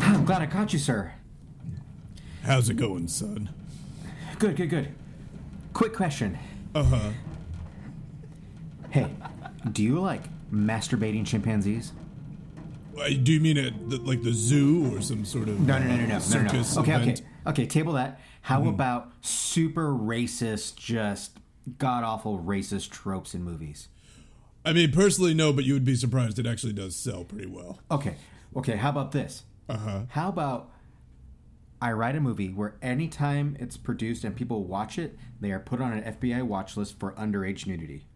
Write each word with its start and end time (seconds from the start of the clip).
I'm 0.00 0.24
glad 0.24 0.42
I 0.42 0.46
caught 0.46 0.72
you, 0.72 0.78
sir. 0.78 1.12
How's 2.42 2.68
it 2.68 2.74
going, 2.74 3.08
son? 3.08 3.50
Good, 4.38 4.56
good, 4.56 4.70
good. 4.70 4.88
Quick 5.72 5.94
question. 5.94 6.38
Uh 6.74 6.82
huh. 6.84 7.10
Hey, 8.90 9.10
do 9.72 9.82
you 9.82 10.00
like 10.00 10.22
masturbating 10.52 11.26
chimpanzees? 11.26 11.92
Do 12.96 13.32
you 13.32 13.40
mean 13.40 13.58
at 13.58 13.90
the, 13.90 13.98
like 13.98 14.22
the 14.22 14.32
zoo 14.32 14.94
or 14.94 15.00
some 15.00 15.24
sort 15.24 15.48
of 15.48 15.60
No, 15.60 15.78
no, 15.78 15.84
no, 15.86 16.06
no, 16.06 16.16
uh, 16.16 16.20
no, 16.30 16.42
no, 16.42 16.52
no. 16.52 16.60
Okay, 16.60 16.78
okay, 16.78 16.94
event? 16.94 17.22
okay. 17.46 17.66
Table 17.66 17.92
that. 17.92 18.20
How 18.42 18.66
about 18.66 19.12
super 19.20 19.92
racist, 19.92 20.76
just 20.76 21.38
god 21.78 22.02
awful 22.02 22.38
racist 22.38 22.90
tropes 22.90 23.34
in 23.34 23.42
movies? 23.44 23.88
I 24.64 24.72
mean, 24.72 24.90
personally, 24.90 25.34
no, 25.34 25.52
but 25.52 25.64
you 25.64 25.74
would 25.74 25.84
be 25.84 25.94
surprised. 25.94 26.38
It 26.38 26.46
actually 26.46 26.72
does 26.72 26.96
sell 26.96 27.24
pretty 27.24 27.46
well. 27.46 27.78
Okay, 27.90 28.16
okay. 28.56 28.76
How 28.76 28.90
about 28.90 29.12
this? 29.12 29.44
Uh 29.68 29.76
huh. 29.76 30.00
How 30.10 30.28
about 30.28 30.70
I 31.80 31.92
write 31.92 32.16
a 32.16 32.20
movie 32.20 32.48
where 32.48 32.74
anytime 32.82 33.56
it's 33.60 33.76
produced 33.76 34.24
and 34.24 34.34
people 34.34 34.64
watch 34.64 34.98
it, 34.98 35.16
they 35.40 35.52
are 35.52 35.60
put 35.60 35.80
on 35.80 35.92
an 35.92 36.14
FBI 36.14 36.42
watch 36.42 36.76
list 36.76 36.98
for 36.98 37.12
underage 37.12 37.66
nudity. 37.66 38.06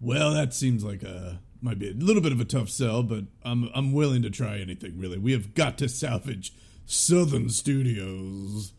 Well, 0.00 0.34
that 0.34 0.52
seems 0.52 0.84
like 0.84 1.02
a 1.02 1.40
might 1.60 1.78
be 1.78 1.90
a 1.90 1.94
little 1.94 2.22
bit 2.22 2.32
of 2.32 2.40
a 2.40 2.44
tough 2.44 2.68
sell, 2.68 3.02
but 3.02 3.24
I'm 3.44 3.70
I'm 3.74 3.92
willing 3.92 4.22
to 4.22 4.30
try 4.30 4.58
anything. 4.58 4.98
Really, 4.98 5.18
we 5.18 5.32
have 5.32 5.54
got 5.54 5.78
to 5.78 5.88
salvage 5.88 6.52
Southern 6.84 7.48
Studios. 7.48 8.72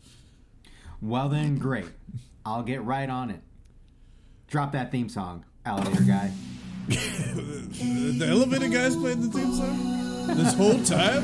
Well, 1.01 1.29
then, 1.29 1.57
great. 1.57 1.87
I'll 2.45 2.63
get 2.63 2.83
right 2.83 3.09
on 3.09 3.29
it. 3.29 3.41
Drop 4.47 4.71
that 4.73 4.91
theme 4.91 5.09
song, 5.09 5.45
alligator 5.65 6.03
guy. 6.03 6.31
The 8.17 8.25
elevator 8.27 8.69
guys 8.69 8.95
played 8.95 9.21
the 9.21 9.27
theme 9.27 9.53
song 9.53 10.27
this 10.37 10.53
whole 10.53 10.81
time. 10.83 11.23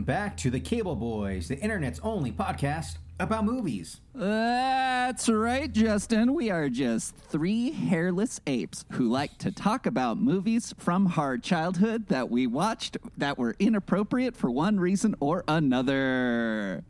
Welcome 0.00 0.14
back 0.14 0.38
to 0.38 0.50
the 0.50 0.60
Cable 0.60 0.96
Boys, 0.96 1.48
the 1.48 1.58
internet's 1.58 2.00
only 2.02 2.32
podcast 2.32 2.96
about 3.18 3.44
movies. 3.44 4.00
That's 4.14 5.28
right, 5.28 5.70
Justin. 5.70 6.32
We 6.32 6.48
are 6.48 6.70
just 6.70 7.14
three 7.14 7.72
hairless 7.72 8.40
apes 8.46 8.86
who 8.92 9.10
like 9.10 9.36
to 9.40 9.52
talk 9.52 9.84
about 9.84 10.16
movies 10.16 10.72
from 10.78 11.12
our 11.18 11.36
childhood 11.36 12.06
that 12.08 12.30
we 12.30 12.46
watched 12.46 12.96
that 13.18 13.36
were 13.36 13.54
inappropriate 13.58 14.34
for 14.34 14.50
one 14.50 14.80
reason 14.80 15.16
or 15.20 15.44
another. 15.46 16.82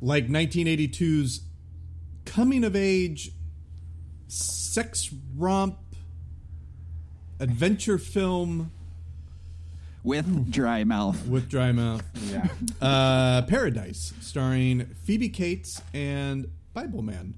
Like 0.00 0.28
1982's 0.28 1.40
coming 2.24 2.62
of 2.62 2.76
age 2.76 3.32
sex 4.28 5.12
romp 5.36 5.76
adventure 7.40 7.98
film 7.98 8.70
With 10.04 10.50
dry 10.50 10.82
mouth. 10.84 11.26
with 11.26 11.48
dry 11.48 11.70
mouth. 11.70 12.02
Yeah. 12.28 12.48
Uh, 12.80 13.42
Paradise, 13.42 14.12
starring 14.20 14.86
Phoebe 15.04 15.28
Cates 15.28 15.80
and 15.94 16.48
Bible 16.74 17.02
Man. 17.02 17.34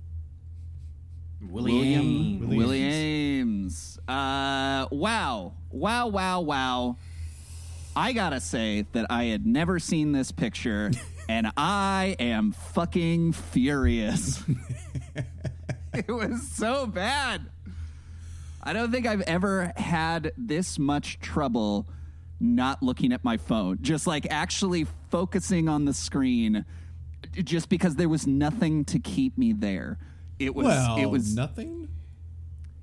William. 1.43 2.41
William 2.41 2.57
Williams. 2.57 3.99
Uh, 4.09 4.87
wow. 4.91 5.53
Wow, 5.71 6.07
wow, 6.09 6.41
wow. 6.41 6.97
I 7.97 8.13
gotta 8.13 8.41
say 8.41 8.87
that 8.93 9.07
I 9.11 9.25
had 9.25 9.47
never 9.47 9.79
seen 9.79 10.13
this 10.13 10.33
picture, 10.33 10.91
and 11.29 11.53
I 11.57 12.17
am 12.19 12.53
fucking 12.53 13.33
furious. 13.33 14.43
it 15.95 16.09
was 16.09 16.51
so 16.57 16.87
bad. 16.87 17.43
I 18.63 18.73
don't 18.73 18.91
think 18.91 19.07
I've 19.07 19.21
ever 19.23 19.73
had 19.77 20.33
this 20.39 20.79
much 20.79 21.21
trouble 21.21 21.87
not 22.45 22.83
looking 22.83 23.13
at 23.13 23.25
my 23.25 23.37
phone, 23.37 23.79
just 23.81 24.07
like 24.07 24.27
actually 24.31 24.87
focusing 25.11 25.69
on 25.69 25.85
the 25.85 25.93
screen, 25.95 26.65
just 27.43 27.69
because 27.69 27.97
there 27.97 28.09
was 28.09 28.27
nothing 28.27 28.85
to 28.87 28.99
keep 28.99 29.37
me 29.39 29.53
there. 29.53 29.99
It 30.39 30.55
was. 30.55 30.67
Well, 30.67 30.99
it 30.99 31.07
was. 31.07 31.35
nothing. 31.35 31.89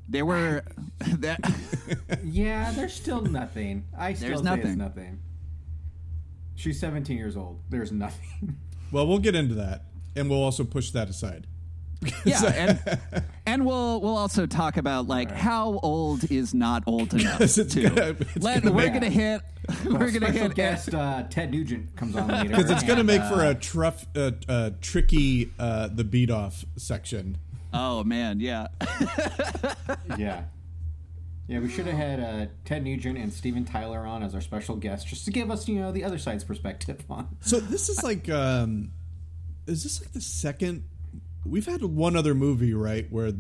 There 0.09 0.25
were 0.25 0.63
that 0.99 1.39
Yeah, 2.23 2.71
there's 2.71 2.93
still 2.93 3.21
nothing. 3.21 3.85
I 3.97 4.13
still 4.13 4.29
There's 4.29 4.39
say 4.39 4.45
nothing. 4.45 4.67
it's 4.67 4.77
nothing. 4.77 5.19
She's 6.55 6.79
17 6.79 7.17
years 7.17 7.37
old. 7.37 7.61
There's 7.69 7.91
nothing. 7.91 8.57
Well, 8.91 9.07
we'll 9.07 9.19
get 9.19 9.35
into 9.35 9.55
that, 9.55 9.85
and 10.17 10.29
we'll 10.29 10.43
also 10.43 10.63
push 10.65 10.91
that 10.91 11.09
aside. 11.09 11.47
yeah, 12.25 12.43
and 12.45 12.99
and 13.45 13.65
we'll 13.65 14.01
we'll 14.01 14.17
also 14.17 14.45
talk 14.47 14.77
about 14.77 15.07
like 15.07 15.29
how 15.31 15.79
old 15.83 16.29
is 16.31 16.53
not 16.53 16.83
old 16.87 17.13
enough 17.13 17.37
Because 17.37 17.57
it's 17.59 17.73
too. 17.75 17.89
gonna- 17.89 18.15
it's 18.19 18.37
Let- 18.43 18.63
gonna 18.63 18.75
we're 18.75 18.83
make- 18.85 18.93
gonna 18.93 19.09
hit. 19.09 19.41
We're 19.85 19.91
gonna 20.11 20.11
Special 20.27 20.33
hit. 20.47 20.55
guest 20.55 20.93
uh, 20.95 21.23
Ted 21.29 21.51
Nugent 21.51 21.95
comes 21.95 22.15
on 22.15 22.27
later. 22.29 22.49
Because 22.49 22.71
it's 22.71 22.81
going 22.81 22.95
to 22.95 23.01
and, 23.01 23.07
make 23.07 23.21
uh, 23.21 23.29
for 23.29 23.45
a 23.45 23.53
truff, 23.53 24.05
uh, 24.15 24.31
uh, 24.49 24.71
tricky 24.81 25.51
uh, 25.59 25.87
the 25.87 26.03
beat 26.03 26.31
off 26.31 26.65
section. 26.77 27.37
Oh 27.71 28.03
man, 28.03 28.39
yeah. 28.39 28.67
Yeah. 30.17 30.43
Yeah, 31.47 31.59
we 31.59 31.69
should 31.69 31.85
have 31.85 31.95
had 31.95 32.19
uh, 32.19 32.45
Ted 32.65 32.83
Nugent 32.83 33.17
and 33.17 33.31
Steven 33.31 33.65
Tyler 33.65 33.99
on 34.05 34.23
as 34.23 34.33
our 34.33 34.41
special 34.41 34.77
guests 34.77 35.09
just 35.09 35.25
to 35.25 35.31
give 35.31 35.51
us, 35.51 35.67
you 35.67 35.75
know, 35.79 35.91
the 35.91 36.03
other 36.05 36.17
side's 36.17 36.43
perspective 36.43 37.03
on. 37.09 37.27
So 37.41 37.59
this 37.59 37.89
is 37.89 38.01
like, 38.03 38.29
um, 38.29 38.91
is 39.67 39.83
this 39.83 40.01
like 40.01 40.11
the 40.13 40.21
second? 40.21 40.85
We've 41.45 41.65
had 41.65 41.81
one 41.83 42.15
other 42.15 42.35
movie, 42.35 42.73
right, 42.73 43.07
where 43.11 43.31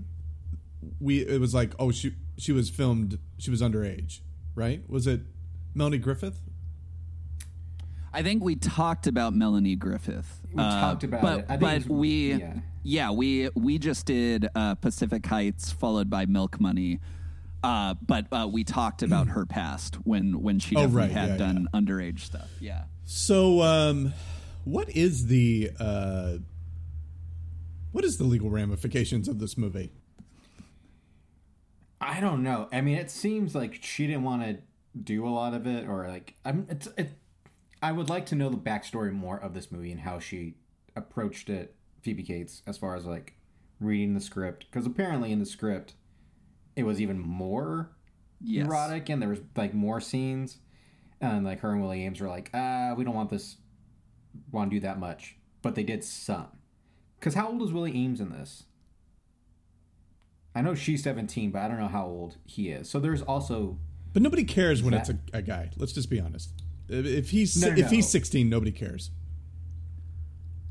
we 0.99 1.19
it 1.19 1.39
was 1.39 1.53
like, 1.53 1.73
oh, 1.79 1.91
she 1.91 2.13
she 2.37 2.51
was 2.51 2.69
filmed, 2.69 3.19
she 3.37 3.51
was 3.51 3.61
underage, 3.61 4.19
right? 4.55 4.81
Was 4.89 5.07
it 5.07 5.21
Melanie 5.75 5.99
Griffith? 5.99 6.39
I 8.13 8.23
think 8.23 8.43
we 8.43 8.55
talked 8.55 9.07
about 9.07 9.33
Melanie 9.33 9.75
Griffith. 9.75 10.41
We 10.51 10.57
talked 10.61 11.03
about 11.03 11.21
but, 11.21 11.39
it. 11.39 11.45
I 11.45 11.47
think 11.51 11.61
but 11.61 11.75
it's- 11.75 11.89
we, 11.89 12.33
yeah. 12.33 12.53
yeah. 12.83 13.11
we 13.11 13.49
we 13.55 13.77
just 13.77 14.05
did 14.05 14.47
uh, 14.53 14.75
Pacific 14.75 15.25
Heights, 15.25 15.71
followed 15.71 16.09
by 16.09 16.25
Milk 16.25 16.59
Money. 16.59 16.99
Uh, 17.63 17.93
but 18.05 18.25
uh, 18.31 18.49
we 18.51 18.63
talked 18.63 19.03
about 19.03 19.27
her 19.27 19.45
past 19.45 19.95
when 20.03 20.41
when 20.41 20.57
she 20.59 20.75
Oh, 20.75 20.87
right, 20.87 21.11
had 21.11 21.29
yeah, 21.29 21.37
done 21.37 21.67
underage 21.73 22.21
stuff. 22.21 22.49
Yeah. 22.59 22.85
So, 23.05 23.61
um, 23.61 24.13
what 24.65 24.89
is 24.89 25.27
the 25.27 25.69
uh, 25.79 26.37
what 27.91 28.03
is 28.05 28.17
the 28.17 28.23
legal 28.23 28.49
ramifications 28.49 29.27
of 29.27 29.39
this 29.39 29.57
movie? 29.57 29.91
I 31.99 32.19
don't 32.19 32.41
know. 32.43 32.67
I 32.71 32.81
mean, 32.81 32.97
it 32.97 33.11
seems 33.11 33.53
like 33.53 33.77
she 33.81 34.07
didn't 34.07 34.23
want 34.23 34.41
to 34.43 34.57
do 34.99 35.25
a 35.27 35.29
lot 35.29 35.53
of 35.53 35.67
it, 35.67 35.87
or 35.87 36.07
like, 36.07 36.35
I'm. 36.43 36.65
It's. 36.69 36.87
It, 36.97 37.11
I 37.83 37.91
would 37.91 38.09
like 38.09 38.27
to 38.27 38.35
know 38.35 38.49
the 38.49 38.57
backstory 38.57 39.11
more 39.11 39.39
of 39.39 39.53
this 39.55 39.71
movie 39.71 39.91
and 39.91 40.01
how 40.01 40.19
she 40.19 40.55
approached 40.95 41.49
it, 41.49 41.75
Phoebe 42.03 42.21
Cates, 42.23 42.61
as 42.67 42.77
far 42.77 42.95
as 42.95 43.05
like 43.05 43.33
reading 43.79 44.13
the 44.13 44.21
script, 44.21 44.65
because 44.69 44.85
apparently 44.85 45.31
in 45.31 45.39
the 45.39 45.45
script, 45.45 45.93
it 46.75 46.83
was 46.83 47.01
even 47.01 47.19
more 47.19 47.91
Yes. 48.39 48.65
erotic, 48.67 49.09
and 49.09 49.21
there 49.21 49.29
was 49.29 49.41
like 49.55 49.73
more 49.73 49.99
scenes, 50.01 50.57
and 51.19 51.43
like 51.45 51.59
her 51.61 51.71
and 51.71 51.81
Willie 51.81 52.01
Aames 52.01 52.21
were 52.21 52.27
like, 52.27 52.49
ah, 52.53 52.93
we 52.95 53.03
don't 53.03 53.15
want 53.15 53.29
this, 53.31 53.57
want 54.51 54.69
to 54.71 54.75
do 54.75 54.81
that 54.81 54.99
much, 54.99 55.35
but 55.63 55.73
they 55.75 55.83
did 55.83 56.03
some. 56.03 56.47
Because 57.21 57.35
how 57.35 57.49
old 57.49 57.61
is 57.61 57.71
Willie 57.71 57.93
Aames 57.93 58.19
in 58.19 58.31
this? 58.31 58.63
I 60.55 60.61
know 60.61 60.73
she's 60.73 61.03
17, 61.03 61.51
but 61.51 61.61
I 61.61 61.67
don't 61.67 61.77
know 61.79 61.87
how 61.87 62.05
old 62.07 62.37
he 62.45 62.69
is. 62.69 62.89
So 62.89 62.99
there's 62.99 63.21
also 63.21 63.77
But 64.11 64.23
nobody 64.23 64.43
cares 64.43 64.81
when 64.81 64.91
That- 64.93 65.07
it's 65.07 65.09
a, 65.33 65.37
a 65.37 65.41
guy. 65.43 65.69
Let's 65.77 65.93
just 65.93 66.09
be 66.09 66.19
honest. 66.19 66.51
If 66.89 67.05
if 67.05 67.29
he's 67.29 67.55
No, 67.61 67.69
no, 67.69 67.75
if 67.75 67.91
he's 67.91 68.09
16, 68.09 68.49
nobody 68.49 68.71
cares. 68.71 69.11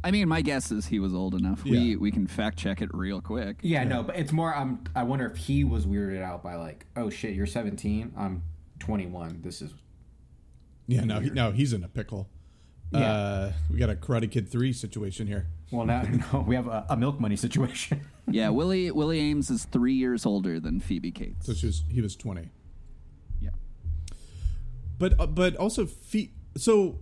I 0.02 0.10
mean, 0.10 0.28
my 0.28 0.42
guess 0.42 0.72
is 0.72 0.86
he 0.86 0.98
was 0.98 1.14
old 1.14 1.34
enough. 1.34 1.62
We 1.62 1.78
Yeah. 1.78 1.96
we 1.96 2.10
can 2.10 2.26
fact 2.26 2.58
check 2.58 2.82
it 2.82 2.90
real 2.92 3.20
quick. 3.20 3.58
yeah, 3.62 3.84
no, 3.84 4.02
but 4.02 4.16
it's 4.16 4.32
more. 4.32 4.52
I'm. 4.54 4.82
I 4.96 5.04
wonder 5.04 5.26
if 5.30 5.36
he 5.36 5.62
was 5.62 5.86
weirded 5.86 6.20
out 6.22 6.42
by 6.42 6.56
like, 6.56 6.86
oh 6.96 7.10
shit, 7.10 7.34
you're 7.34 7.46
17. 7.46 8.12
I'm 8.16 8.42
21. 8.80 9.40
This 9.42 9.62
is 9.62 9.72
Yeah, 10.88 11.04
no, 11.04 11.20
he, 11.20 11.30
no, 11.30 11.52
he's 11.52 11.72
in 11.72 11.84
a 11.84 11.88
pickle. 11.88 12.28
Yeah. 12.92 13.12
Uh, 13.12 13.52
we 13.70 13.78
got 13.78 13.90
a 13.90 13.94
Karate 13.94 14.30
Kid 14.30 14.50
three 14.50 14.72
situation 14.72 15.26
here. 15.26 15.46
well 15.70 15.86
now. 15.86 16.02
No, 16.32 16.40
we 16.40 16.54
have 16.56 16.66
a, 16.66 16.84
a 16.90 16.96
milk 16.96 17.20
money 17.20 17.36
situation. 17.36 18.00
Yeah, 18.32 18.50
Willie 18.50 18.92
Willie 18.92 19.20
Aames 19.20 19.50
is 19.50 19.64
three 19.64 19.94
years 19.94 20.24
older 20.24 20.60
than 20.60 20.78
Phoebe 20.78 21.10
Cates. 21.10 21.46
So 21.46 21.52
she 21.52 21.66
was, 21.66 21.82
he 21.90 22.00
was 22.00 22.14
20. 22.14 22.48
yeah. 23.40 23.50
But 24.98 25.18
uh, 25.18 25.26
but 25.26 25.56
also 25.56 25.84
Phe- 25.86 26.30
so 26.56 27.00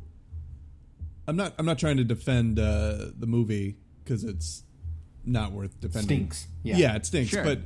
I'm 1.27 1.37
not. 1.37 1.53
I'm 1.59 1.67
not 1.67 1.79
trying 1.79 1.99
to 1.99 2.05
defend 2.05 2.59
uh, 2.59 3.11
the 3.19 3.27
movie 3.27 3.77
because 4.03 4.25
it's 4.25 4.63
not 5.27 5.53
worth 5.53 5.79
defending. 5.81 6.17
Stinks. 6.31 6.49
Yeah. 6.63 6.77
Yeah, 6.79 6.97
it 6.97 7.05
stinks. 7.05 7.29
Sure. 7.31 7.45
But 7.45 7.61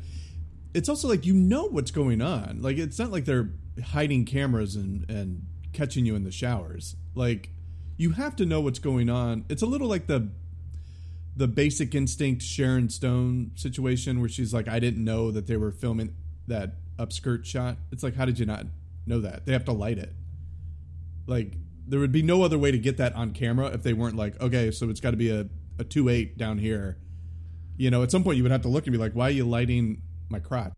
it's 0.74 0.88
also 0.88 1.06
like 1.06 1.24
you 1.24 1.34
know 1.34 1.66
what's 1.66 1.92
going 1.92 2.20
on. 2.20 2.62
Like 2.62 2.78
it's 2.78 2.98
not 2.98 3.12
like 3.12 3.26
they're 3.26 3.50
hiding 3.84 4.24
cameras 4.24 4.74
and 4.74 5.08
and 5.08 5.46
catching 5.72 6.04
you 6.04 6.16
in 6.16 6.24
the 6.24 6.32
showers. 6.32 6.96
Like 7.14 7.50
you 8.02 8.10
have 8.10 8.34
to 8.34 8.44
know 8.44 8.60
what's 8.60 8.80
going 8.80 9.08
on. 9.08 9.44
It's 9.48 9.62
a 9.62 9.66
little 9.66 9.86
like 9.86 10.08
the 10.08 10.28
the 11.36 11.46
basic 11.46 11.94
instinct 11.94 12.42
Sharon 12.42 12.90
Stone 12.90 13.52
situation 13.54 14.20
where 14.20 14.28
she's 14.28 14.52
like, 14.52 14.68
I 14.68 14.80
didn't 14.80 15.02
know 15.02 15.30
that 15.30 15.46
they 15.46 15.56
were 15.56 15.70
filming 15.70 16.14
that 16.46 16.74
upskirt 16.98 17.46
shot. 17.46 17.76
It's 17.90 18.02
like, 18.02 18.16
how 18.16 18.26
did 18.26 18.38
you 18.38 18.44
not 18.44 18.66
know 19.06 19.20
that? 19.20 19.46
They 19.46 19.52
have 19.52 19.64
to 19.66 19.72
light 19.72 19.98
it. 19.98 20.12
Like 21.26 21.54
there 21.86 22.00
would 22.00 22.12
be 22.12 22.22
no 22.22 22.42
other 22.42 22.58
way 22.58 22.72
to 22.72 22.78
get 22.78 22.96
that 22.98 23.14
on 23.14 23.30
camera 23.30 23.68
if 23.68 23.82
they 23.84 23.92
weren't 23.92 24.16
like, 24.16 24.38
okay, 24.42 24.72
so 24.72 24.90
it's 24.90 25.00
got 25.00 25.12
to 25.12 25.16
be 25.16 25.30
a 25.30 25.46
a 25.78 25.84
two 25.84 26.08
eight 26.08 26.36
down 26.36 26.58
here. 26.58 26.98
You 27.76 27.90
know, 27.90 28.02
at 28.02 28.10
some 28.10 28.24
point 28.24 28.36
you 28.36 28.42
would 28.42 28.52
have 28.52 28.62
to 28.62 28.68
look 28.68 28.86
and 28.86 28.92
be 28.92 28.98
like, 28.98 29.12
why 29.12 29.28
are 29.28 29.30
you 29.30 29.44
lighting 29.44 30.02
my 30.28 30.40
crotch? 30.40 30.72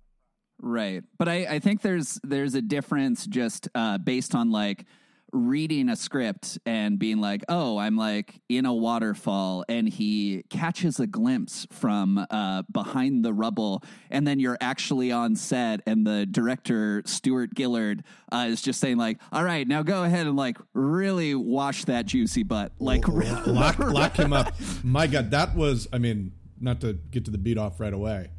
Right. 0.60 1.02
But 1.18 1.28
I, 1.28 1.46
I 1.46 1.58
think 1.58 1.80
there's 1.80 2.20
there's 2.22 2.54
a 2.54 2.62
difference 2.62 3.26
just 3.26 3.68
uh, 3.74 3.96
based 3.98 4.34
on 4.34 4.50
like 4.50 4.84
reading 5.34 5.88
a 5.88 5.96
script 5.96 6.58
and 6.64 6.98
being 6.98 7.20
like, 7.20 7.42
oh, 7.48 7.76
I'm 7.76 7.96
like 7.96 8.40
in 8.48 8.64
a 8.64 8.72
waterfall 8.72 9.64
and 9.68 9.88
he 9.88 10.44
catches 10.48 11.00
a 11.00 11.06
glimpse 11.06 11.66
from 11.70 12.24
uh, 12.30 12.62
behind 12.70 13.24
the 13.24 13.32
rubble. 13.32 13.82
And 14.10 14.26
then 14.26 14.38
you're 14.38 14.56
actually 14.60 15.10
on 15.10 15.34
set 15.34 15.80
and 15.86 16.06
the 16.06 16.24
director, 16.24 17.02
Stuart 17.04 17.50
Gillard, 17.56 18.04
uh, 18.32 18.46
is 18.48 18.62
just 18.62 18.80
saying, 18.80 18.96
like, 18.96 19.18
all 19.32 19.44
right, 19.44 19.66
now 19.66 19.82
go 19.82 20.04
ahead 20.04 20.26
and 20.26 20.36
like 20.36 20.56
really 20.72 21.34
wash 21.34 21.84
that 21.86 22.06
juicy 22.06 22.44
butt. 22.44 22.72
Like, 22.78 23.06
lock 23.46 23.78
lock 23.78 24.16
him 24.16 24.32
up. 24.32 24.54
My 24.84 25.06
God, 25.06 25.32
that 25.32 25.56
was. 25.56 25.88
I 25.92 25.98
mean, 25.98 26.32
not 26.60 26.80
to 26.82 26.94
get 27.10 27.24
to 27.24 27.30
the 27.30 27.38
beat 27.38 27.58
off 27.58 27.80
right 27.80 27.92
away. 27.92 28.30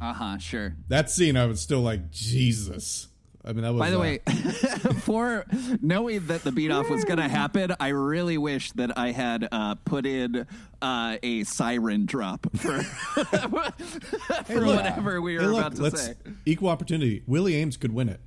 uh 0.00 0.12
huh, 0.12 0.38
sure. 0.38 0.74
That 0.88 1.08
scene, 1.08 1.36
I 1.36 1.46
was 1.46 1.60
still 1.60 1.80
like, 1.80 2.10
Jesus. 2.10 3.08
I 3.44 3.52
mean, 3.52 3.62
that 3.62 3.72
was. 3.72 3.80
By 3.80 3.90
the 3.90 3.96
uh, 3.96 4.00
way, 4.00 4.18
for 5.00 5.44
knowing 5.80 6.26
that 6.26 6.44
the 6.44 6.52
beat 6.52 6.70
off 6.70 6.88
was 6.88 7.04
going 7.04 7.18
to 7.18 7.28
happen, 7.28 7.74
I 7.80 7.88
really 7.88 8.38
wish 8.38 8.72
that 8.72 8.96
I 8.96 9.10
had 9.10 9.48
uh, 9.50 9.74
put 9.84 10.06
in 10.06 10.46
uh, 10.80 11.16
a 11.22 11.44
siren 11.44 12.06
drop 12.06 12.46
for, 12.56 12.82
for 12.82 14.60
look. 14.60 14.76
whatever 14.76 15.20
we 15.20 15.34
were 15.34 15.40
hey, 15.40 15.46
look, 15.46 15.58
about 15.58 15.76
to 15.76 15.82
let's 15.82 16.02
say. 16.02 16.14
equal 16.46 16.68
opportunity. 16.68 17.22
Willie 17.26 17.54
Aames 17.54 17.78
could 17.78 17.92
win 17.92 18.08
it. 18.08 18.20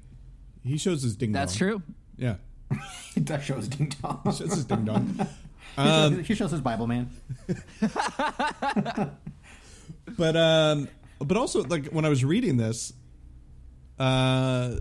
He 0.63 0.77
shows 0.77 1.01
his 1.03 1.15
ding. 1.15 1.31
Dong. 1.31 1.41
That's 1.41 1.55
true. 1.55 1.81
Yeah, 2.17 2.35
that 3.17 3.43
shows 3.43 3.67
ding 3.67 3.93
dong. 4.01 4.21
shows 4.25 4.39
his 4.39 4.65
ding 4.65 4.83
dong. 4.83 5.27
he, 5.77 5.83
shows, 5.83 6.27
he 6.27 6.35
shows 6.35 6.51
his 6.51 6.61
Bible 6.61 6.87
man. 6.87 7.09
But 10.17 10.35
um, 10.35 10.87
but 11.19 11.37
also 11.37 11.63
like 11.63 11.87
when 11.87 12.05
I 12.05 12.09
was 12.09 12.23
reading 12.23 12.57
this, 12.57 12.93
uh, 13.99 14.75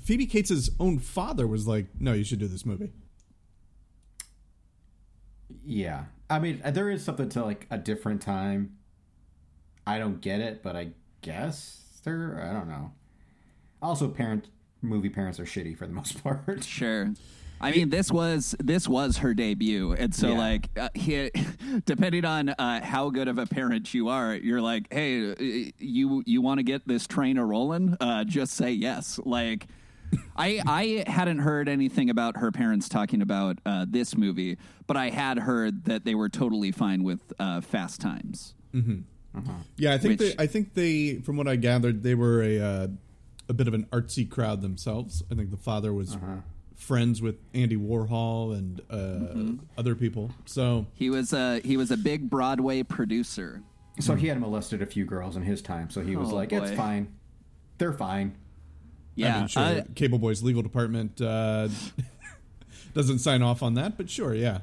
Phoebe 0.00 0.26
Cates' 0.26 0.70
own 0.78 0.98
father 0.98 1.46
was 1.46 1.66
like, 1.66 1.86
"No, 1.98 2.12
you 2.12 2.24
should 2.24 2.38
do 2.38 2.48
this 2.48 2.64
movie." 2.66 2.92
Yeah. 5.64 6.04
I 6.28 6.38
mean, 6.38 6.60
uh, 6.64 6.70
there 6.70 6.90
is 6.90 7.04
something 7.04 7.28
to 7.30 7.44
like 7.44 7.66
a 7.70 7.78
different 7.78 8.20
time. 8.22 8.76
I 9.86 9.98
don't 9.98 10.20
get 10.20 10.40
it, 10.40 10.62
but 10.62 10.74
I 10.76 10.88
guess 11.22 12.00
there. 12.04 12.44
I 12.48 12.52
don't 12.52 12.68
know. 12.68 12.92
Also, 13.80 14.08
parent 14.08 14.48
movie 14.82 15.08
parents 15.08 15.38
are 15.38 15.44
shitty 15.44 15.76
for 15.76 15.86
the 15.86 15.92
most 15.94 16.22
part. 16.22 16.64
Sure. 16.64 17.12
I 17.58 17.70
mean, 17.70 17.88
this 17.88 18.12
was 18.12 18.54
this 18.58 18.86
was 18.86 19.18
her 19.18 19.32
debut, 19.32 19.92
and 19.92 20.14
so 20.14 20.32
Yeah. 20.32 20.38
like, 20.38 20.68
uh, 20.78 20.88
he, 20.94 21.30
depending 21.86 22.24
on 22.26 22.50
uh, 22.50 22.84
how 22.84 23.08
good 23.08 23.28
of 23.28 23.38
a 23.38 23.46
parent 23.46 23.94
you 23.94 24.08
are, 24.08 24.34
you're 24.34 24.60
like, 24.60 24.92
hey, 24.92 25.30
uh, 25.30 25.70
you 25.78 26.22
you 26.26 26.42
want 26.42 26.58
to 26.58 26.64
get 26.64 26.86
this 26.86 27.06
train 27.06 27.38
a 27.38 27.46
rolling? 27.46 27.96
Uh, 27.98 28.24
just 28.24 28.52
say 28.54 28.72
yes. 28.72 29.18
Like, 29.24 29.68
I 30.36 30.60
I 30.66 31.04
hadn't 31.10 31.38
heard 31.38 31.68
anything 31.68 32.10
about 32.10 32.36
her 32.36 32.52
parents 32.52 32.88
talking 32.88 33.22
about 33.22 33.58
uh, 33.64 33.86
this 33.88 34.16
movie, 34.16 34.58
but 34.86 34.96
I 34.96 35.10
had 35.10 35.38
heard 35.38 35.84
that 35.86 36.04
they 36.04 36.14
were 36.14 36.28
totally 36.28 36.72
fine 36.72 37.02
with 37.04 37.20
uh, 37.38 37.60
Fast 37.62 38.00
Times. 38.00 38.54
Yeah, 39.76 39.92
I 39.94 39.98
think 39.98 40.18
Which- 40.20 40.36
they, 40.36 40.42
I 40.42 40.46
think 40.46 40.74
they, 40.74 41.16
from 41.18 41.36
what 41.36 41.46
I 41.48 41.56
gathered, 41.56 42.02
they 42.02 42.14
were 42.14 42.42
a 42.42 42.58
uh, 42.60 42.88
a 43.48 43.52
bit 43.54 43.68
of 43.68 43.74
an 43.74 43.84
artsy 43.92 44.28
crowd 44.28 44.62
themselves. 44.62 45.22
I 45.30 45.34
think 45.34 45.50
the 45.50 45.56
father 45.56 45.92
was 45.92 46.16
friends 46.74 47.22
with 47.22 47.36
Andy 47.54 47.76
Warhol 47.76 48.54
and 48.56 48.80
uh, 48.90 49.62
other 49.78 49.94
people. 49.94 50.30
So 50.44 50.86
He 50.94 51.08
was 51.10 51.32
a 51.32 51.60
he 51.60 51.76
was 51.76 51.90
a 51.90 51.96
big 51.96 52.28
Broadway 52.28 52.82
producer. 52.82 53.62
So 54.00 54.14
he 54.14 54.26
had 54.28 54.38
molested 54.40 54.82
a 54.82 54.86
few 54.86 55.06
girls 55.06 55.36
in 55.36 55.42
his 55.42 55.62
time. 55.62 55.88
So 55.88 56.02
he 56.02 56.16
was 56.16 56.30
Oh, 56.30 56.34
like, 56.34 56.50
boy. 56.50 56.58
"It's 56.58 56.72
fine. 56.72 57.08
They're 57.78 57.94
fine." 57.94 58.36
Yeah, 59.16 59.36
I 59.36 59.38
mean, 59.38 59.48
sure, 59.48 59.62
uh, 59.62 59.82
Cable 59.94 60.18
Boys 60.18 60.42
legal 60.42 60.62
department 60.62 61.20
uh, 61.20 61.68
doesn't 62.94 63.18
sign 63.18 63.42
off 63.42 63.62
on 63.62 63.74
that, 63.74 63.96
but 63.96 64.08
sure, 64.08 64.34
yeah. 64.34 64.60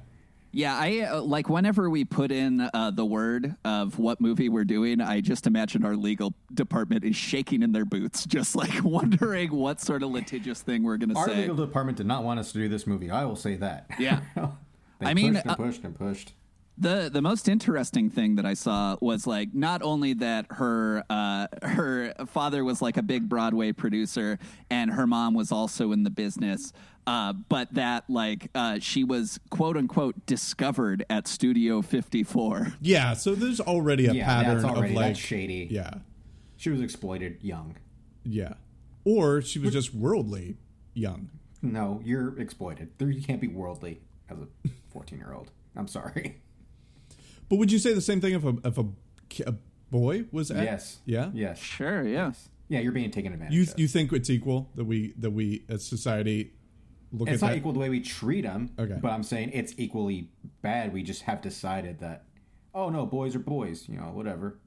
Yeah, 0.56 0.78
I 0.78 1.00
uh, 1.00 1.22
like 1.22 1.50
whenever 1.50 1.90
we 1.90 2.06
put 2.06 2.32
in 2.32 2.62
uh, 2.62 2.92
the 2.92 3.04
word 3.04 3.56
of 3.66 3.98
what 3.98 4.22
movie 4.22 4.50
we're 4.50 4.66
doing, 4.66 5.02
I 5.02 5.20
just 5.20 5.48
imagine 5.48 5.84
our 5.84 5.96
legal 5.96 6.36
department 6.54 7.04
is 7.04 7.16
shaking 7.16 7.64
in 7.64 7.72
their 7.72 7.86
boots, 7.86 8.24
just 8.28 8.56
like 8.56 8.72
wondering 8.84 9.52
what 9.52 9.82
sort 9.82 10.04
of 10.04 10.12
litigious 10.12 10.62
thing 10.62 10.84
we're 10.84 10.98
going 10.98 11.10
to 11.10 11.16
say. 11.16 11.22
Our 11.22 11.28
say. 11.30 11.42
legal 11.42 11.56
department 11.56 11.98
did 11.98 12.06
not 12.06 12.24
want 12.24 12.40
us 12.40 12.52
to 12.52 12.60
do 12.60 12.70
this 12.70 12.86
movie. 12.86 13.10
I 13.10 13.26
will 13.26 13.36
say 13.36 13.56
that. 13.56 13.88
Yeah. 13.98 14.22
they 15.00 15.08
I 15.08 15.16
mean, 15.16 15.34
pushed 15.34 15.46
and 15.46 15.52
uh, 15.52 15.56
pushed 15.56 15.84
and 15.84 15.96
pushed. 15.96 16.34
The 16.78 17.10
the 17.14 17.22
most 17.22 17.48
interesting 17.48 18.10
thing 18.10 18.36
that 18.36 18.46
I 18.46 18.56
saw 18.56 18.98
was 19.00 19.28
like 19.28 19.54
not 19.54 19.84
only 19.84 20.14
that 20.16 20.48
her 20.52 21.04
uh, 21.10 21.48
her 21.62 22.14
father 22.26 22.64
was 22.64 22.82
like 22.82 22.98
a 22.98 23.04
big 23.04 23.30
Broadway 23.30 23.72
producer 23.74 24.40
and 24.72 24.90
her 24.92 25.06
mom 25.06 25.36
was 25.36 25.52
also 25.52 25.92
in 25.92 26.02
the 26.04 26.10
business, 26.10 26.74
uh, 27.06 27.34
but 27.34 27.72
that 27.76 28.06
like 28.10 28.50
uh, 28.56 28.80
she 28.80 29.04
was 29.04 29.40
quote 29.52 29.78
unquote 29.78 30.26
discovered 30.26 31.06
at 31.12 31.28
Studio 31.28 31.84
54. 31.84 32.74
Yeah, 32.82 33.14
so 33.14 33.36
there's 33.36 33.60
already 33.62 34.08
a 34.08 34.14
Yeah, 34.14 34.26
pattern 34.26 34.54
that's 34.56 34.66
already 34.66 34.94
of 34.94 34.96
like 34.98 35.06
that's 35.10 35.20
shady. 35.20 35.68
Yeah, 35.70 35.92
She 36.58 36.70
was 36.72 36.82
exploited 36.82 37.38
young. 37.44 37.78
yeah. 38.24 38.54
Or 39.06 39.42
she 39.42 39.60
was 39.60 39.74
just 39.74 39.94
worldly 39.94 40.56
young. 40.94 41.30
No, 41.62 42.02
you're 42.06 42.40
exploited. 42.40 42.90
There, 42.98 43.10
you 43.10 43.22
can't 43.22 43.42
be 43.42 43.48
worldly 43.50 44.00
as 44.30 44.38
a 44.40 44.48
14 44.94 45.20
year 45.20 45.34
old. 45.34 45.52
I'm 45.76 45.88
sorry. 45.88 46.38
But 47.50 47.58
would 47.58 47.72
you 47.72 47.80
say 47.80 47.94
the 47.94 48.02
same 48.02 48.22
thing 48.22 48.34
if 48.34 48.44
a 48.44 48.56
if 48.64 48.78
a, 48.78 48.86
a 49.48 49.56
boy 49.92 50.26
was 50.32 50.52
at? 50.52 50.64
Yes. 50.64 51.00
Yeah. 51.06 51.30
Yes. 51.34 51.60
Sure, 51.60 52.04
Yes. 52.08 52.50
Yeah, 52.70 52.80
you're 52.80 52.92
being 52.94 53.12
taken 53.12 53.34
advantage 53.34 53.54
You 53.54 53.64
of. 53.64 53.74
you 53.80 53.88
think 53.88 54.12
it's 54.14 54.30
equal 54.30 54.70
that 54.76 54.86
we 54.86 55.14
that 55.20 55.32
we 55.32 55.64
as 55.70 55.86
society 55.86 56.54
look 57.12 57.30
it's 57.30 57.44
at 57.44 57.46
not 57.46 57.52
that? 57.52 57.58
equal 57.58 57.74
the 57.74 57.80
way 57.80 57.90
we 57.90 58.00
treat 58.00 58.42
them. 58.42 58.72
Okay. 58.80 58.98
But 59.00 59.12
I'm 59.12 59.22
saying 59.22 59.52
it's 59.54 59.74
equally 59.78 60.30
bad. 60.64 60.92
We 60.94 61.04
just 61.04 61.24
have 61.24 61.42
decided 61.42 62.00
that, 62.00 62.24
oh 62.74 62.90
no, 62.90 63.06
boys 63.06 63.36
are 63.36 63.40
boys. 63.40 63.88
You 63.88 63.98
know, 63.98 64.06
whatever. 64.06 64.58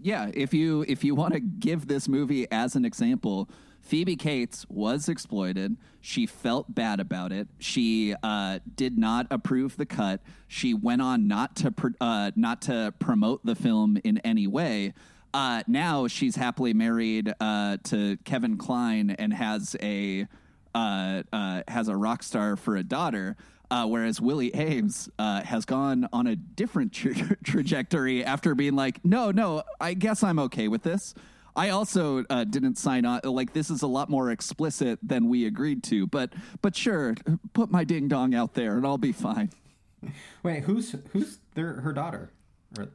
yeah 0.00 0.30
if 0.34 0.54
you 0.54 0.84
if 0.86 1.02
you 1.02 1.14
want 1.16 1.32
to 1.34 1.40
give 1.40 1.88
this 1.88 2.06
movie 2.06 2.46
as 2.52 2.76
an 2.76 2.84
example 2.84 3.48
phoebe 3.80 4.16
cates 4.16 4.66
was 4.68 5.08
exploited. 5.08 5.76
She 6.00 6.26
felt 6.26 6.74
bad 6.74 7.00
about 7.00 7.32
it. 7.32 7.48
She 7.58 8.14
uh, 8.22 8.60
did 8.76 8.98
not 8.98 9.26
approve 9.30 9.76
the 9.76 9.86
cut. 9.86 10.20
She 10.46 10.74
went 10.74 11.02
on 11.02 11.28
not 11.28 11.56
to 11.56 11.70
pr- 11.70 11.88
uh, 12.00 12.32
not 12.36 12.62
to 12.62 12.94
promote 12.98 13.44
the 13.44 13.54
film 13.54 13.98
in 14.04 14.18
any 14.18 14.46
way. 14.46 14.94
Uh, 15.34 15.62
now 15.66 16.06
she's 16.06 16.36
happily 16.36 16.72
married 16.72 17.32
uh, 17.40 17.76
to 17.84 18.16
Kevin 18.24 18.56
Kline 18.56 19.10
and 19.10 19.32
has 19.32 19.76
a 19.82 20.26
uh, 20.74 21.22
uh, 21.32 21.62
has 21.68 21.88
a 21.88 21.96
rock 21.96 22.22
star 22.22 22.56
for 22.56 22.76
a 22.76 22.82
daughter 22.82 23.36
uh, 23.70 23.86
whereas 23.86 24.20
Willie 24.20 24.50
Aames 24.52 25.10
uh, 25.18 25.42
has 25.42 25.64
gone 25.64 26.08
on 26.12 26.26
a 26.26 26.36
different 26.36 26.92
tra- 26.94 27.36
trajectory 27.44 28.24
after 28.24 28.54
being 28.54 28.74
like, 28.76 29.04
no, 29.04 29.30
no, 29.30 29.62
I 29.80 29.94
guess 29.94 30.22
I'm 30.22 30.38
okay 30.40 30.68
with 30.68 30.82
this. 30.82 31.14
I 31.58 31.70
also 31.70 32.24
uh, 32.30 32.44
didn't 32.44 32.78
sign 32.78 33.04
on. 33.04 33.20
Like 33.24 33.52
this 33.52 33.68
is 33.68 33.82
a 33.82 33.88
lot 33.88 34.08
more 34.08 34.30
explicit 34.30 35.00
than 35.02 35.28
we 35.28 35.44
agreed 35.44 35.82
to, 35.84 36.06
but 36.06 36.32
but 36.62 36.76
sure, 36.76 37.16
put 37.52 37.68
my 37.70 37.82
ding 37.82 38.06
dong 38.06 38.32
out 38.32 38.54
there 38.54 38.76
and 38.76 38.86
I'll 38.86 38.96
be 38.96 39.12
fine. 39.12 39.50
Wait, 40.44 40.62
who's 40.62 40.94
who's 41.12 41.40
their 41.54 41.80
her 41.80 41.92
daughter? 41.92 42.30
Or, 42.78 42.88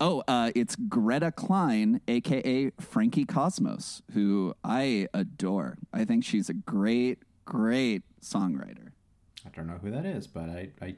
Oh, 0.00 0.22
uh, 0.28 0.52
it's 0.54 0.76
Greta 0.76 1.32
Kline, 1.32 2.00
aka 2.06 2.70
Frankie 2.78 3.24
Cosmos, 3.24 4.00
who 4.14 4.54
I 4.62 5.08
adore. 5.12 5.76
I 5.92 6.04
think 6.04 6.24
she's 6.24 6.48
a 6.48 6.54
great, 6.54 7.18
great 7.44 8.04
songwriter. 8.22 8.92
I 9.44 9.48
don't 9.56 9.66
know 9.66 9.78
who 9.82 9.90
that 9.90 10.06
is, 10.06 10.28
but 10.28 10.48
I, 10.48 10.68
I 10.80 10.94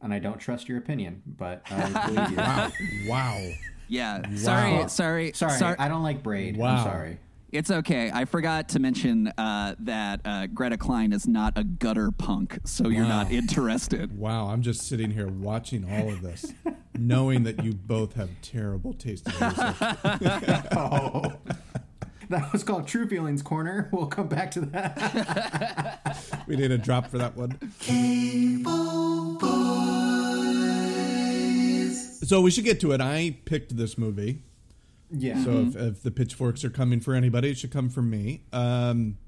and 0.00 0.14
I 0.14 0.20
don't 0.20 0.38
trust 0.38 0.68
your 0.68 0.78
opinion, 0.78 1.22
but 1.26 1.62
I 1.68 2.06
believe 2.06 2.30
you. 2.30 2.36
wow. 2.36 2.72
wow. 3.08 3.50
Yeah, 3.92 4.22
sorry, 4.36 4.88
sorry, 4.88 5.32
Sorry, 5.34 5.58
sorry. 5.58 5.76
I 5.78 5.86
don't 5.88 6.02
like 6.02 6.22
braid. 6.22 6.56
Wow. 6.56 6.76
I'm 6.76 6.84
sorry. 6.84 7.18
It's 7.50 7.70
okay. 7.70 8.10
I 8.10 8.24
forgot 8.24 8.70
to 8.70 8.78
mention 8.78 9.28
uh, 9.36 9.74
that 9.80 10.20
uh, 10.24 10.46
Greta 10.46 10.78
Kline 10.78 11.12
is 11.12 11.28
not 11.28 11.58
a 11.58 11.64
gutter 11.64 12.10
punk, 12.10 12.58
so 12.64 12.88
you're 12.88 13.04
not 13.04 13.30
interested. 13.30 14.18
Wow, 14.18 14.46
I'm 14.46 14.62
just 14.62 14.88
sitting 14.88 15.10
here 15.10 15.28
watching 15.28 15.84
all 15.84 16.08
of 16.08 16.22
this, 16.22 16.54
knowing 16.96 17.42
that 17.42 17.62
you 17.62 17.74
both 17.74 18.14
have 18.14 18.30
terrible 18.40 18.94
taste 18.94 19.26
in 19.26 19.34
music. 19.38 20.62
Oh. 20.74 21.34
That 22.30 22.50
was 22.50 22.64
called 22.64 22.88
True 22.88 23.06
Feelings 23.06 23.42
Corner. 23.42 23.90
We'll 23.92 24.06
come 24.06 24.28
back 24.28 24.52
to 24.52 24.60
that. 24.62 26.16
We 26.46 26.56
need 26.56 26.70
a 26.70 26.78
drop 26.78 27.08
for 27.08 27.18
that 27.18 27.36
one. 27.36 27.58
So 32.22 32.40
we 32.40 32.50
should 32.50 32.64
get 32.64 32.80
to 32.80 32.92
it. 32.92 33.00
I 33.00 33.36
picked 33.44 33.76
this 33.76 33.98
movie. 33.98 34.42
Yeah. 35.10 35.42
So 35.44 35.50
if, 35.60 35.76
if 35.76 36.02
the 36.02 36.10
pitchforks 36.10 36.64
are 36.64 36.70
coming 36.70 37.00
for 37.00 37.14
anybody, 37.14 37.50
it 37.50 37.58
should 37.58 37.72
come 37.72 37.88
from 37.88 38.08
me. 38.08 38.44
Um, 38.52 39.18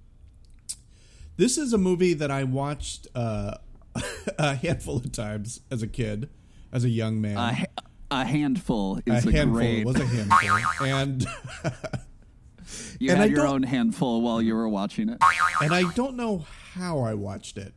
this 1.36 1.58
is 1.58 1.72
a 1.72 1.78
movie 1.78 2.14
that 2.14 2.30
I 2.30 2.44
watched 2.44 3.08
uh, 3.14 3.56
a 4.38 4.54
handful 4.54 4.96
of 4.96 5.12
times 5.12 5.60
as 5.70 5.82
a 5.82 5.86
kid, 5.86 6.30
as 6.72 6.84
a 6.84 6.88
young 6.88 7.20
man. 7.20 7.36
A, 7.36 7.66
a 8.10 8.24
handful 8.24 9.00
a 9.06 9.12
is 9.12 9.26
a, 9.26 9.32
handful 9.32 9.58
great. 9.58 9.84
was 9.84 9.96
a 9.96 10.06
handful, 10.06 10.86
and 10.86 11.22
you 13.00 13.10
and 13.10 13.18
had 13.18 13.30
I 13.30 13.32
your 13.32 13.46
own 13.46 13.64
handful 13.64 14.22
while 14.22 14.40
you 14.40 14.54
were 14.54 14.68
watching 14.68 15.08
it. 15.08 15.18
and 15.60 15.74
I 15.74 15.90
don't 15.92 16.16
know 16.16 16.46
how 16.72 17.00
I 17.00 17.14
watched 17.14 17.58
it 17.58 17.74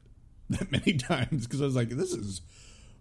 that 0.49 0.71
many 0.71 0.93
times 0.97 1.45
because 1.45 1.61
I 1.61 1.65
was 1.65 1.75
like, 1.75 1.89
this 1.89 2.13
is 2.13 2.41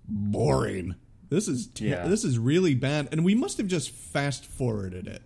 boring. 0.08 0.94
This 1.28 1.48
is 1.48 1.66
ter- 1.68 1.86
Yeah. 1.86 2.08
this 2.08 2.24
is 2.24 2.38
really 2.38 2.74
bad, 2.74 3.08
and 3.12 3.24
we 3.24 3.34
must 3.34 3.58
have 3.58 3.66
just 3.66 3.90
fast 3.90 4.44
forwarded 4.44 5.06
it. 5.06 5.22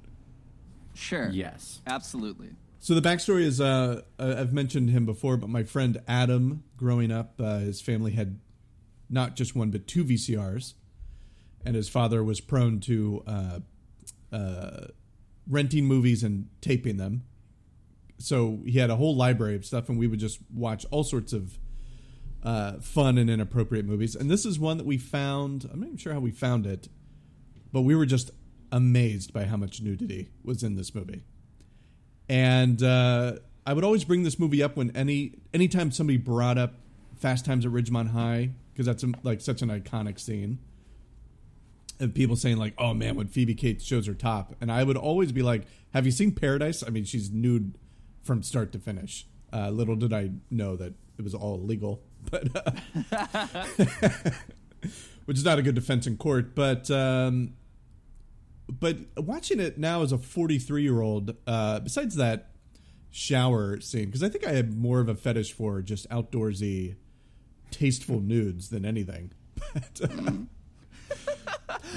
Sure. 0.95 1.31
yes. 1.31 1.81
Absolutely. 1.87 2.51
So 2.79 2.95
the 2.95 3.03
backstory 3.07 3.43
is 3.43 3.61
uh, 3.61 4.03
I've 4.19 4.53
mentioned 4.53 4.91
him 4.91 5.05
before, 5.07 5.37
but 5.37 5.49
my 5.49 5.63
friend 5.65 6.01
Adam, 6.09 6.65
growing 6.77 7.11
up, 7.11 7.35
uh, 7.39 7.59
his 7.59 7.81
family 7.81 8.13
had 8.13 8.39
not 9.09 9.37
just 9.37 9.55
one 9.55 9.71
but 9.71 9.87
two 9.87 10.05
VCRs, 10.05 10.75
and 11.65 11.75
his 11.77 11.89
father 11.89 12.25
was 12.25 12.41
prone 12.41 12.81
to 12.81 13.23
uh, 13.27 13.59
uh, 14.33 14.87
renting 15.47 15.85
movies 15.85 16.23
and 16.23 16.49
taping 16.61 16.97
them. 16.97 17.25
So 18.19 18.61
he 18.67 18.79
had 18.79 18.91
a 18.91 18.97
whole 18.97 19.15
library 19.17 19.57
of 19.57 19.65
stuff, 19.67 19.89
and 19.89 19.99
we 19.99 20.07
would 20.07 20.21
just 20.21 20.39
watch 20.53 20.87
all 20.91 21.05
sorts 21.05 21.33
of 21.33 21.59
uh, 22.43 22.75
fun 22.81 23.19
and 23.19 23.29
inappropriate 23.29 23.85
movies. 23.85 24.15
And 24.15 24.31
this 24.31 24.47
is 24.47 24.59
one 24.59 24.79
that 24.79 24.87
we 24.87 24.99
found. 24.99 25.69
I'm 25.73 25.81
not 25.81 25.87
even 25.87 25.99
sure 25.99 26.13
how 26.13 26.21
we 26.21 26.31
found 26.31 26.67
it, 26.67 26.89
but 27.73 27.83
we 27.83 27.95
were 27.95 28.07
just 28.07 28.31
amazed 28.73 29.33
by 29.33 29.45
how 29.45 29.57
much 29.57 29.81
nudity 29.81 30.31
was 30.45 30.63
in 30.63 30.77
this 30.77 30.95
movie 30.95 31.25
and 32.31 32.81
uh, 32.81 33.33
I 33.67 33.73
would 33.73 33.83
always 33.83 34.05
bring 34.05 34.23
this 34.23 34.39
movie 34.39 34.63
up 34.63 34.77
when 34.77 34.97
any 34.97 35.35
anytime 35.53 35.91
somebody 35.91 36.17
brought 36.17 36.59
up 36.59 36.75
Fast 37.17 37.45
Times 37.45 37.67
at 37.67 37.73
Ridgemont 37.73 38.13
High 38.13 38.51
because 38.73 38.87
that's 38.87 39.03
um, 39.03 39.17
like 39.25 39.41
such 39.41 39.63
an 39.63 39.69
iconic 39.69 40.21
scene 40.21 40.61
of 41.99 42.15
people 42.15 42.37
saying 42.37 42.57
like, 42.57 42.75
"Oh 42.79 42.95
man, 42.95 43.17
when 43.17 43.27
Phoebe 43.27 43.57
Cates 43.57 43.85
shows 43.85 44.07
her 44.07 44.15
top," 44.15 44.55
and 44.61 44.71
I 44.71 44.85
would 44.85 44.97
always 44.97 45.33
be 45.33 45.43
like, 45.43 45.67
"Have 45.93 46.07
you 46.07 46.13
seen 46.13 46.31
Paradise?" 46.31 46.85
I 46.87 46.91
mean, 46.91 47.05
she's 47.05 47.33
nude 47.33 47.77
from 48.23 48.45
start 48.45 48.71
to 48.73 48.79
finish. 48.79 49.27
Uh, 49.53 49.71
little 49.71 49.97
did 49.97 50.13
I 50.13 50.31
know 50.53 50.77
that 50.77 50.95
it 51.19 51.23
was 51.23 51.35
all 51.35 51.57
illegal, 51.57 52.01
but 52.31 52.49
uh, 52.55 54.31
which 55.25 55.39
is 55.39 55.45
not 55.45 55.59
a 55.59 55.63
good 55.63 55.75
defense 55.75 56.07
in 56.07 56.17
court. 56.17 56.55
But 56.55 56.91
um, 56.91 57.55
but 58.69 58.99
watching 59.17 59.61
it 59.61 59.79
now 59.79 60.03
as 60.03 60.13
a 60.13 60.19
43 60.19 60.83
year 60.83 61.01
old, 61.01 61.37
uh, 61.47 61.81
besides 61.81 62.17
that 62.17 62.51
shower 63.11 63.81
scene, 63.81 64.07
because 64.07 64.23
I 64.23 64.29
think 64.29 64.47
I 64.47 64.53
have 64.53 64.77
more 64.77 65.01
of 65.01 65.09
a 65.09 65.15
fetish 65.15 65.53
for 65.53 65.83
just 65.83 66.09
outdoorsy, 66.11 66.97
tasteful 67.71 68.21
nudes 68.21 68.71
than 68.71 68.85
anything. 68.85 69.33
But, 69.75 70.11
uh, 70.11 70.33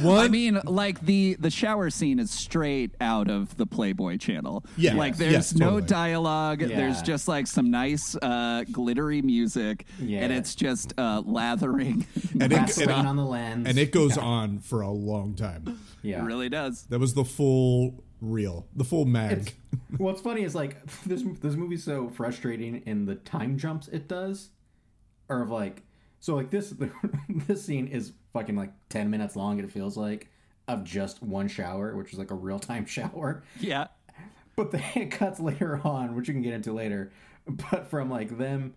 one, 0.01 0.19
I 0.25 0.27
mean, 0.27 0.59
like 0.65 1.00
the 1.01 1.35
the 1.39 1.50
shower 1.50 1.89
scene 1.89 2.19
is 2.19 2.31
straight 2.31 2.91
out 3.01 3.29
of 3.29 3.55
the 3.57 3.65
Playboy 3.65 4.17
Channel. 4.17 4.63
Yeah. 4.77 4.95
like 4.95 5.17
there's 5.17 5.33
yes, 5.33 5.55
no 5.55 5.65
totally. 5.79 5.88
dialogue. 5.88 6.62
Yeah. 6.62 6.67
There's 6.75 7.01
just 7.01 7.27
like 7.27 7.47
some 7.47 7.69
nice 7.71 8.15
uh, 8.21 8.63
glittery 8.71 9.21
music, 9.21 9.85
Yeah. 10.00 10.21
and 10.21 10.33
it's 10.33 10.55
just 10.55 10.93
uh, 10.97 11.21
lathering. 11.25 12.05
And 12.39 12.51
it- 12.51 12.55
Vaseline 12.55 13.00
and- 13.00 13.07
on 13.07 13.15
the 13.17 13.25
lens. 13.25 13.67
and 13.67 13.77
it 13.77 13.91
goes 13.91 14.17
on 14.17 14.59
for 14.59 14.81
a 14.81 14.89
long 14.91 15.35
time. 15.35 15.79
yeah. 16.01 16.19
It 16.21 16.23
really 16.25 16.50
does. 16.50 16.83
That 16.89 17.00
was 17.00 17.13
the 17.13 17.25
full 17.25 18.03
reel, 18.21 18.65
the 18.75 18.83
full 18.85 19.05
mag. 19.05 19.53
It's, 19.71 20.00
what's 20.00 20.21
funny 20.21 20.43
is 20.43 20.55
like 20.55 20.77
this 21.05 21.23
this 21.41 21.55
movie's 21.55 21.83
so 21.83 22.09
frustrating 22.09 22.81
in 22.85 23.05
the 23.05 23.15
time 23.15 23.57
jumps 23.57 23.88
it 23.89 24.07
does, 24.07 24.50
or 25.29 25.41
of 25.41 25.50
like 25.51 25.83
so 26.19 26.35
like 26.35 26.50
this 26.50 26.73
this 27.47 27.63
scene 27.65 27.88
is 27.88 28.13
fucking 28.33 28.55
like 28.55 28.71
ten 28.89 29.09
minutes 29.09 29.35
long. 29.35 29.59
It 29.59 29.71
feels 29.71 29.95
like 29.97 30.27
of 30.67 30.83
just 30.83 31.21
one 31.23 31.47
shower, 31.47 31.95
which 31.95 32.11
is 32.13 32.19
like 32.19 32.31
a 32.31 32.35
real 32.35 32.59
time 32.59 32.85
shower. 32.97 33.43
Yeah. 33.59 33.87
But 34.55 34.71
then 34.71 34.83
it 34.95 35.11
cuts 35.11 35.39
later 35.39 35.79
on, 35.83 36.15
which 36.15 36.27
you 36.27 36.33
can 36.33 36.43
get 36.43 36.53
into 36.53 36.73
later. 36.73 37.11
But 37.47 37.87
from 37.89 38.09
like 38.09 38.37
them 38.37 38.73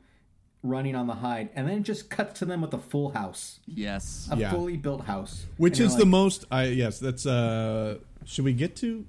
running 0.62 0.96
on 0.96 1.06
the 1.06 1.14
hide, 1.14 1.50
and 1.54 1.68
then 1.68 1.78
it 1.78 1.82
just 1.82 2.10
cuts 2.10 2.40
to 2.40 2.44
them 2.44 2.60
with 2.60 2.74
a 2.74 2.78
full 2.78 3.10
house, 3.10 3.60
Yes. 3.66 4.28
a 4.32 4.36
Yeah. 4.36 4.50
fully 4.50 4.76
built 4.76 5.02
house, 5.04 5.46
Which 5.58 5.78
is 5.78 5.92
you're 5.92 6.00
the 6.00 6.06
most 6.06 6.44
I 6.50 6.64
yes, 6.64 6.98
that's 6.98 7.24
uh 7.26 7.98
should 8.24 8.44
we 8.44 8.52
get 8.52 8.74
to 8.76 9.04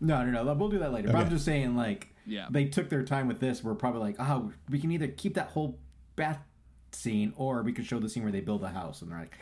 No, 0.00 0.24
no, 0.24 0.42
no. 0.42 0.54
We'll 0.54 0.70
do 0.70 0.78
that 0.80 0.92
later. 0.92 1.08
But 1.08 1.16
I'm 1.16 1.30
just 1.30 1.44
saying, 1.44 1.76
like, 1.76 2.08
Yeah. 2.26 2.46
they 2.50 2.64
took 2.64 2.88
their 2.88 3.04
time 3.04 3.28
with 3.28 3.38
this. 3.38 3.62
We're 3.62 3.74
probably 3.74 4.00
like, 4.00 4.16
oh, 4.18 4.50
we 4.70 4.80
can 4.80 4.90
either 4.90 5.06
keep 5.08 5.34
that 5.34 5.48
whole 5.48 5.78
bath 6.16 6.40
scene, 6.92 7.34
or 7.36 7.62
we 7.62 7.72
could 7.74 7.84
show 7.86 8.00
the 8.00 8.08
scene 8.08 8.22
where 8.24 8.32
they 8.32 8.40
build 8.40 8.64
a 8.64 8.70
house, 8.70 9.02
and 9.02 9.12
they're 9.12 9.18
like, 9.20 9.36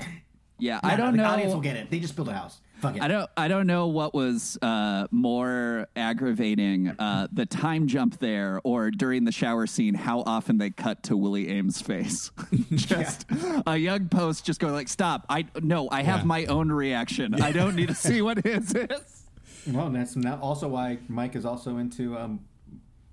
Yeah. 0.59 0.81
"Nah, 0.83 0.89
I 0.91 0.97
don't 0.97 1.17
know. 1.17 1.23
the 1.23 1.29
know. 1.29 1.35
audience 1.35 1.55
will 1.55 1.61
get 1.61 1.77
it. 1.77 1.91
They 1.91 2.01
just 2.01 2.17
build 2.17 2.29
a 2.29 2.33
house. 2.35 2.59
Fuck 2.81 2.97
it. 2.97 3.03
I 3.03 3.09
don't. 3.09 3.29
I 3.37 3.49
don't 3.49 3.67
know 3.67 3.89
what 3.89 4.15
was 4.15 4.57
uh, 4.63 5.07
more 5.11 5.89
aggravating, 5.97 6.89
uh, 6.99 7.27
the 7.33 7.45
time 7.47 7.87
jump 7.89 8.19
there, 8.19 8.61
or 8.65 8.91
during 8.93 9.25
the 9.25 9.33
shower 9.33 9.67
scene, 9.67 9.95
how 9.95 10.23
often 10.27 10.59
they 10.59 10.71
cut 10.71 11.03
to 11.05 11.17
Willie 11.17 11.47
Aames' 11.47 11.83
face. 11.83 12.31
just 12.75 13.27
a 13.67 13.77
young 13.77 14.09
post, 14.09 14.45
just 14.47 14.61
going 14.61 14.75
like, 14.75 14.89
"Stop! 14.89 15.27
I 15.29 15.47
no, 15.61 15.89
I 15.91 16.03
have 16.03 16.21
Yeah. 16.21 16.25
my 16.27 16.45
own 16.47 16.71
reaction. 16.71 17.41
I 17.43 17.51
don't 17.53 17.75
need 17.75 17.89
to 17.89 17.95
see 18.07 18.23
what 18.23 18.45
his 18.45 18.75
is." 18.75 19.25
Well, 19.67 19.87
and 19.89 19.97
that's 19.97 20.15
not 20.17 20.41
also 20.41 20.69
why 20.69 20.99
Mike 21.09 21.35
is 21.37 21.45
also 21.45 21.79
into 21.79 22.17
um, 22.17 22.41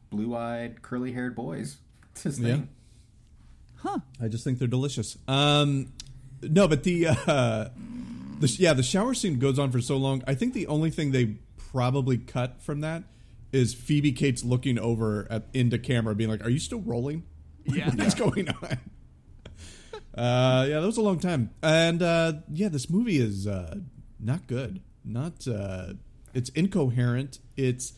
blue-eyed, 0.09 0.81
curly-haired 0.81 1.35
boys. 1.35 1.77
It's 2.11 2.23
his 2.23 2.39
Yeah. 2.39 2.47
thing. 2.55 2.69
I 4.19 4.27
just 4.27 4.43
think 4.43 4.57
they're 4.57 4.67
delicious. 4.67 5.15
Um, 5.27 5.93
no, 6.49 6.67
but 6.67 6.83
the 6.83 7.07
uh, 7.07 7.15
the 8.39 8.55
yeah 8.59 8.73
the 8.73 8.83
shower 8.83 9.13
scene 9.13 9.39
goes 9.39 9.59
on 9.59 9.71
for 9.71 9.81
so 9.81 9.97
long. 9.97 10.23
I 10.27 10.35
think 10.35 10.53
the 10.53 10.67
only 10.67 10.89
thing 10.89 11.11
they 11.11 11.37
probably 11.57 12.17
cut 12.17 12.61
from 12.61 12.81
that 12.81 13.03
is 13.51 13.73
Phoebe 13.73 14.11
Cates 14.11 14.43
looking 14.43 14.77
over 14.79 15.27
at 15.29 15.47
into 15.53 15.77
camera, 15.77 16.15
being 16.15 16.29
like, 16.29 16.43
"Are 16.43 16.49
you 16.49 16.59
still 16.59 16.81
rolling? 16.81 17.23
Yeah. 17.67 17.89
What's 17.95 18.15
going 18.15 18.49
on?" 18.49 18.77
Uh, 20.13 20.65
yeah, 20.69 20.79
that 20.79 20.85
was 20.85 20.95
a 20.95 21.01
long 21.01 21.19
time, 21.19 21.49
and 21.61 22.01
uh, 22.01 22.31
yeah, 22.49 22.69
this 22.69 22.89
movie 22.89 23.17
is 23.17 23.47
uh, 23.47 23.79
not 24.17 24.47
good. 24.47 24.81
Not 25.03 25.45
uh, 25.45 25.93
it's 26.33 26.49
incoherent. 26.51 27.39
It's 27.57 27.91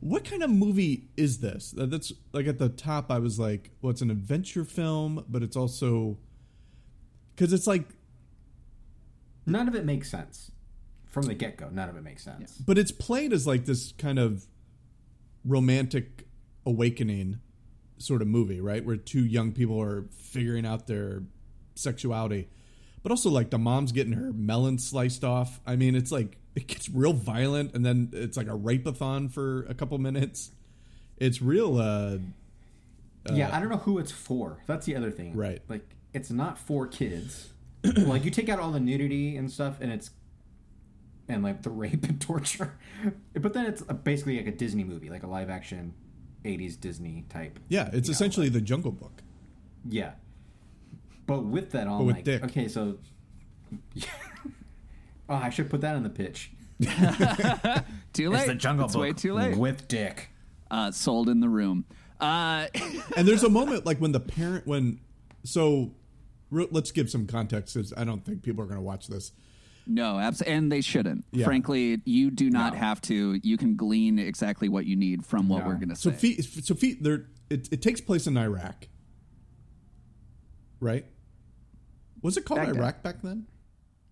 what 0.00 0.24
kind 0.24 0.42
of 0.42 0.50
movie 0.50 1.08
is 1.16 1.38
this? 1.38 1.72
That's 1.74 2.12
like 2.34 2.46
at 2.46 2.58
the 2.58 2.68
top. 2.68 3.10
I 3.10 3.18
was 3.18 3.38
like, 3.38 3.70
well, 3.80 3.90
it's 3.90 4.02
an 4.02 4.10
adventure 4.10 4.64
film, 4.64 5.24
but 5.26 5.42
it's 5.42 5.56
also 5.56 6.18
because 7.34 7.52
it's 7.52 7.66
like, 7.66 7.84
None 9.46 9.68
of 9.68 9.74
it 9.74 9.84
makes 9.84 10.10
sense 10.10 10.50
from 11.06 11.24
the 11.26 11.34
get-go. 11.34 11.68
None 11.70 11.88
of 11.88 11.96
it 11.96 12.02
makes 12.02 12.24
sense. 12.24 12.52
but 12.58 12.78
it's 12.78 12.90
played 12.90 13.32
as 13.32 13.46
like 13.46 13.66
this 13.66 13.92
kind 13.98 14.18
of 14.18 14.46
romantic 15.44 16.26
awakening 16.64 17.38
sort 17.98 18.22
of 18.22 18.28
movie, 18.28 18.60
right? 18.60 18.84
Where 18.84 18.96
two 18.96 19.24
young 19.24 19.52
people 19.52 19.80
are 19.80 20.06
figuring 20.16 20.64
out 20.66 20.86
their 20.86 21.22
sexuality, 21.74 22.48
but 23.02 23.12
also 23.12 23.28
like 23.30 23.50
the 23.50 23.58
mom's 23.58 23.92
getting 23.92 24.14
her 24.14 24.32
melon 24.32 24.78
sliced 24.78 25.24
off. 25.24 25.60
I 25.66 25.76
mean, 25.76 25.94
it's 25.94 26.10
like 26.10 26.38
it 26.54 26.66
gets 26.66 26.88
real 26.88 27.12
violent, 27.12 27.74
and 27.74 27.84
then 27.84 28.10
it's 28.12 28.36
like 28.36 28.46
a 28.48 28.54
rape-a-thon 28.54 29.28
for 29.28 29.64
a 29.64 29.74
couple 29.74 29.98
minutes. 29.98 30.52
It's 31.18 31.42
real. 31.42 31.78
uh 31.78 32.18
yeah, 33.32 33.54
I 33.54 33.60
don't 33.60 33.68
know 33.70 33.78
who 33.78 33.98
it's 33.98 34.12
for. 34.12 34.62
That's 34.66 34.84
the 34.86 34.96
other 34.96 35.10
thing. 35.10 35.34
Right. 35.34 35.62
Like, 35.68 35.93
it's 36.14 36.30
not 36.30 36.58
for 36.58 36.86
kids. 36.86 37.50
like, 37.84 38.24
you 38.24 38.30
take 38.30 38.48
out 38.48 38.58
all 38.58 38.70
the 38.72 38.80
nudity 38.80 39.36
and 39.36 39.50
stuff, 39.50 39.76
and 39.80 39.92
it's 39.92 40.10
and 41.28 41.42
like 41.42 41.62
the 41.62 41.70
rape 41.82 42.04
and 42.04 42.20
torture, 42.20 42.78
but 43.34 43.52
then 43.52 43.66
it's 43.66 43.82
basically 43.82 44.36
like 44.38 44.46
a 44.46 44.52
Disney 44.52 44.84
movie, 44.84 45.10
like 45.10 45.22
a 45.22 45.26
live-action 45.26 45.92
'80s 46.44 46.80
Disney 46.80 47.24
type. 47.28 47.58
Yeah, 47.68 47.88
it's 47.92 48.08
you 48.08 48.12
know, 48.12 48.16
essentially 48.16 48.48
the 48.48 48.60
Jungle 48.60 48.92
Book. 48.92 49.22
Yeah. 49.88 50.12
But 51.26 51.44
with 51.44 51.72
that 51.72 51.86
on, 51.86 51.98
But 51.98 52.04
with 52.04 52.16
like, 52.16 52.24
dick. 52.24 52.44
okay, 52.44 52.68
so. 52.68 52.98
oh, 55.28 55.34
I 55.34 55.50
should 55.50 55.70
put 55.70 55.80
that 55.80 55.96
in 55.96 56.02
the 56.02 56.10
pitch. 56.10 56.52
Too 58.12 58.30
late. 58.30 58.40
It's 58.40 58.46
the 58.48 58.54
Jungle 58.54 58.86
it's 58.86 58.94
Book 58.94 59.02
way 59.02 59.12
too 59.12 59.32
late. 59.34 59.56
with 59.56 59.88
dick. 59.88 60.30
uh, 60.70 60.90
sold 60.90 61.28
in 61.28 61.40
the 61.40 61.48
room. 61.48 61.84
Uh, 62.20 62.66
and 63.16 63.26
there's 63.26 63.42
a 63.42 63.48
moment 63.48 63.84
like 63.86 63.98
when 63.98 64.12
the 64.12 64.20
parent 64.20 64.66
when 64.66 65.00
so 65.44 65.92
re- 65.92 65.92
let's 66.50 66.90
give 66.92 67.10
some 67.10 67.26
context 67.26 67.74
because 67.74 67.92
I 67.96 68.04
don't 68.04 68.24
think 68.24 68.42
people 68.42 68.62
are 68.62 68.66
going 68.66 68.78
to 68.78 68.82
watch 68.82 69.08
this. 69.08 69.32
no, 69.86 70.18
abs- 70.18 70.40
and 70.42 70.70
they 70.72 70.80
shouldn't. 70.80 71.24
Yeah. 71.32 71.44
Frankly, 71.44 72.00
you 72.04 72.30
do 72.30 72.48
not 72.50 72.72
No. 72.72 72.78
have 72.78 73.00
to. 73.02 73.38
You 73.42 73.56
can 73.58 73.76
glean 73.76 74.18
exactly 74.18 74.68
what 74.68 74.86
you 74.86 74.96
need 74.96 75.26
from 75.26 75.48
what 75.48 75.60
No. 75.62 75.66
we're 75.68 75.74
going 75.74 75.90
to 75.90 75.96
So 75.96 76.10
say. 76.10 76.36
Fi- 76.36 76.42
so 76.42 76.74
Fi- 76.74 76.98
there 77.00 77.26
it, 77.50 77.68
it 77.70 77.82
takes 77.82 78.00
place 78.00 78.26
in 78.26 78.36
Iraq, 78.38 78.88
right? 80.80 81.04
Was 82.22 82.36
it 82.36 82.44
called 82.44 82.60
Baghdad. 82.60 82.76
Iraq 82.76 83.02
back 83.02 83.22
then? 83.22 83.46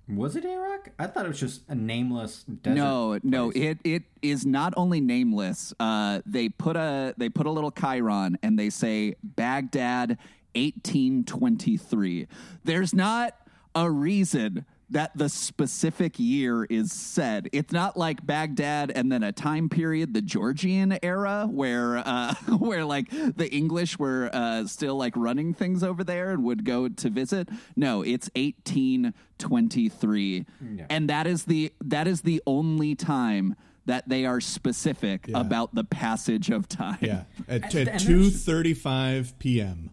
Was 0.08 0.36
it 0.36 0.44
Iraq? 0.44 0.90
I 0.98 1.06
thought 1.06 1.24
it 1.24 1.28
was 1.28 1.40
just 1.40 1.62
a 1.68 1.74
nameless 1.74 2.42
desert. 2.42 2.74
no, 2.76 3.18
no, 3.22 3.50
it 3.54 3.78
it 3.84 4.02
is 4.20 4.44
not 4.44 4.74
only 4.76 5.00
nameless. 5.00 5.72
Uh, 5.80 6.20
they 6.26 6.48
put 6.50 6.76
a 6.76 7.14
they 7.16 7.28
put 7.30 7.46
a 7.46 7.50
little 7.50 7.72
chyron 7.72 8.34
and 8.42 8.58
they 8.58 8.68
say 8.68 9.14
Baghdad, 9.22 10.18
eighteen 10.54 11.24
twenty 11.24 11.76
three. 11.76 12.26
There's 12.64 12.94
not 12.94 13.34
a 13.74 13.90
reason 13.90 14.64
that 14.90 15.16
the 15.16 15.30
specific 15.30 16.18
year 16.18 16.64
is 16.64 16.92
said. 16.92 17.48
It's 17.52 17.72
not 17.72 17.96
like 17.96 18.26
Baghdad 18.26 18.92
and 18.94 19.10
then 19.10 19.22
a 19.22 19.32
time 19.32 19.70
period, 19.70 20.12
the 20.12 20.20
Georgian 20.20 20.98
era, 21.02 21.48
where 21.50 21.96
uh, 21.96 22.34
where 22.58 22.84
like 22.84 23.08
the 23.10 23.48
English 23.50 23.98
were 23.98 24.28
uh, 24.34 24.66
still 24.66 24.96
like 24.96 25.16
running 25.16 25.54
things 25.54 25.82
over 25.82 26.04
there 26.04 26.32
and 26.32 26.44
would 26.44 26.64
go 26.66 26.88
to 26.88 27.08
visit. 27.10 27.48
No, 27.76 28.02
it's 28.02 28.28
eighteen 28.34 29.14
twenty 29.38 29.88
three, 29.88 30.44
Yeah. 30.74 30.86
and 30.90 31.08
that 31.08 31.26
is 31.26 31.44
the 31.44 31.72
that 31.82 32.06
is 32.06 32.20
the 32.20 32.42
only 32.46 32.94
time 32.94 33.56
that 33.86 34.08
they 34.08 34.26
are 34.26 34.40
specific 34.40 35.24
Yeah. 35.26 35.40
about 35.40 35.74
the 35.74 35.82
passage 35.84 36.50
of 36.50 36.68
time. 36.68 36.98
Yeah, 37.00 37.24
at, 37.48 37.74
And- 37.74 37.88
at 37.88 37.88
and 37.94 38.00
two 38.00 38.18
there's- 38.24 38.44
thirty-five 38.44 39.38
p.m. 39.38 39.90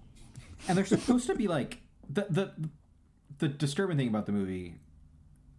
and 0.67 0.77
they're 0.77 0.85
supposed 0.85 1.27
to 1.27 1.35
be 1.35 1.47
like 1.47 1.79
the 2.09 2.25
the 2.29 2.69
the 3.39 3.47
disturbing 3.47 3.97
thing 3.97 4.07
about 4.09 4.25
the 4.25 4.31
movie. 4.31 4.75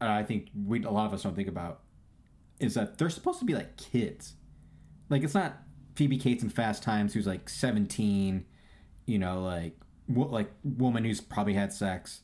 uh, 0.01 0.07
I 0.09 0.23
think 0.23 0.49
we 0.67 0.83
a 0.85 0.91
lot 0.91 1.07
of 1.07 1.15
us 1.15 1.23
don't 1.23 1.35
think 1.35 1.49
about 1.49 1.81
is 2.59 2.75
that 2.75 2.99
they're 2.99 3.11
supposed 3.11 3.39
to 3.39 3.45
be 3.45 3.55
like 3.55 3.77
kids. 3.77 4.35
Like 5.09 5.23
it's 5.23 5.35
not 5.35 5.59
Phoebe 5.95 6.19
Cates 6.19 6.43
in 6.43 6.51
Fast 6.51 6.83
Times 6.83 7.15
who's 7.15 7.27
like 7.27 7.49
seventeen, 7.49 8.45
you 9.07 9.19
know, 9.19 9.43
like 9.43 9.77
wo- 10.09 10.29
like 10.29 10.51
woman 10.63 11.05
who's 11.05 11.21
probably 11.21 11.55
had 11.55 11.73
sex. 11.73 12.21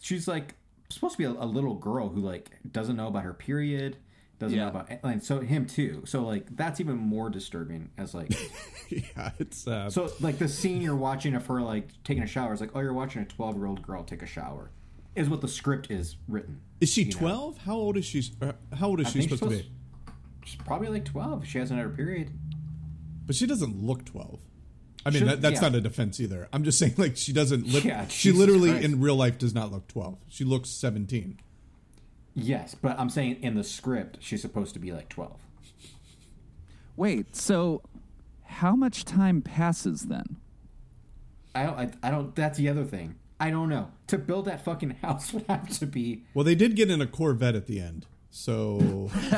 She's 0.00 0.26
like 0.28 0.54
supposed 0.90 1.14
to 1.14 1.18
be 1.18 1.24
a, 1.24 1.30
a 1.30 1.46
little 1.46 1.74
girl 1.74 2.08
who 2.08 2.20
like 2.20 2.50
doesn't 2.70 2.96
know 2.96 3.08
about 3.08 3.24
her 3.24 3.34
period, 3.34 3.96
doesn't 4.38 4.56
Yeah. 4.56 4.64
know 4.64 4.70
about 4.70 4.90
and 5.02 5.22
so 5.22 5.40
him 5.40 5.66
too. 5.66 6.02
So 6.06 6.22
like 6.24 6.54
that's 6.56 6.80
even 6.80 6.96
more 6.96 7.28
disturbing 7.30 7.90
as 7.98 8.14
like 8.14 8.32
yeah, 8.88 9.30
it's 9.38 9.66
uh, 9.66 9.90
so 9.90 10.10
like 10.20 10.38
the 10.38 10.48
scene 10.48 10.80
you're 10.82 10.94
watching 10.96 11.34
of 11.34 11.46
her 11.46 11.60
like 11.60 11.88
taking 12.04 12.22
a 12.22 12.26
shower 12.26 12.52
is 12.54 12.60
like 12.60 12.70
oh 12.74 12.80
you're 12.80 12.92
watching 12.92 13.22
a 13.22 13.24
12 13.24 13.56
year 13.56 13.66
old 13.66 13.82
girl 13.82 14.04
take 14.04 14.22
a 14.22 14.26
shower 14.26 14.70
is 15.16 15.28
what 15.28 15.40
the 15.40 15.48
script 15.48 15.90
is 15.90 16.16
written. 16.28 16.60
is 16.80 16.92
she 16.92 17.10
twelve? 17.10 17.58
How 17.58 17.74
old 17.74 17.96
is 17.96 18.04
she? 18.04 18.22
uh, 18.40 18.52
How 18.78 18.88
old 18.88 19.00
is 19.00 19.08
I 19.08 19.10
she 19.10 19.18
think 19.20 19.30
supposed 19.32 19.50
to 19.58 19.64
be? 19.64 19.72
She's 20.44 20.60
probably 20.62 20.88
like 20.88 21.04
12. 21.04 21.44
She 21.46 21.58
hasn't 21.58 21.76
had 21.78 21.88
her 21.90 21.94
period. 21.94 22.30
But 23.26 23.34
she 23.34 23.46
doesn't 23.46 23.76
look 23.82 24.04
twelve. 24.04 24.40
I 25.04 25.10
mean, 25.10 25.18
Should- 25.20 25.28
that, 25.28 25.42
that's 25.42 25.54
yeah. 25.56 25.68
not 25.68 25.74
a 25.74 25.80
defense 25.80 26.20
either. 26.20 26.48
I'm 26.52 26.62
just 26.64 26.78
saying, 26.78 26.94
like, 26.98 27.16
she 27.16 27.32
doesn't. 27.32 27.66
Li- 27.66 27.80
Yeah, 27.84 28.06
she 28.08 28.28
Jesus 28.30 28.38
literally 28.38 28.70
Christ. 28.70 28.84
in 28.84 29.00
real 29.00 29.16
life 29.16 29.38
does 29.38 29.54
not 29.54 29.72
look 29.72 29.88
twelve. 29.88 30.18
She 30.28 30.44
looks 30.44 30.70
seventeen. 30.70 31.40
Yes, 32.40 32.74
but 32.74 32.98
I'm 32.98 33.10
saying 33.10 33.38
in 33.42 33.54
the 33.54 33.64
script 33.64 34.18
she's 34.20 34.40
supposed 34.42 34.72
to 34.74 34.78
be 34.78 34.92
like 34.92 35.08
12. 35.08 35.32
Wait, 36.96 37.34
so 37.34 37.82
how 38.44 38.74
much 38.76 39.04
time 39.04 39.42
passes 39.42 40.02
then? 40.02 40.36
I 41.54 41.64
don't. 41.64 41.78
I, 41.78 41.90
I 42.02 42.10
don't. 42.10 42.34
That's 42.34 42.58
the 42.58 42.68
other 42.68 42.84
thing. 42.84 43.16
I 43.40 43.50
don't 43.50 43.68
know. 43.68 43.90
To 44.08 44.18
build 44.18 44.44
that 44.46 44.64
fucking 44.64 44.90
house 45.02 45.32
would 45.32 45.44
have 45.48 45.68
to 45.78 45.86
be. 45.86 46.24
Well, 46.34 46.44
they 46.44 46.54
did 46.54 46.76
get 46.76 46.90
in 46.90 47.00
a 47.00 47.06
Corvette 47.06 47.54
at 47.54 47.66
the 47.66 47.80
end, 47.80 48.06
so 48.30 49.10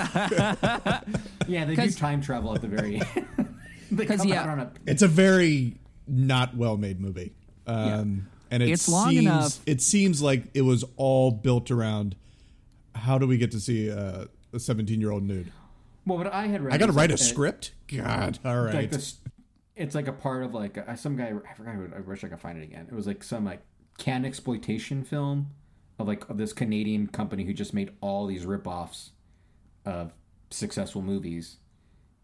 Yeah, 1.47 1.65
they 1.65 1.75
do 1.75 1.77
'Cause- 1.77 1.97
time 1.97 2.21
travel 2.21 2.55
at 2.55 2.61
the 2.63 2.69
very 2.69 2.97
end. 2.97 3.27
they 3.91 4.07
'Cause, 4.07 4.19
come 4.19 4.29
yeah. 4.29 4.51
on 4.51 4.61
a. 4.61 4.73
it's 4.87 5.03
a 5.03 5.09
very 5.09 5.77
not 6.07 6.57
well 6.57 6.77
made 6.77 7.01
movie. 7.01 7.33
Um, 7.67 8.27
And 8.51 8.63
it 8.65 8.71
It's 8.71 8.89
long 8.89 9.11
seems, 9.11 9.23
enough- 9.23 9.61
It 9.67 9.81
seems 9.81 10.21
like 10.21 10.45
it 10.55 10.63
was 10.63 10.85
all 10.97 11.31
built 11.31 11.71
around 11.71 12.17
how 13.01 13.19
do 13.19 13.27
we 13.27 13.37
get 13.37 13.51
to 13.53 13.61
see 13.61 13.91
uh, 13.91 14.27
a 14.53 14.59
17 14.59 15.01
year 15.01 15.11
old 15.11 15.23
nude? 15.23 15.53
Well, 16.07 16.19
what 16.19 16.33
I 16.33 16.47
had 16.47 16.63
read. 16.63 16.75
I 16.75 16.79
got 16.79 16.87
to 16.87 16.91
was 16.91 16.97
write 16.97 17.11
a 17.11 17.15
like, 17.15 17.21
uh, 17.21 17.25
script. 17.25 17.73
God, 17.89 18.39
all 18.45 18.61
right. 18.61 18.75
Like 18.75 18.91
this, 18.91 19.21
it's 19.77 19.95
like 19.95 20.09
a 20.09 20.13
part 20.13 20.43
of 20.43 20.55
like 20.55 20.79
uh, 20.79 20.95
some 20.97 21.17
guy. 21.17 21.33
I 21.49 21.55
forgot. 21.55 21.75
Who, 21.75 21.89
I 21.97 22.01
wish 22.01 22.25
I 22.25 22.29
could 22.29 22.41
find 22.41 22.59
it 22.59 22.65
again. 22.65 22.87
It 22.91 22.95
was 22.95 23.07
like 23.07 23.23
some 23.23 23.45
like 23.45 23.63
can 23.99 24.25
exploitation 24.25 25.05
film 25.05 25.51
of 25.99 26.09
like 26.09 26.29
of 26.31 26.39
this 26.39 26.53
Canadian 26.53 27.07
company 27.07 27.45
who 27.45 27.53
just 27.53 27.75
made 27.75 27.93
all 28.01 28.27
these 28.27 28.45
ripoffs 28.47 29.11
of 29.85 30.13
successful 30.51 31.03
movies, 31.03 31.57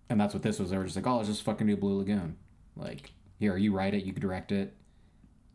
and 0.08 0.20
that's 0.20 0.34
what 0.34 0.42
this 0.42 0.58
was. 0.58 0.70
They 0.70 0.78
were 0.78 0.84
just 0.84 0.96
like, 0.96 1.06
oh, 1.06 1.16
let's 1.16 1.28
just 1.28 1.42
fucking 1.42 1.66
do 1.66 1.76
Blue 1.76 1.98
Lagoon. 1.98 2.36
Like, 2.76 3.12
here, 3.38 3.56
you 3.56 3.72
write 3.74 3.94
it, 3.94 4.04
you 4.04 4.12
could 4.12 4.22
direct 4.22 4.52
it. 4.52 4.74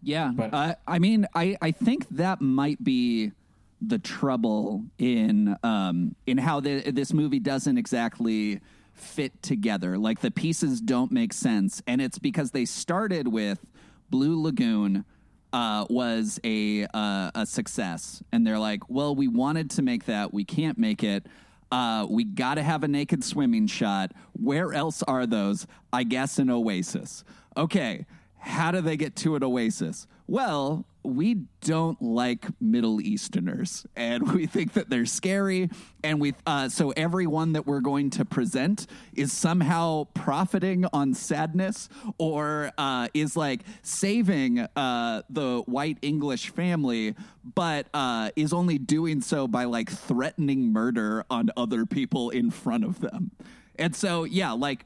Yeah, 0.01 0.31
But- 0.35 0.53
uh, 0.53 0.75
I 0.87 0.97
mean, 0.97 1.27
I, 1.35 1.57
I 1.61 1.71
think 1.71 2.09
that 2.09 2.41
might 2.41 2.83
be 2.83 3.33
the 3.81 3.99
trouble 3.99 4.85
in 4.97 5.55
um, 5.63 6.15
in 6.27 6.37
how 6.37 6.59
the, 6.59 6.91
this 6.91 7.13
movie 7.13 7.39
doesn't 7.39 7.77
exactly 7.77 8.61
fit 8.93 9.41
together. 9.41 9.97
Like 9.97 10.21
the 10.21 10.31
pieces 10.31 10.79
don't 10.81 11.11
make 11.11 11.33
sense, 11.33 11.81
and 11.87 12.01
it's 12.01 12.19
because 12.19 12.51
they 12.51 12.65
started 12.65 13.27
with 13.27 13.65
Blue 14.09 14.41
Lagoon 14.41 15.05
uh, 15.53 15.85
was 15.89 16.39
a 16.43 16.85
uh, 16.93 17.31
a 17.33 17.45
success, 17.45 18.23
and 18.31 18.45
they're 18.45 18.59
like, 18.59 18.89
well, 18.89 19.15
we 19.15 19.27
wanted 19.27 19.71
to 19.71 19.81
make 19.81 20.05
that, 20.05 20.33
we 20.33 20.43
can't 20.43 20.77
make 20.77 21.03
it. 21.03 21.25
Uh, 21.71 22.05
we 22.09 22.25
got 22.25 22.55
to 22.55 22.63
have 22.63 22.83
a 22.83 22.87
naked 22.87 23.23
swimming 23.23 23.65
shot. 23.65 24.11
Where 24.33 24.73
else 24.73 25.03
are 25.03 25.25
those? 25.25 25.65
I 25.93 26.03
guess 26.03 26.37
an 26.37 26.49
oasis. 26.49 27.23
Okay, 27.55 28.05
how 28.37 28.71
do 28.71 28.81
they 28.81 28.97
get 28.97 29.15
to 29.17 29.35
an 29.35 29.43
oasis? 29.43 30.05
Well, 30.27 30.85
we 31.03 31.45
don't 31.61 32.01
like 32.01 32.45
Middle 32.59 33.01
Easterners, 33.01 33.85
and 33.95 34.31
we 34.33 34.45
think 34.45 34.73
that 34.73 34.89
they're 34.89 35.05
scary. 35.05 35.69
And 36.03 36.19
we, 36.19 36.33
uh, 36.45 36.69
so 36.69 36.91
everyone 36.91 37.53
that 37.53 37.65
we're 37.65 37.81
going 37.81 38.09
to 38.11 38.25
present 38.25 38.87
is 39.13 39.31
somehow 39.33 40.05
profiting 40.13 40.85
on 40.93 41.13
sadness, 41.13 41.89
or 42.17 42.71
uh, 42.77 43.07
is 43.13 43.35
like 43.35 43.61
saving 43.81 44.59
uh, 44.75 45.21
the 45.29 45.63
white 45.65 45.97
English 46.01 46.49
family, 46.49 47.15
but 47.55 47.87
uh, 47.93 48.29
is 48.35 48.53
only 48.53 48.77
doing 48.77 49.21
so 49.21 49.47
by 49.47 49.65
like 49.65 49.89
threatening 49.89 50.71
murder 50.71 51.25
on 51.29 51.49
other 51.57 51.85
people 51.85 52.29
in 52.29 52.51
front 52.51 52.83
of 52.83 52.99
them. 52.99 53.31
And 53.77 53.95
so, 53.95 54.23
yeah, 54.23 54.51
like 54.51 54.85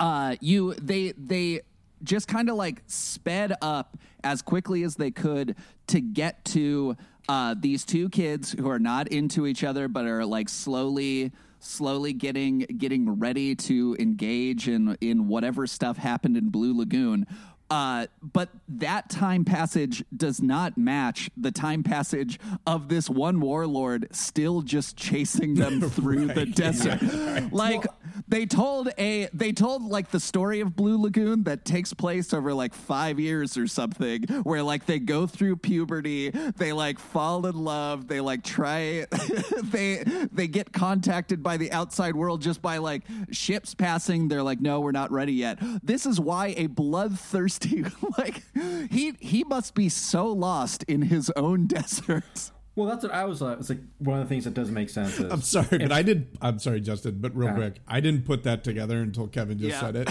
uh 0.00 0.34
you 0.40 0.74
they 0.74 1.12
they 1.12 1.60
just 2.02 2.28
kind 2.28 2.48
of 2.48 2.56
like 2.56 2.82
sped 2.86 3.54
up 3.62 3.98
as 4.22 4.42
quickly 4.42 4.82
as 4.82 4.96
they 4.96 5.10
could 5.10 5.56
to 5.88 6.00
get 6.00 6.44
to 6.44 6.96
uh 7.28 7.54
these 7.58 7.84
two 7.84 8.08
kids 8.08 8.52
who 8.52 8.68
are 8.68 8.78
not 8.78 9.08
into 9.08 9.46
each 9.46 9.64
other 9.64 9.88
but 9.88 10.04
are 10.04 10.24
like 10.24 10.48
slowly 10.48 11.32
slowly 11.66 12.12
getting 12.12 12.60
getting 12.60 13.18
ready 13.18 13.54
to 13.54 13.96
engage 13.98 14.68
in 14.68 14.96
in 15.00 15.28
whatever 15.28 15.66
stuff 15.66 15.96
happened 15.96 16.36
in 16.36 16.48
Blue 16.48 16.76
Lagoon. 16.76 17.26
Uh, 17.68 18.06
but 18.22 18.48
that 18.68 19.10
time 19.10 19.44
passage 19.44 20.04
does 20.16 20.40
not 20.40 20.78
match 20.78 21.28
the 21.36 21.50
time 21.50 21.82
passage 21.82 22.38
of 22.64 22.88
this 22.88 23.10
one 23.10 23.40
warlord 23.40 24.06
still 24.12 24.62
just 24.62 24.96
chasing 24.96 25.54
them 25.54 25.80
through 25.90 26.26
the 26.26 26.46
desert. 26.46 27.02
Like 27.52 27.84
they 28.28 28.46
told 28.46 28.90
a 28.98 29.28
they 29.32 29.52
told 29.52 29.82
like 29.82 30.10
the 30.10 30.20
story 30.20 30.60
of 30.60 30.76
Blue 30.76 31.00
Lagoon 31.00 31.44
that 31.44 31.64
takes 31.64 31.92
place 31.92 32.32
over 32.32 32.52
like 32.54 32.74
five 32.74 33.18
years 33.18 33.56
or 33.56 33.66
something, 33.66 34.22
where 34.42 34.62
like 34.62 34.86
they 34.86 34.98
go 34.98 35.26
through 35.26 35.56
puberty, 35.56 36.30
they 36.30 36.72
like 36.72 36.98
fall 36.98 37.46
in 37.46 37.56
love, 37.64 38.08
they 38.08 38.20
like 38.20 38.42
try 38.42 39.06
they 39.62 40.02
they 40.32 40.48
get 40.48 40.72
contacted 40.72 41.42
by 41.42 41.56
the 41.56 41.72
outside 41.72 42.16
world 42.16 42.42
just 42.42 42.62
by 42.62 42.78
like 42.78 43.02
ships 43.30 43.74
passing. 43.74 44.28
They're 44.28 44.42
like, 44.42 44.60
no, 44.60 44.80
we're 44.80 44.92
not 44.92 45.10
ready 45.10 45.34
yet. 45.34 45.58
This 45.82 46.06
is 46.06 46.20
why 46.20 46.54
a 46.56 46.66
bloodthirsty 46.66 47.84
like 48.18 48.42
he 48.90 49.14
he 49.20 49.44
must 49.44 49.74
be 49.74 49.88
so 49.88 50.26
lost 50.28 50.82
in 50.84 51.02
his 51.02 51.30
own 51.36 51.66
desert. 51.76 52.52
Well, 52.76 52.86
that's 52.86 53.02
what 53.02 53.12
I 53.14 53.24
was 53.24 53.40
like. 53.40 53.58
It's 53.58 53.70
like 53.70 53.78
one 54.00 54.18
of 54.20 54.24
the 54.24 54.28
things 54.28 54.44
that 54.44 54.52
does 54.52 54.70
make 54.70 54.90
sense. 54.90 55.18
Is, 55.18 55.32
I'm 55.32 55.40
sorry, 55.40 55.78
but 55.78 55.92
I 55.92 56.02
did. 56.02 56.28
I'm 56.42 56.58
sorry, 56.58 56.82
Justin, 56.82 57.16
but 57.20 57.34
real 57.34 57.48
uh, 57.48 57.54
quick, 57.54 57.80
I 57.88 58.00
didn't 58.00 58.26
put 58.26 58.44
that 58.44 58.64
together 58.64 59.00
until 59.00 59.28
Kevin 59.28 59.58
just 59.58 59.70
yeah. 59.70 59.80
said 59.80 59.96
it. 59.96 60.06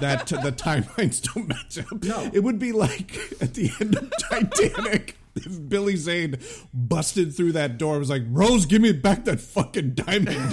That 0.00 0.26
the 0.26 0.52
timelines 0.52 1.22
don't 1.34 1.48
match 1.48 1.78
up. 1.78 2.04
No. 2.04 2.30
It 2.30 2.40
would 2.40 2.58
be 2.58 2.72
like 2.72 3.18
at 3.40 3.54
the 3.54 3.70
end 3.80 3.96
of 3.96 4.12
Titanic. 4.18 5.16
if 5.34 5.68
Billy 5.68 5.96
Zane 5.96 6.36
busted 6.74 7.34
through 7.34 7.52
that 7.52 7.78
door, 7.78 7.98
was 7.98 8.10
like, 8.10 8.24
"Rose, 8.28 8.66
give 8.66 8.82
me 8.82 8.92
back 8.92 9.24
that 9.24 9.40
fucking 9.40 9.94
diamond." 9.94 10.50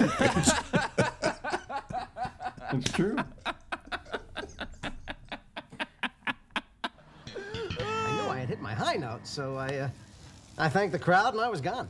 That's 2.71 2.91
true. 2.93 3.17
I 7.35 8.21
knew 8.21 8.29
I 8.29 8.39
had 8.39 8.47
hit 8.47 8.61
my 8.61 8.73
high 8.73 8.95
note, 8.95 9.27
so 9.27 9.57
I. 9.57 9.67
Uh 9.75 9.89
I 10.57 10.69
thanked 10.69 10.91
the 10.91 10.99
crowd 10.99 11.33
and 11.33 11.41
I 11.41 11.49
was 11.49 11.61
gone. 11.61 11.87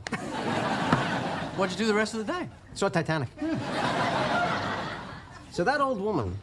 What'd 1.56 1.78
you 1.78 1.84
do 1.84 1.88
the 1.90 1.94
rest 1.94 2.14
of 2.14 2.26
the 2.26 2.32
day? 2.32 2.48
Saw 2.74 2.88
Titanic. 2.88 3.28
so 5.50 5.64
that 5.64 5.80
old 5.80 6.00
woman, 6.00 6.36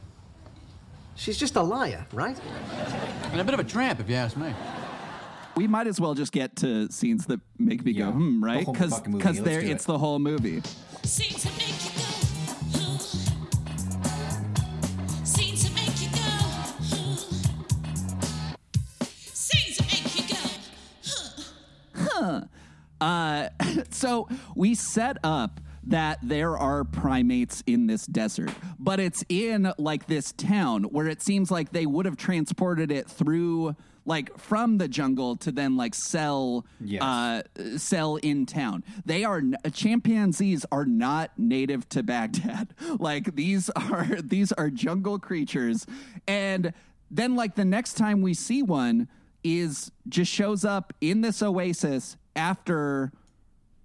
she's 1.16 1.38
just 1.38 1.56
a 1.56 1.62
liar, 1.62 2.06
right? 2.12 2.38
And 3.32 3.40
a 3.40 3.44
bit 3.44 3.54
of 3.54 3.60
a 3.60 3.64
tramp, 3.64 4.00
if 4.00 4.10
you 4.10 4.16
ask 4.16 4.36
me. 4.36 4.54
We 5.56 5.68
might 5.68 5.88
as 5.88 6.02
well 6.02 6.16
just 6.16 6.34
get 6.34 6.56
to 6.58 6.92
scenes 6.92 7.28
that 7.28 7.40
make 7.58 7.86
me 7.86 7.94
Yeah, 7.94 8.06
go 8.08 8.12
hmm, 8.12 8.44
right? 8.44 8.66
Because 8.66 8.92
fucking 8.92 9.14
movie. 9.14 9.24
because 9.24 9.42
there 9.42 9.62
do 9.62 9.68
it's 9.68 9.86
the 9.86 9.98
whole 9.98 10.20
movie. 10.20 10.62
Seems 11.04 11.44
to 11.44 11.50
make 11.52 11.85
Uh, 23.02 23.50
so 23.90 24.28
we 24.56 24.76
set 24.76 25.18
up 25.24 25.60
that 25.88 26.18
there 26.24 26.58
are 26.58 26.84
primates 26.84 27.64
in 27.68 27.86
this 27.88 28.06
desert, 28.08 28.52
but 28.80 29.00
it's 29.00 29.24
in 29.30 29.72
like 29.78 30.08
this 30.08 30.32
town 30.32 30.84
where 30.86 31.08
it 31.08 31.22
seems 31.22 31.52
like 31.52 31.72
they 31.72 31.86
would 31.86 32.06
have 32.08 32.18
transported 32.18 32.92
it 32.92 33.08
through 33.08 33.76
like 34.08 34.36
from 34.38 34.78
the 34.78 34.88
jungle 34.88 35.36
to 35.36 35.52
then 35.52 35.78
like 35.78 35.94
sell 35.96 36.64
Yes. 36.80 37.02
uh 37.02 37.42
sell 37.78 38.16
in 38.18 38.46
town. 38.46 38.84
They 39.06 39.24
are 39.24 39.38
n- 39.40 39.58
chimpanzees 39.74 40.66
are 40.72 40.86
not 40.86 41.32
native 41.38 41.88
to 41.90 42.04
Baghdad. 42.04 42.74
Like 43.00 43.36
these 43.36 43.70
are 43.72 44.08
these 44.24 44.52
are 44.54 44.70
jungle 44.70 45.20
creatures 45.20 45.86
and 46.28 46.74
then 47.12 47.36
like 47.36 47.56
the 47.56 47.66
next 47.66 47.94
time 47.96 48.22
we 48.22 48.34
see 48.34 48.62
one 48.64 49.08
is 49.46 49.92
just 50.10 50.32
shows 50.32 50.66
up 50.66 50.92
in 51.02 51.22
this 51.22 51.44
oasis 51.44 52.18
after 52.36 53.12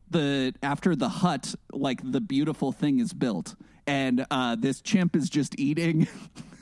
the 0.08 0.54
after 0.62 0.96
the 0.96 1.08
hut 1.08 1.54
like 1.70 2.00
the 2.02 2.20
beautiful 2.20 2.72
thing 2.72 2.98
is 2.98 3.12
built. 3.12 3.54
And 3.86 4.26
uh 4.30 4.56
this 4.56 4.80
chimp 4.80 5.14
is 5.14 5.28
just 5.28 5.58
eating 5.60 6.08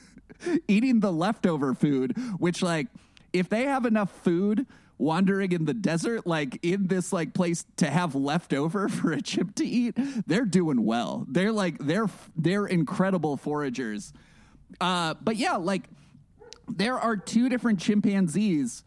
eating 0.67 0.99
the 0.99 1.13
leftover 1.13 1.73
food 1.73 2.17
which 2.39 2.61
like 2.61 2.87
if 3.31 3.47
they 3.47 3.63
have 3.63 3.85
enough 3.85 4.11
food 4.23 4.67
wandering 4.97 5.53
in 5.53 5.63
the 5.63 5.73
desert 5.73 6.27
like 6.27 6.59
in 6.61 6.87
this 6.87 7.13
like 7.13 7.33
place 7.33 7.65
to 7.77 7.89
have 7.89 8.15
leftover 8.15 8.89
for 8.89 9.13
a 9.13 9.21
chimp 9.21 9.55
to 9.55 9.65
eat 9.65 9.97
they're 10.27 10.45
doing 10.45 10.85
well. 10.85 11.25
They're 11.29 11.53
like 11.53 11.77
they're 11.79 12.09
they're 12.35 12.65
incredible 12.65 13.37
foragers. 13.37 14.11
Uh 14.81 15.13
but 15.21 15.37
yeah 15.37 15.55
like 15.55 15.83
there 16.69 16.97
are 16.97 17.17
two 17.17 17.49
different 17.49 17.79
chimpanzees 17.79 18.83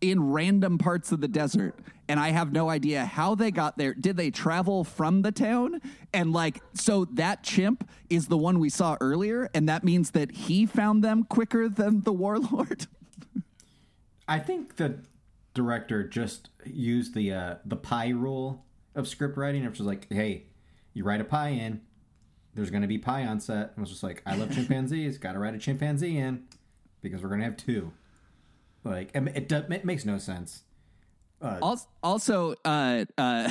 in 0.00 0.30
random 0.30 0.78
parts 0.78 1.12
of 1.12 1.20
the 1.20 1.28
desert 1.28 1.78
and 2.08 2.20
I 2.20 2.30
have 2.30 2.52
no 2.52 2.68
idea 2.68 3.04
how 3.04 3.34
they 3.34 3.50
got 3.50 3.78
there. 3.78 3.92
Did 3.92 4.16
they 4.16 4.30
travel 4.30 4.84
from 4.84 5.22
the 5.22 5.32
town? 5.32 5.80
And 6.12 6.32
like 6.32 6.60
so 6.74 7.06
that 7.14 7.42
chimp 7.42 7.88
is 8.08 8.28
the 8.28 8.36
one 8.36 8.58
we 8.58 8.68
saw 8.68 8.96
earlier 9.00 9.50
and 9.54 9.68
that 9.68 9.84
means 9.84 10.12
that 10.12 10.30
he 10.30 10.66
found 10.66 11.02
them 11.02 11.24
quicker 11.24 11.68
than 11.68 12.02
the 12.02 12.12
warlord. 12.12 12.86
I 14.28 14.38
think 14.38 14.76
the 14.76 14.98
director 15.54 16.06
just 16.06 16.50
used 16.64 17.14
the 17.14 17.32
uh, 17.32 17.54
the 17.64 17.76
pie 17.76 18.10
rule 18.10 18.64
of 18.94 19.08
script 19.08 19.36
writing, 19.36 19.64
which 19.64 19.78
was 19.78 19.86
like, 19.86 20.12
hey, 20.12 20.44
you 20.94 21.04
write 21.04 21.20
a 21.20 21.24
pie 21.24 21.50
in, 21.50 21.80
there's 22.54 22.70
going 22.70 22.82
to 22.82 22.88
be 22.88 22.98
pie 22.98 23.24
on 23.24 23.40
set. 23.40 23.72
I 23.76 23.80
was 23.80 23.90
just 23.90 24.02
like, 24.02 24.22
I 24.26 24.34
love 24.36 24.52
chimpanzees, 24.52 25.18
got 25.18 25.32
to 25.32 25.38
write 25.38 25.54
a 25.54 25.58
chimpanzee 25.58 26.18
in 26.18 26.44
because 27.02 27.22
we're 27.22 27.28
going 27.28 27.40
to 27.40 27.46
have 27.46 27.56
two. 27.56 27.92
Like, 28.84 29.10
it, 29.14 29.48
do, 29.48 29.64
it 29.68 29.84
makes 29.84 30.04
no 30.04 30.18
sense. 30.18 30.62
Als- 31.42 31.86
also 32.02 32.54
uh 32.64 33.04
uh 33.18 33.50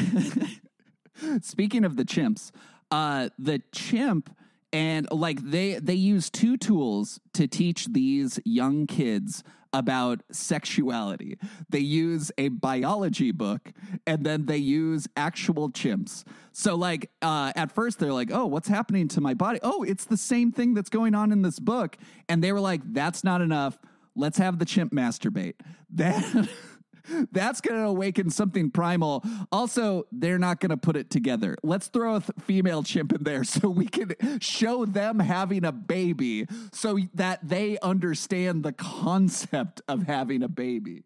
speaking 1.41 1.85
of 1.85 1.97
the 1.97 2.03
chimps 2.03 2.51
uh 2.91 3.29
the 3.37 3.61
chimp 3.71 4.35
and 4.73 5.07
like 5.11 5.39
they 5.41 5.75
they 5.75 5.93
use 5.93 6.29
two 6.29 6.57
tools 6.57 7.19
to 7.33 7.47
teach 7.47 7.85
these 7.85 8.39
young 8.43 8.87
kids 8.87 9.43
about 9.75 10.21
sexuality. 10.31 11.37
They 11.69 11.79
use 11.79 12.31
a 12.37 12.47
biology 12.47 13.31
book 13.31 13.71
and 14.07 14.25
then 14.25 14.45
they 14.45 14.57
use 14.57 15.07
actual 15.17 15.69
chimps. 15.69 16.23
So 16.53 16.75
like 16.75 17.11
uh 17.21 17.51
at 17.55 17.71
first 17.71 17.99
they're 17.99 18.13
like 18.13 18.31
oh 18.31 18.45
what's 18.45 18.69
happening 18.69 19.07
to 19.09 19.21
my 19.21 19.33
body? 19.33 19.59
Oh 19.61 19.83
it's 19.83 20.05
the 20.05 20.17
same 20.17 20.51
thing 20.51 20.73
that's 20.73 20.89
going 20.89 21.13
on 21.13 21.31
in 21.31 21.41
this 21.41 21.59
book. 21.59 21.97
And 22.29 22.43
they 22.43 22.53
were 22.53 22.61
like 22.61 22.81
that's 22.93 23.23
not 23.23 23.41
enough. 23.41 23.77
Let's 24.15 24.37
have 24.37 24.59
the 24.59 24.65
chimp 24.65 24.93
masturbate. 24.93 25.55
Then 25.89 26.49
That's 27.31 27.61
going 27.61 27.79
to 27.79 27.87
awaken 27.87 28.29
something 28.29 28.71
primal. 28.71 29.23
Also, 29.51 30.05
they're 30.11 30.39
not 30.39 30.59
going 30.59 30.69
to 30.71 30.77
put 30.77 30.95
it 30.95 31.09
together. 31.09 31.55
Let's 31.63 31.87
throw 31.87 32.15
a 32.15 32.19
th- 32.19 32.31
female 32.41 32.83
chimp 32.83 33.13
in 33.13 33.23
there 33.23 33.43
so 33.45 33.69
we 33.69 33.87
can 33.87 34.13
show 34.39 34.85
them 34.85 35.19
having 35.19 35.63
a 35.65 35.71
baby 35.71 36.47
so 36.71 36.97
that 37.13 37.47
they 37.47 37.77
understand 37.79 38.63
the 38.63 38.73
concept 38.73 39.81
of 39.87 40.03
having 40.03 40.43
a 40.43 40.47
baby. 40.49 41.03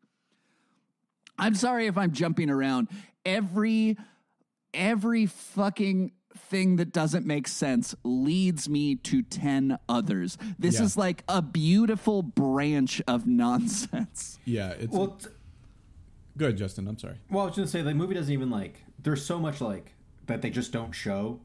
I'm 1.38 1.56
sorry 1.56 1.88
if 1.88 1.98
I'm 1.98 2.12
jumping 2.12 2.50
around. 2.50 2.90
Every 3.26 3.98
every 4.74 5.26
fucking 5.26 6.12
thing 6.38 6.76
that 6.76 6.94
doesn't 6.94 7.26
make 7.26 7.48
sense 7.48 7.96
leads 8.04 8.70
me 8.70 8.96
to 8.96 9.24
10 9.24 9.78
others. 9.90 10.38
This 10.60 10.76
Yeah. 10.76 10.84
is 10.86 10.96
like 10.98 11.24
a 11.28 11.42
beautiful 11.42 12.22
branch 12.22 13.02
of 13.08 13.26
nonsense. 13.44 14.38
Yeah, 14.46 14.70
it's 14.72 14.92
Well, 14.94 15.08
t- 15.08 15.28
good, 16.40 16.58
Justin. 16.58 16.88
I'm 16.88 16.98
sorry. 16.98 17.18
well, 17.30 17.44
I 17.44 17.48
was 17.48 17.56
going 17.56 17.66
to 17.68 17.72
say, 17.72 17.82
the 17.84 17.94
movie 17.94 18.16
doesn't 18.16 18.34
even 18.34 18.50
like, 18.50 18.84
there's 18.98 19.24
so 19.24 19.38
much 19.38 19.62
like 19.62 19.94
that 20.26 20.42
they 20.42 20.50
just 20.50 20.72
don't 20.72 20.92
show, 20.94 21.40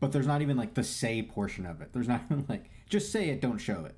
but 0.00 0.12
there's 0.12 0.26
not 0.26 0.42
even 0.42 0.56
like 0.56 0.74
the 0.74 0.84
say 0.84 1.22
portion 1.22 1.66
of 1.66 1.80
it. 1.80 1.92
There's 1.92 2.06
not 2.08 2.22
even 2.30 2.44
like, 2.48 2.70
just 2.88 3.10
say 3.10 3.30
it, 3.30 3.40
don't 3.40 3.58
show 3.58 3.84
it. 3.84 3.96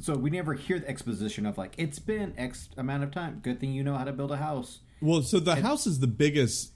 So 0.00 0.16
we 0.16 0.30
never 0.30 0.54
hear 0.54 0.78
the 0.78 0.88
exposition 0.88 1.46
of 1.46 1.58
like, 1.58 1.74
it's 1.78 1.98
been 1.98 2.34
X 2.38 2.68
amount 2.76 3.02
of 3.04 3.10
time. 3.10 3.40
Good 3.42 3.58
thing 3.60 3.72
you 3.72 3.82
know 3.82 3.96
how 3.96 4.04
to 4.04 4.12
build 4.12 4.30
a 4.32 4.36
house. 4.36 4.80
Well, 5.00 5.22
so 5.22 5.40
the 5.40 5.56
house 5.56 5.86
is 5.86 5.98
the 6.00 6.06
biggest, 6.06 6.72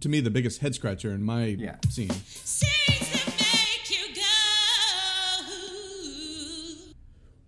to 0.00 0.08
me, 0.08 0.20
the 0.20 0.30
biggest 0.30 0.60
head 0.60 0.74
scratcher 0.74 1.12
in 1.12 1.22
my 1.22 1.44
Yeah. 1.46 1.76
scene. 1.88 2.10
Seems 2.10 3.09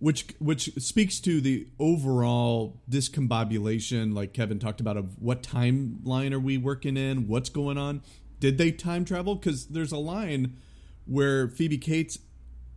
which 0.03 0.27
which 0.37 0.69
speaks 0.79 1.21
to 1.21 1.39
the 1.39 1.65
overall 1.79 2.81
discombobulation 2.89 4.13
like 4.13 4.33
kevin 4.33 4.59
talked 4.59 4.81
about 4.81 4.97
of 4.97 5.17
what 5.17 5.41
timeline 5.41 6.33
are 6.33 6.41
we 6.41 6.57
working 6.57 6.97
in? 6.97 7.25
What's 7.25 7.49
going 7.49 7.77
on? 7.77 8.01
Did 8.41 8.57
they 8.57 8.69
time 8.73 9.05
travel? 9.05 9.35
Because 9.35 9.67
there's 9.67 9.93
a 9.93 9.97
line 9.97 10.57
where 11.05 11.47
phoebe 11.47 11.77
cates 11.77 12.19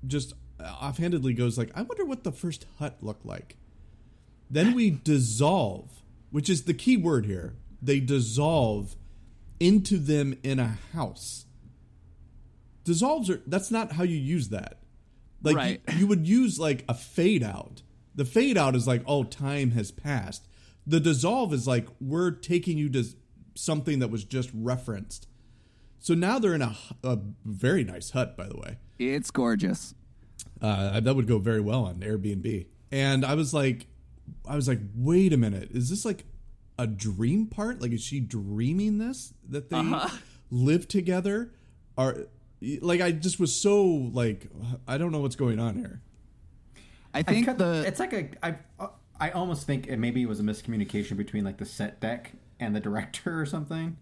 just 0.07 0.35
offhandedly 0.61 1.35
goes 1.35 1.59
like 1.59 1.73
i 1.75 1.83
wonder 1.83 2.05
what 2.05 2.23
the 2.23 2.31
first 2.31 2.65
hut 2.79 2.99
looked 3.03 3.27
like. 3.27 3.57
Then 4.49 4.73
we 4.73 4.91
dissolve 4.91 6.05
which 6.31 6.49
is 6.49 6.62
the 6.62 6.75
key 6.75 6.97
word 6.97 7.27
here. 7.27 7.57
They 7.83 7.99
dissolve 7.99 8.95
into 9.59 9.99
them 9.99 10.39
in 10.45 10.61
a 10.61 10.79
house. 10.93 11.47
Dissolves 12.85 13.29
are 13.29 13.43
that's 13.49 13.73
not 13.73 13.95
how 13.95 14.05
you 14.05 14.17
use 14.17 14.51
that 14.51 14.79
like 15.47 15.57
Right. 15.57 15.81
you, 15.93 15.99
you 16.01 16.07
would 16.07 16.27
use 16.29 16.59
like 16.59 16.85
a 16.89 16.95
fade 16.95 17.43
out 17.43 17.83
the 18.15 18.25
fade 18.27 18.59
out 18.59 18.75
is 18.77 18.87
like 18.87 19.03
oh 19.07 19.25
time 19.25 19.71
has 19.71 19.91
passed 19.91 20.47
the 20.87 21.01
dissolve 21.01 21.53
is 21.55 21.67
like 21.67 21.87
we're 22.01 22.31
taking 22.31 22.77
you 22.79 22.89
to 22.91 23.05
something 23.55 23.99
that 24.01 24.09
was 24.11 24.25
just 24.25 24.51
referenced 24.55 25.27
so 25.99 26.13
now 26.15 26.39
they're 26.39 26.55
in 26.55 26.63
a, 26.63 26.77
a 27.03 27.19
very 27.45 27.83
nice 27.85 28.11
hut 28.11 28.37
by 28.37 28.47
the 28.47 28.57
way 28.57 28.79
It's 28.99 29.31
gorgeous. 29.31 29.95
uh, 30.61 31.01
that 31.01 31.17
would 31.17 31.27
go 31.27 31.39
very 31.39 31.61
well 31.61 31.85
on 31.85 31.97
Airbnb. 32.01 32.67
And 32.93 33.25
I 33.25 33.35
was 33.35 33.53
like, 33.53 33.87
I 34.49 34.55
was 34.57 34.69
like, 34.69 34.79
wait 34.95 35.33
a 35.33 35.37
minute, 35.37 35.71
is 35.73 35.91
this 35.91 36.05
like 36.05 36.25
a 36.79 36.87
dream 36.87 37.47
part? 37.47 37.83
Like, 37.83 37.93
is 37.93 38.03
she 38.03 38.21
dreaming 38.21 38.99
this 38.99 39.35
that 39.49 39.69
they 39.71 39.83
live 40.51 40.87
together? 40.89 41.53
Are 41.99 42.27
like 42.61 43.01
I 43.01 43.12
just 43.12 43.38
was 43.38 43.55
so 43.55 43.85
like 43.85 44.49
I 44.88 44.99
don't 44.99 45.12
know 45.12 45.21
what's 45.21 45.37
going 45.37 45.59
on 45.59 45.77
here. 45.77 46.01
I 47.12 47.21
I 47.21 47.23
think 47.23 47.47
cut- 47.47 47.59
the 47.59 47.85
it's 47.87 48.01
like 48.01 48.12
a 48.12 48.29
I 48.42 48.57
uh, 48.79 48.88
I 49.19 49.31
almost 49.31 49.66
think 49.66 49.87
it 49.87 49.99
maybe 49.99 50.23
it 50.23 50.29
was 50.29 50.40
a 50.40 50.42
miscommunication 50.42 51.16
between 51.16 51.45
like 51.45 51.59
the 51.59 51.64
set 51.64 52.01
deck 52.01 52.33
and 52.61 52.75
the 52.75 52.81
director 52.81 53.40
or 53.40 53.47
something, 53.47 53.97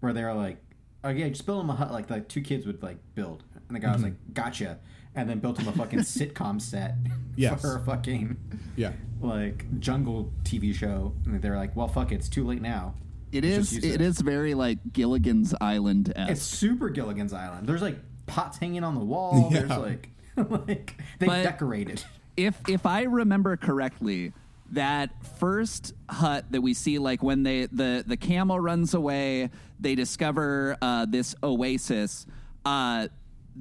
where 0.00 0.12
they 0.12 0.22
were 0.22 0.34
like, 0.34 0.58
"Oh 1.04 1.10
yeah, 1.10 1.28
just 1.28 1.46
build 1.46 1.64
him 1.64 1.70
a 1.70 1.74
hut 1.74 1.92
like 1.92 2.08
the 2.08 2.20
two 2.20 2.40
kids 2.40 2.66
would 2.66 2.82
like 2.82 2.98
build," 3.14 3.44
and 3.68 3.76
the 3.76 3.80
guy 3.80 3.88
was 3.92 4.02
mm-hmm. 4.02 4.04
like, 4.04 4.34
"Gotcha," 4.34 4.78
and 5.14 5.28
then 5.28 5.38
built 5.38 5.58
him 5.58 5.68
a 5.68 5.72
fucking 5.72 5.98
sitcom 6.00 6.60
set 6.60 6.94
Yes. 7.36 7.60
for 7.60 7.76
a 7.76 7.80
fucking 7.80 8.36
Yeah, 8.76 8.92
like 9.20 9.80
jungle 9.80 10.32
TV 10.44 10.74
show, 10.74 11.14
and 11.26 11.40
they're 11.40 11.56
like, 11.56 11.76
"Well, 11.76 11.88
fuck 11.88 12.12
it, 12.12 12.16
it's 12.16 12.28
too 12.28 12.46
late 12.46 12.62
now." 12.62 12.94
It 13.32 13.44
Let's 13.44 13.56
is 13.56 13.70
just 13.70 13.84
use 13.84 13.94
it 13.94 14.00
is 14.00 14.20
very 14.20 14.54
like 14.54 14.78
Gilligan's 14.92 15.54
Island 15.60 16.12
It's 16.16 16.42
super 16.42 16.88
Gilligan's 16.88 17.32
Island. 17.32 17.68
There's 17.68 17.82
like 17.82 17.98
pots 18.26 18.58
hanging 18.58 18.84
on 18.84 18.94
the 18.94 19.04
wall. 19.04 19.48
There's 19.52 19.70
like 19.70 20.08
like 20.36 20.96
they 21.18 21.26
But- 21.26 21.42
decorated. 21.42 22.02
If 22.36 22.56
if 22.68 22.86
I 22.86 23.02
remember 23.02 23.56
correctly, 23.56 24.32
that 24.72 25.10
first 25.38 25.92
hut 26.08 26.46
that 26.50 26.60
we 26.62 26.72
see, 26.74 26.98
like 26.98 27.22
when 27.22 27.42
they 27.42 27.66
the 27.66 28.02
the 28.06 28.16
camel 28.16 28.58
runs 28.58 28.94
away, 28.94 29.50
they 29.78 29.94
discover 29.94 30.76
uh, 30.80 31.06
this 31.06 31.34
oasis. 31.42 32.26
Uh, 32.64 33.08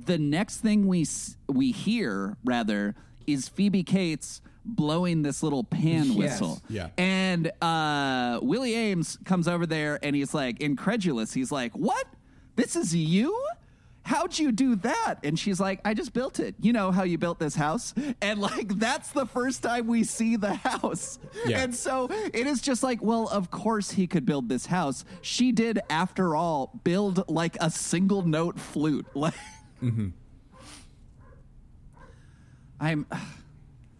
the 0.05 0.17
next 0.17 0.57
thing 0.57 0.87
we 0.87 1.05
we 1.49 1.71
hear 1.71 2.37
rather 2.45 2.95
is 3.27 3.49
Phoebe 3.49 3.83
Cates 3.83 4.39
blowing 4.65 5.21
this 5.21 5.41
little 5.43 5.63
pan 5.63 6.05
Yes. 6.07 6.15
whistle. 6.15 6.61
Yeah. 6.69 6.89
And 6.97 7.51
uh, 7.61 8.39
Willie 8.41 8.73
Aames 8.73 9.23
comes 9.25 9.47
over 9.47 9.65
there 9.65 9.99
and 10.03 10.15
he's 10.15 10.33
like 10.33 10.61
incredulous. 10.61 11.33
He's 11.33 11.51
like, 11.51 11.73
"What? 11.73 12.05
This 12.55 12.75
is 12.75 12.95
you?" 12.95 13.37
How'd 14.03 14.39
you 14.39 14.51
do 14.51 14.75
that? 14.77 15.15
And 15.23 15.37
she's 15.37 15.59
like, 15.59 15.81
I 15.85 15.93
just 15.93 16.13
built 16.13 16.39
it. 16.39 16.55
You 16.59 16.73
know 16.73 16.89
how 16.91 17.03
you 17.03 17.19
built 17.19 17.37
this 17.37 17.53
house? 17.53 17.93
And 18.23 18.39
like, 18.39 18.79
that's 18.79 19.11
the 19.11 19.27
first 19.27 19.61
time 19.61 19.85
we 19.85 20.03
see 20.03 20.35
the 20.35 20.53
house. 20.55 21.19
Yeah. 21.45 21.59
And 21.61 21.75
so 21.75 22.07
it 22.33 22.47
is 22.47 22.59
just 22.59 22.81
like, 22.81 23.03
well, 23.03 23.27
of 23.27 23.51
course 23.51 23.91
he 23.91 24.07
could 24.07 24.25
build 24.25 24.49
this 24.49 24.65
house. 24.65 25.05
She 25.21 25.51
did, 25.51 25.79
after 25.91 26.35
all, 26.35 26.79
build 26.83 27.29
like 27.29 27.55
a 27.61 27.69
single 27.69 28.23
note 28.23 28.59
flute. 28.59 29.05
Like, 29.15 29.33
I'm 32.79 33.05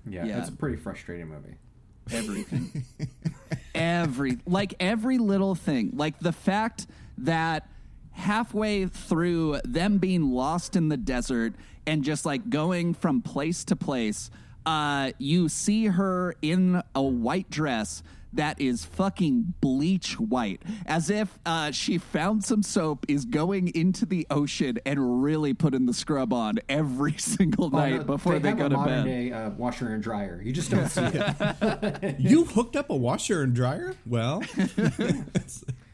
Yeah, 0.08 0.26
Yeah. 0.26 0.40
it's 0.40 0.50
a 0.50 0.54
pretty 0.54 0.78
frustrating 0.78 1.28
movie. 1.28 1.56
everything. 2.12 2.84
every 3.76 4.38
like 4.46 4.74
every 4.80 5.18
little 5.18 5.56
thing. 5.56 5.92
Like 5.96 6.20
the 6.20 6.32
fact 6.32 6.88
that 7.20 7.68
halfway 8.12 8.86
through 8.88 9.60
them 9.64 9.98
being 9.98 10.32
lost 10.32 10.76
in 10.76 10.90
the 10.90 10.98
desert 10.98 11.54
and 11.86 12.04
just 12.04 12.26
like 12.26 12.50
going 12.50 12.94
from 12.94 13.22
place 13.22 13.64
to 13.66 13.76
place, 13.76 14.30
uh 14.66 15.12
you 15.18 15.50
see 15.50 15.86
her 15.88 16.36
in 16.42 16.82
a 16.96 17.02
white 17.02 17.50
dress 17.50 18.04
that 18.34 18.60
is 18.62 18.86
fucking 18.86 19.54
bleach 19.62 20.20
white 20.20 20.62
as 20.86 21.10
if 21.10 21.39
uh, 21.46 21.72
she 21.72 21.98
found 21.98 22.44
some 22.44 22.62
soap 22.63 23.06
is 23.08 23.26
going 23.26 23.70
into 23.76 24.06
the 24.06 24.26
ocean 24.30 24.78
and 24.86 25.24
really 25.24 25.54
putting 25.54 25.86
the 25.86 25.94
scrub 25.94 26.32
on 26.34 26.60
every 26.70 27.13
single 27.18 27.65
Oh, 27.65 27.78
night 27.78 27.96
no, 27.98 28.04
before 28.04 28.39
they, 28.39 28.50
have 28.50 28.58
go 28.58 28.65
a 28.68 28.70
to 28.70 28.76
modern 28.78 29.04
bed 29.04 29.10
day 29.10 29.32
uh, 29.32 29.50
washer 29.52 29.89
and 29.94 30.02
dryer. 30.04 30.42
You 30.44 30.52
just 30.54 30.72
don't 30.72 30.88
see 30.89 31.02
it. 31.04 32.20
You 32.20 32.46
hooked 32.46 32.76
up 32.76 32.89
a 32.89 32.96
washer 32.96 33.42
and 33.44 33.54
dryer? 33.54 33.96
Well, 34.06 34.44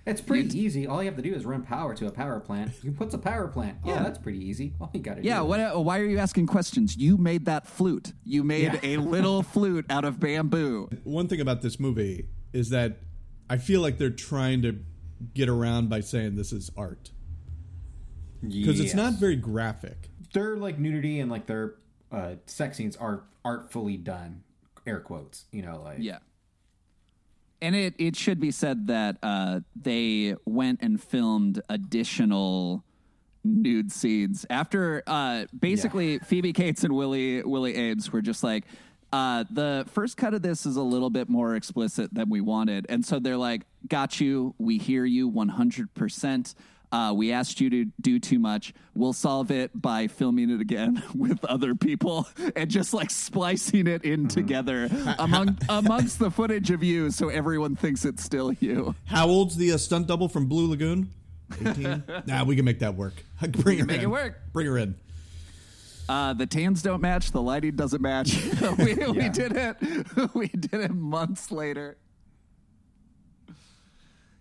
It's 0.05 0.21
pretty 0.21 0.57
easy. 0.59 0.85
All 0.85 1.01
you 1.01 1.07
have 1.09 1.15
to 1.15 1.23
do 1.23 1.33
is 1.33 1.45
run 1.45 1.63
power 1.63 1.95
to 1.95 2.05
a 2.05 2.11
power 2.11 2.39
plant. 2.39 2.71
You 2.83 2.91
put 2.91 3.11
a 3.13 3.17
power 3.17 3.47
plant. 3.47 3.79
Oh, 3.83 3.89
Yeah. 3.89 4.03
that's 4.03 4.19
pretty 4.19 4.37
easy. 4.37 4.73
All 4.79 4.91
you 4.93 4.99
got 4.99 5.15
to 5.15 5.23
Yeah, 5.23 5.39
do. 5.39 5.45
what, 5.45 5.59
uh, 5.59 5.79
why 5.79 5.99
are 5.99 6.05
you 6.05 6.19
asking 6.19 6.45
questions? 6.45 6.95
You 6.95 7.17
made 7.17 7.45
that 7.45 7.65
flute. 7.65 8.13
You 8.23 8.43
made 8.43 8.73
Yeah. 8.73 8.79
a 8.83 8.97
little 8.97 9.41
flute 9.53 9.85
out 9.89 10.05
of 10.05 10.19
bamboo. 10.19 10.89
one 11.03 11.27
thing 11.27 11.41
about 11.41 11.61
this 11.63 11.79
movie 11.79 12.27
is 12.53 12.69
that 12.69 12.99
I 13.49 13.57
feel 13.57 13.81
like 13.81 13.97
they're 13.97 14.09
trying 14.11 14.61
to 14.61 14.77
get 15.33 15.49
around 15.49 15.89
by 15.89 16.01
saying 16.01 16.35
this 16.35 16.53
is 16.53 16.69
art 16.77 17.11
because 18.41 18.79
it's 18.79 18.93
not 18.93 19.13
very 19.13 19.35
graphic. 19.35 20.09
Their 20.33 20.55
like 20.57 20.77
nudity 20.77 21.19
and 21.19 21.31
like 21.31 21.47
their 21.47 21.75
uh, 22.11 22.35
sex 22.45 22.77
scenes 22.77 22.95
are 22.97 23.23
artfully 23.43 23.97
done. 23.97 24.43
Air 24.85 24.99
quotes. 24.99 25.45
You 25.51 25.63
know, 25.63 25.81
like 25.81 25.97
Yeah. 25.99 26.19
And 27.61 27.75
it, 27.75 27.95
it 27.97 28.15
should 28.15 28.39
be 28.39 28.51
said 28.51 28.87
that 28.87 29.17
uh, 29.23 29.61
they 29.75 30.35
went 30.45 30.81
and 30.81 31.01
filmed 31.01 31.61
additional 31.69 32.83
nude 33.43 33.91
scenes 33.91 34.45
after 34.49 35.03
uh, 35.07 35.45
basically 35.57 36.19
Phoebe 36.19 36.51
Cates 36.51 36.83
and 36.83 36.93
Willie 36.93 37.43
Willie 37.43 37.73
Aames 37.73 38.09
were 38.09 38.21
just 38.21 38.43
like 38.43 38.65
uh, 39.13 39.45
the 39.49 39.85
first 39.91 40.17
cut 40.17 40.33
of 40.33 40.41
this 40.41 40.65
is 40.65 40.75
a 40.75 40.81
little 40.81 41.09
bit 41.09 41.29
more 41.29 41.55
explicit 41.55 42.13
than 42.13 42.29
we 42.29 42.41
wanted, 42.41 42.85
and 42.89 43.05
so 43.05 43.19
they're 43.19 43.37
like, 43.37 43.61
"Got 43.87 44.19
you, 44.19 44.55
we 44.57 44.77
hear 44.77 45.05
you, 45.05 45.27
one 45.27 45.47
hundred 45.47 45.93
percent." 45.93 46.55
Uh, 46.95 47.11
we 47.11 47.33
asked 47.33 47.59
you 47.59 47.69
to 47.69 47.85
do 47.99 48.19
too 48.19 48.39
much. 48.39 48.73
We'll 48.93 49.11
solve 49.11 49.51
it 49.51 49.69
by 49.73 50.07
filming 50.07 50.49
it 50.49 50.61
again 50.61 51.03
with 51.15 51.43
other 51.43 51.75
people 51.75 52.25
and 52.55 52.69
just 52.69 52.93
like 52.93 53.11
splicing 53.11 53.87
it 53.87 54.05
in 54.05 54.29
together 54.29 54.87
among 55.19 55.57
amongst 55.67 56.19
the 56.19 56.31
footage 56.31 56.71
of 56.71 56.83
you, 56.83 57.11
so 57.11 57.27
everyone 57.27 57.75
thinks 57.75 58.05
it's 58.05 58.23
still 58.23 58.53
you. 58.53 58.95
How 59.03 59.27
old's 59.27 59.57
the 59.57 59.73
uh, 59.73 59.77
stunt 59.77 60.07
double 60.07 60.29
from 60.29 60.45
Blue 60.45 60.69
Lagoon? 60.69 61.09
18? 61.59 62.03
nah, 62.27 62.45
we 62.45 62.55
can 62.55 62.63
make 62.63 62.79
that 62.79 62.95
work. 62.95 63.13
Bring 63.41 63.79
her 63.79 63.85
make 63.85 63.97
in. 63.97 64.03
it 64.03 64.09
work. 64.09 64.39
Bring 64.53 64.67
her 64.67 64.77
in. 64.77 64.95
Uh, 66.07 66.33
the 66.33 66.45
tans 66.45 66.81
don't 66.81 67.01
match. 67.01 67.31
The 67.31 67.41
lighting 67.41 67.75
doesn't 67.75 68.01
match. 68.01 68.41
we, 68.77 68.93
we 68.93 69.27
did 69.27 69.51
it. 69.51 69.75
We 70.33 70.47
did 70.47 70.75
it 70.75 70.91
months 70.91 71.51
later. 71.51 71.97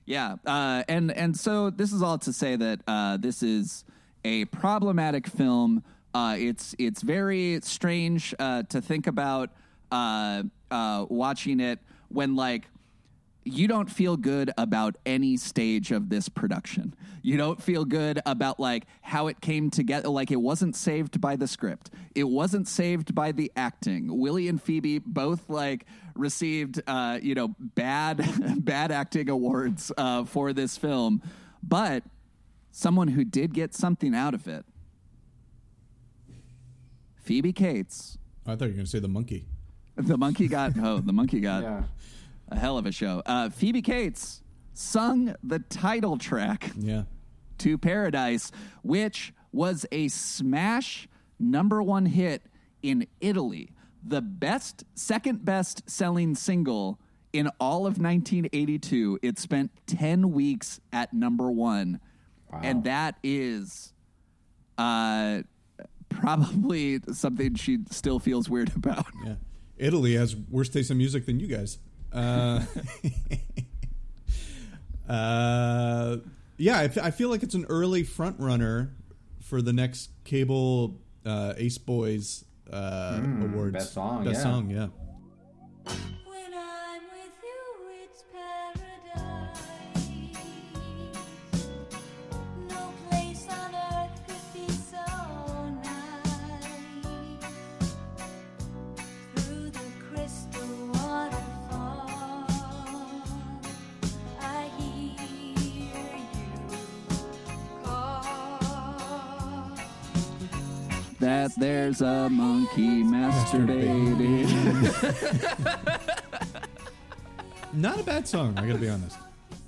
Yeah, 0.06 0.36
uh, 0.44 0.82
and 0.88 1.10
and 1.10 1.38
so 1.38 1.70
this 1.70 1.92
is 1.92 2.02
all 2.02 2.18
to 2.18 2.32
say 2.32 2.56
that 2.56 2.80
uh, 2.86 3.16
this 3.16 3.42
is 3.42 3.84
a 4.24 4.44
problematic 4.46 5.26
film. 5.26 5.82
Uh, 6.12 6.36
it's 6.38 6.74
it's 6.78 7.02
very 7.02 7.60
strange 7.62 8.34
uh, 8.38 8.64
to 8.64 8.82
think 8.82 9.06
about 9.06 9.50
uh, 9.90 10.42
uh, 10.70 11.06
watching 11.08 11.60
it 11.60 11.78
when 12.08 12.36
like 12.36 12.64
you 13.44 13.68
don't 13.68 13.90
feel 13.90 14.16
good 14.16 14.50
about 14.56 14.96
any 15.04 15.36
stage 15.36 15.92
of 15.92 16.08
this 16.08 16.28
production. 16.28 16.94
You 17.22 17.36
don't 17.36 17.62
feel 17.62 17.84
good 17.84 18.20
about 18.24 18.58
like 18.58 18.84
how 19.02 19.26
it 19.26 19.40
came 19.40 19.70
together. 19.70 20.08
Like 20.08 20.30
it 20.30 20.40
wasn't 20.40 20.74
saved 20.76 21.20
by 21.20 21.36
the 21.36 21.46
script. 21.46 21.90
It 22.14 22.24
wasn't 22.24 22.68
saved 22.68 23.14
by 23.14 23.32
the 23.32 23.52
acting. 23.54 24.18
Willie 24.18 24.48
and 24.48 24.62
Phoebe 24.62 24.98
both 24.98 25.48
like 25.50 25.84
received, 26.14 26.82
uh, 26.86 27.18
you 27.22 27.34
know, 27.34 27.54
bad, 27.58 28.24
bad 28.64 28.90
acting 28.90 29.28
awards 29.28 29.92
uh, 29.98 30.24
for 30.24 30.52
this 30.52 30.78
film, 30.78 31.22
but 31.62 32.02
someone 32.70 33.08
who 33.08 33.24
did 33.24 33.52
get 33.52 33.74
something 33.74 34.14
out 34.14 34.34
of 34.34 34.48
it. 34.48 34.64
Phoebe 37.16 37.52
Cates, 37.52 38.18
I 38.46 38.50
thought 38.50 38.64
you 38.64 38.70
were 38.70 38.74
going 38.74 38.84
to 38.84 38.90
say 38.90 38.98
the 38.98 39.08
monkey. 39.08 39.46
the 39.96 40.18
monkey 40.18 40.48
got 40.48 40.72
oh, 40.78 40.98
the 40.98 41.12
monkey 41.12 41.40
got 41.40 41.62
Yeah. 41.62 41.82
A 42.48 42.58
hell 42.58 42.78
of 42.78 42.86
a 42.86 42.92
show. 42.92 43.22
Uh, 43.26 43.50
Phoebe 43.50 43.82
Cates 43.82 44.42
sung 44.72 45.34
the 45.42 45.58
title 45.60 46.18
track 46.18 46.72
Yeah. 46.78 47.04
to 47.58 47.78
Paradise, 47.78 48.50
which 48.82 49.32
was 49.52 49.86
a 49.92 50.08
smash 50.08 51.08
number 51.38 51.82
one 51.82 52.06
hit 52.06 52.42
in 52.82 53.06
Italy. 53.20 53.70
The 54.06 54.20
best, 54.20 54.84
second 54.94 55.44
best 55.44 55.88
selling 55.88 56.34
single 56.34 56.98
in 57.32 57.48
all 57.58 57.86
of 57.86 57.98
1982. 57.98 59.18
It 59.22 59.38
spent 59.38 59.70
10 59.86 60.32
weeks 60.32 60.80
at 60.92 61.12
number 61.14 61.50
one. 61.50 62.00
And 62.62 62.84
that 62.84 63.16
is 63.24 63.92
uh, 64.78 65.42
probably 66.08 67.00
something 67.12 67.54
she 67.56 67.78
still 67.90 68.18
feels 68.20 68.48
weird 68.48 68.70
about. 68.76 69.06
Yeah. 69.24 69.34
Italy 69.76 70.14
has 70.14 70.36
worse 70.36 70.68
taste 70.68 70.90
in 70.92 70.98
music 70.98 71.26
than 71.26 71.40
you 71.40 71.48
guys. 71.48 71.78
Uh, 72.14 72.60
uh, 75.12 76.16
yeah, 76.56 76.78
I 76.80 77.10
feel 77.10 77.28
like 77.28 77.42
it's 77.42 77.54
an 77.54 77.66
early 77.68 78.04
front 78.04 78.38
runner 78.38 78.94
for 79.40 79.60
the 79.60 79.72
next 79.72 80.10
cable 80.24 81.00
uh, 81.26 81.54
Ace 81.56 81.78
Boys 81.78 82.44
uh, 82.72 83.20
awards. 83.42 83.72
best 83.72 83.92
song, 83.94 84.24
Best 84.24 84.36
yeah. 84.36 84.42
song, 84.42 84.70
yeah. 84.70 84.88
That 111.44 111.54
there's 111.56 112.00
a 112.00 112.30
monkey 112.30 113.02
masturbating. 113.02 114.80
Not 117.74 118.00
a 118.00 118.02
bad 118.02 118.26
song, 118.26 118.56
I 118.56 118.66
gotta 118.66 118.78
be 118.78 118.88
honest. 118.88 119.18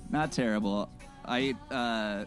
Not 0.09 0.31
terrible. 0.31 0.89
I 1.23 1.53
uh 1.69 2.25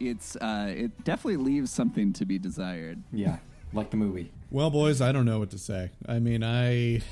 it's 0.00 0.34
uh 0.34 0.74
it 0.76 1.04
definitely 1.04 1.36
leaves 1.36 1.70
something 1.70 2.12
to 2.14 2.24
be 2.24 2.40
desired. 2.40 3.00
Yeah. 3.12 3.36
Like 3.72 3.90
the 3.90 3.98
movie. 3.98 4.32
Well, 4.50 4.70
boys, 4.70 5.00
I 5.00 5.12
don't 5.12 5.26
know 5.26 5.38
what 5.38 5.50
to 5.50 5.58
say. 5.58 5.92
I 6.08 6.18
mean, 6.18 6.42
I. 6.42 7.02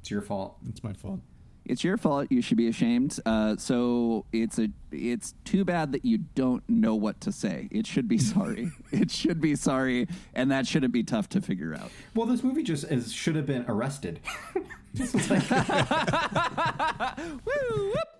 It's 0.00 0.12
your 0.12 0.22
fault. 0.22 0.58
It's 0.68 0.84
my 0.84 0.92
fault. 0.92 1.18
It's 1.64 1.84
your 1.84 1.96
fault. 1.96 2.28
You 2.30 2.42
should 2.42 2.56
be 2.56 2.68
ashamed. 2.68 3.18
Uh, 3.24 3.56
so 3.56 4.26
it's 4.32 4.58
a 4.58 4.68
it's 4.90 5.34
too 5.44 5.64
bad 5.64 5.92
that 5.92 6.04
you 6.04 6.18
don't 6.18 6.62
know 6.68 6.94
what 6.94 7.20
to 7.22 7.32
say. 7.32 7.68
It 7.70 7.86
should 7.86 8.08
be 8.08 8.18
sorry. 8.18 8.70
it 8.92 9.10
should 9.10 9.40
be 9.40 9.54
sorry, 9.56 10.08
and 10.34 10.50
that 10.50 10.66
shouldn't 10.66 10.92
be 10.92 11.02
tough 11.02 11.28
to 11.30 11.40
figure 11.40 11.74
out. 11.74 11.90
Well, 12.14 12.26
this 12.26 12.42
movie 12.42 12.62
just 12.62 12.84
is, 12.90 13.12
should 13.12 13.36
have 13.36 13.46
been 13.46 13.64
arrested. 13.68 14.20
This 14.94 15.14
was 15.14 15.26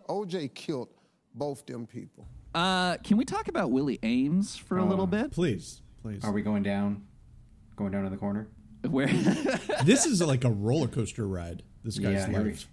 OJ 0.08 0.54
killed 0.54 0.88
both 1.34 1.66
them 1.66 1.86
people. 1.86 2.26
Uh, 2.54 2.96
can 2.98 3.16
we 3.16 3.24
talk 3.24 3.48
about 3.48 3.70
Willie 3.70 3.98
Aames 4.02 4.58
for 4.58 4.78
a 4.78 4.84
little 4.84 5.06
bit? 5.06 5.32
Please, 5.32 5.82
please. 6.02 6.24
are 6.24 6.32
we 6.32 6.42
going 6.42 6.62
down? 6.62 7.02
Going 7.76 7.92
down 7.92 8.04
to 8.04 8.10
the 8.10 8.16
corner? 8.16 8.48
Where 8.88 9.06
this 9.84 10.06
is 10.06 10.20
like 10.20 10.44
a 10.44 10.50
roller 10.50 10.88
coaster 10.88 11.26
ride. 11.26 11.62
This 11.84 11.98
guy's 11.98 12.14
yeah, 12.14 12.28
here 12.28 12.42
we, 12.42 12.50
life. 12.50 12.68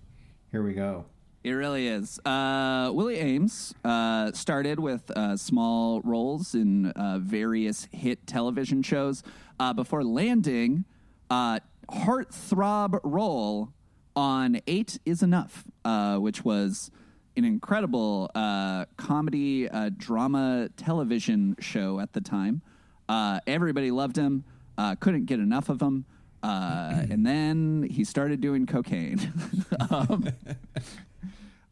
Here 0.51 0.63
we 0.63 0.73
go. 0.73 1.05
It 1.43 1.51
really 1.51 1.88
is. 1.88 2.19
Uh, 2.25 2.91
Willie 2.93 3.17
Aames 3.17 3.73
uh, 3.85 4.31
started 4.33 4.79
with 4.79 5.09
uh, 5.12 5.38
small 5.38 6.01
roles 6.01 6.53
in 6.53 6.88
uh, 6.88 7.19
various 7.19 7.88
hit 7.91 8.27
television 8.27 8.83
shows 8.83 9.23
uh, 9.59 9.71
before 9.73 10.03
landing 10.03 10.85
a 11.29 11.62
heartthrob 11.89 12.99
role 13.03 13.69
on 14.15 14.59
Eight 14.67 14.99
is 15.05 15.23
Enough, 15.23 15.63
uh, 15.85 16.17
which 16.17 16.43
was 16.43 16.91
an 17.38 17.45
incredible 17.45 18.29
uh, 18.35 18.85
comedy 18.97 19.69
uh, 19.69 19.91
drama 19.95 20.69
television 20.75 21.55
show 21.59 21.99
at 21.99 22.13
the 22.13 22.21
time. 22.21 22.62
Uh, 23.07 23.39
everybody 23.47 23.91
loved 23.91 24.15
him, 24.17 24.43
uh, 24.77 24.95
couldn't 24.95 25.25
get 25.25 25.39
enough 25.39 25.69
of 25.69 25.81
him. 25.81 26.05
Uh, 26.41 27.04
and 27.10 27.25
then 27.25 27.88
he 27.89 28.04
started 28.04 28.41
doing 28.41 28.65
cocaine. 28.65 29.34
um, 29.91 30.28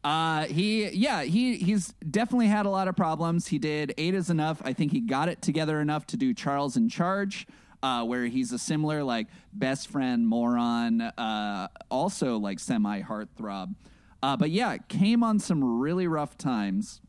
uh, 0.04 0.44
he, 0.46 0.88
yeah, 0.90 1.22
he 1.22 1.56
he's 1.56 1.94
definitely 2.10 2.46
had 2.46 2.66
a 2.66 2.70
lot 2.70 2.88
of 2.88 2.96
problems. 2.96 3.48
He 3.48 3.58
did 3.58 3.94
eight 3.98 4.14
is 4.14 4.30
enough. 4.30 4.60
I 4.64 4.72
think 4.72 4.92
he 4.92 5.00
got 5.00 5.28
it 5.28 5.42
together 5.42 5.80
enough 5.80 6.06
to 6.08 6.16
do 6.16 6.34
Charles 6.34 6.76
in 6.76 6.88
Charge, 6.88 7.46
uh, 7.82 8.04
where 8.04 8.26
he's 8.26 8.52
a 8.52 8.58
similar 8.58 9.02
like 9.02 9.26
best 9.52 9.88
friend 9.88 10.26
moron, 10.26 11.00
uh, 11.00 11.68
also 11.90 12.36
like 12.36 12.60
semi 12.60 13.02
heartthrob. 13.02 13.74
Uh, 14.22 14.36
but 14.36 14.50
yeah, 14.50 14.76
came 14.88 15.22
on 15.22 15.38
some 15.38 15.80
really 15.80 16.06
rough 16.06 16.36
times. 16.36 17.00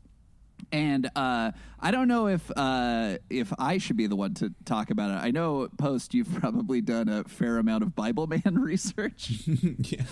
And 0.72 1.10
uh, 1.16 1.52
I 1.78 1.90
don't 1.90 2.08
know 2.08 2.28
if 2.28 2.50
uh, 2.56 3.18
if 3.28 3.52
I 3.58 3.78
should 3.78 3.96
be 3.96 4.06
the 4.06 4.16
one 4.16 4.34
to 4.34 4.52
talk 4.64 4.90
about 4.90 5.10
it. 5.10 5.24
I 5.24 5.30
know, 5.30 5.68
Post, 5.78 6.14
you've 6.14 6.32
probably 6.40 6.80
done 6.80 7.08
a 7.08 7.24
fair 7.24 7.58
amount 7.58 7.82
of 7.82 7.94
Bible 7.94 8.26
Man 8.26 8.42
research. 8.60 9.42
yeah, 9.46 10.02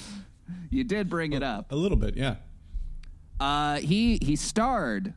you 0.70 0.84
did 0.84 1.08
bring 1.08 1.32
it 1.32 1.42
up. 1.42 1.72
a 1.72 1.76
little 1.76 1.98
bit. 1.98 2.16
Yeah. 2.16 2.36
Uh, 3.40 3.76
he 3.76 4.18
he 4.20 4.34
starred 4.36 5.14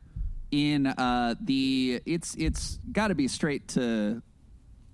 in 0.50 0.86
uh, 0.86 1.34
the 1.40 2.00
it's 2.06 2.34
it's 2.36 2.78
got 2.92 3.08
to 3.08 3.14
be 3.14 3.26
straight 3.26 3.68
to 3.68 4.22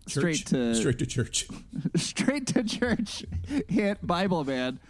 straight 0.07 0.47
to 0.47 0.75
straight 0.75 0.99
to 0.99 1.07
church. 1.07 1.47
straight 1.97 2.47
to 2.47 2.63
church 2.63 3.25
hit 3.69 4.05
Bible 4.07 4.45
Man, 4.45 4.81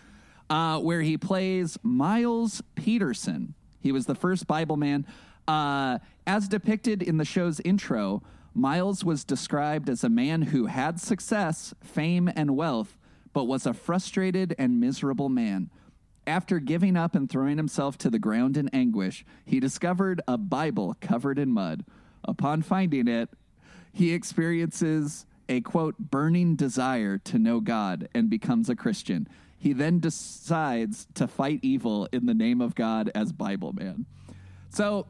uh, 0.50 0.78
where 0.78 1.00
he 1.02 1.16
plays 1.16 1.78
Miles 1.82 2.62
Peterson. 2.76 3.54
He 3.80 3.92
was 3.92 4.06
the 4.06 4.14
first 4.14 4.46
Bible 4.46 4.76
man. 4.76 5.06
Uh, 5.48 5.98
as 6.26 6.46
depicted 6.46 7.02
in 7.02 7.16
the 7.16 7.24
show's 7.24 7.58
intro, 7.60 8.22
Miles 8.54 9.02
was 9.02 9.24
described 9.24 9.88
as 9.88 10.04
a 10.04 10.08
man 10.10 10.42
who 10.42 10.66
had 10.66 11.00
success, 11.00 11.74
fame, 11.82 12.30
and 12.36 12.54
wealth, 12.54 12.98
but 13.32 13.44
was 13.44 13.64
a 13.64 13.72
frustrated 13.72 14.54
and 14.58 14.78
miserable 14.78 15.30
man. 15.30 15.70
After 16.26 16.58
giving 16.58 16.96
up 16.96 17.14
and 17.14 17.30
throwing 17.30 17.56
himself 17.56 17.96
to 17.98 18.10
the 18.10 18.18
ground 18.18 18.58
in 18.58 18.68
anguish, 18.70 19.24
he 19.46 19.58
discovered 19.58 20.20
a 20.28 20.36
Bible 20.36 20.94
covered 21.00 21.38
in 21.38 21.50
mud. 21.50 21.86
Upon 22.24 22.60
finding 22.60 23.08
it, 23.08 23.30
he 23.90 24.12
experiences 24.12 25.24
a 25.48 25.62
quote 25.62 25.96
burning 25.98 26.56
desire 26.56 27.16
to 27.16 27.38
know 27.38 27.60
God 27.60 28.08
and 28.14 28.28
becomes 28.28 28.68
a 28.68 28.76
Christian. 28.76 29.26
He 29.58 29.72
then 29.72 29.98
decides 29.98 31.06
to 31.14 31.26
fight 31.26 31.60
evil 31.62 32.06
in 32.12 32.26
the 32.26 32.34
name 32.34 32.60
of 32.60 32.74
God 32.74 33.10
as 33.14 33.32
Bible 33.32 33.72
Man. 33.72 34.04
So, 34.68 35.06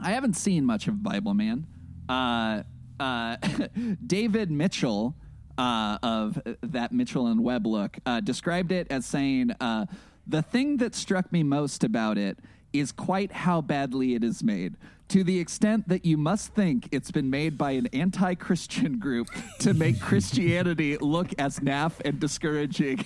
I 0.00 0.12
haven't 0.12 0.34
seen 0.34 0.64
much 0.64 0.86
of 0.86 1.02
Bible 1.02 1.34
Man. 1.34 1.66
Uh, 2.08 2.62
uh, 3.00 3.36
David 4.06 4.50
Mitchell 4.50 5.14
uh, 5.56 5.98
of 6.02 6.40
that 6.62 6.92
Mitchell 6.92 7.26
and 7.26 7.42
Webb 7.42 7.66
look 7.66 7.98
uh, 8.06 8.20
described 8.20 8.70
it 8.70 8.86
as 8.90 9.04
saying, 9.06 9.50
uh, 9.60 9.86
"The 10.26 10.42
thing 10.42 10.76
that 10.78 10.94
struck 10.94 11.32
me 11.32 11.42
most 11.42 11.82
about 11.82 12.16
it 12.16 12.38
is 12.72 12.92
quite 12.92 13.32
how 13.32 13.60
badly 13.60 14.14
it 14.14 14.22
is 14.22 14.42
made." 14.42 14.76
To 15.08 15.24
the 15.24 15.40
extent 15.40 15.88
that 15.88 16.04
you 16.04 16.18
must 16.18 16.54
think 16.54 16.86
it's 16.92 17.10
been 17.10 17.30
made 17.30 17.56
by 17.56 17.72
an 17.72 17.86
anti 17.88 18.34
Christian 18.34 18.98
group 18.98 19.28
to 19.60 19.74
make 19.74 20.00
Christianity 20.00 20.96
look 21.00 21.28
as 21.38 21.60
naff 21.60 21.94
and 22.04 22.20
discouraging 22.20 23.04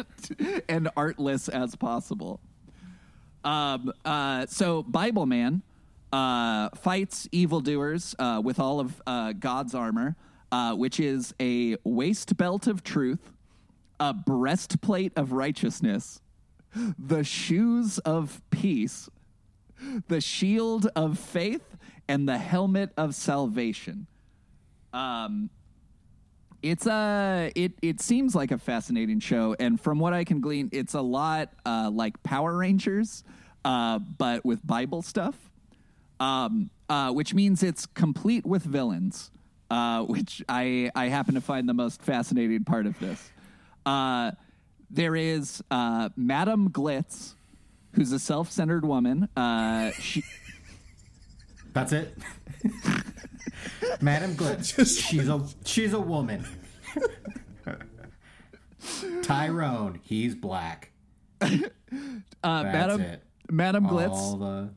and 0.68 0.88
artless 0.96 1.48
as 1.48 1.74
possible. 1.74 2.38
Um, 3.44 3.92
uh, 4.04 4.46
so 4.46 4.84
Bible 4.84 5.26
Man 5.26 5.62
uh, 6.12 6.68
fights 6.70 7.28
evildoers 7.32 8.14
uh, 8.18 8.40
with 8.44 8.60
all 8.60 8.80
of 8.80 9.00
uh, 9.06 9.32
God's 9.32 9.74
armor, 9.74 10.16
uh, 10.50 10.74
which 10.74 11.00
is 11.00 11.34
a 11.40 11.76
waist 11.84 12.36
belt 12.36 12.66
of 12.66 12.84
truth, 12.84 13.32
a 13.98 14.12
breastplate 14.12 15.12
of 15.16 15.32
righteousness, 15.32 16.20
the 16.98 17.24
shoes 17.24 17.98
of 17.98 18.42
peace, 18.50 19.08
the 20.08 20.20
shield 20.20 20.88
of 20.94 21.18
faith, 21.18 21.76
and 22.08 22.28
the 22.28 22.38
helmet 22.38 22.90
of 22.96 23.14
salvation. 23.14 24.06
Um, 24.92 25.48
it's 26.62 26.86
a 26.86 27.50
it 27.56 27.72
it 27.82 28.00
seems 28.00 28.34
like 28.34 28.52
a 28.52 28.58
fascinating 28.58 29.18
show, 29.18 29.56
and 29.58 29.80
from 29.80 29.98
what 29.98 30.12
I 30.12 30.24
can 30.24 30.40
glean, 30.40 30.68
it's 30.72 30.94
a 30.94 31.00
lot 31.00 31.50
uh, 31.66 31.90
like 31.92 32.22
Power 32.22 32.56
Rangers, 32.56 33.24
uh, 33.64 33.98
but 33.98 34.44
with 34.44 34.64
Bible 34.64 35.02
stuff. 35.02 35.51
Um, 36.22 36.70
uh, 36.88 37.10
which 37.10 37.34
means 37.34 37.62
it's 37.64 37.86
complete 37.86 38.46
with 38.46 38.62
villains, 38.62 39.30
uh, 39.70 40.02
which 40.04 40.42
I 40.48 40.90
I 40.94 41.06
happen 41.06 41.34
to 41.34 41.40
find 41.40 41.68
the 41.68 41.74
most 41.74 42.00
fascinating 42.02 42.62
part 42.64 42.86
of 42.86 42.96
this. 43.00 43.30
Uh, 43.84 44.30
there 44.88 45.16
is 45.16 45.64
uh, 45.70 46.10
Madame 46.16 46.70
Glitz, 46.70 47.34
who's 47.94 48.12
a 48.12 48.18
self-centered 48.20 48.84
woman. 48.84 49.28
Uh, 49.36 49.90
she 49.92 50.22
That's 51.72 51.92
it. 51.92 52.16
Madam 54.00 54.34
Glitz. 54.36 54.76
she's 55.08 55.28
a 55.28 55.44
she's 55.64 55.92
a 55.92 56.00
woman. 56.00 56.46
Tyrone, 59.22 59.98
he's 60.02 60.34
black. 60.34 60.92
uh, 61.40 61.48
That's 61.50 62.32
Madame 62.42 63.00
it. 63.00 63.22
Madame 63.50 63.86
Glitz. 63.86 64.10
All 64.10 64.36
the 64.36 64.70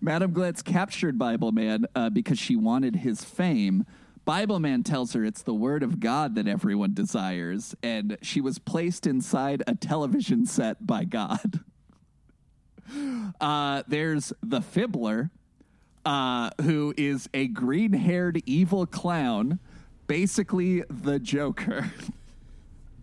Madame 0.00 0.32
Glitz 0.32 0.64
captured 0.64 1.18
Bible 1.18 1.52
Man 1.52 1.86
uh, 1.94 2.10
because 2.10 2.38
she 2.38 2.56
wanted 2.56 2.96
his 2.96 3.24
fame. 3.24 3.84
Bible 4.24 4.58
Man 4.58 4.82
tells 4.82 5.12
her 5.12 5.24
it's 5.24 5.42
the 5.42 5.54
word 5.54 5.82
of 5.82 6.00
God 6.00 6.34
that 6.36 6.48
everyone 6.48 6.94
desires, 6.94 7.74
and 7.82 8.16
she 8.22 8.40
was 8.40 8.58
placed 8.58 9.06
inside 9.06 9.62
a 9.66 9.74
television 9.74 10.46
set 10.46 10.86
by 10.86 11.04
God. 11.04 11.60
Uh, 13.40 13.82
there's 13.88 14.32
the 14.42 14.60
Fibbler, 14.60 15.30
uh, 16.04 16.50
who 16.62 16.92
is 16.96 17.28
a 17.32 17.46
green 17.48 17.94
haired 17.94 18.42
evil 18.46 18.86
clown, 18.86 19.58
basically 20.06 20.84
the 20.90 21.18
Joker. 21.18 21.90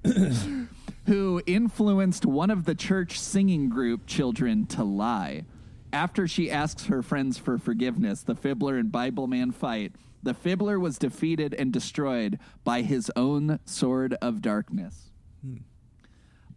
who 1.07 1.41
influenced 1.45 2.25
one 2.25 2.49
of 2.49 2.65
the 2.65 2.75
church 2.75 3.19
singing 3.19 3.69
group 3.69 4.05
children 4.05 4.65
to 4.67 4.83
lie. 4.83 5.43
After 5.93 6.27
she 6.27 6.49
asks 6.49 6.85
her 6.85 7.01
friends 7.01 7.37
for 7.37 7.57
forgiveness, 7.57 8.21
the 8.21 8.35
Fibbler 8.35 8.79
and 8.79 8.91
Bible 8.91 9.27
Man 9.27 9.51
fight. 9.51 9.93
The 10.23 10.33
Fibbler 10.33 10.79
was 10.79 10.97
defeated 10.97 11.53
and 11.53 11.73
destroyed 11.73 12.39
by 12.63 12.81
his 12.81 13.11
own 13.15 13.59
sword 13.65 14.15
of 14.21 14.41
darkness. 14.41 15.11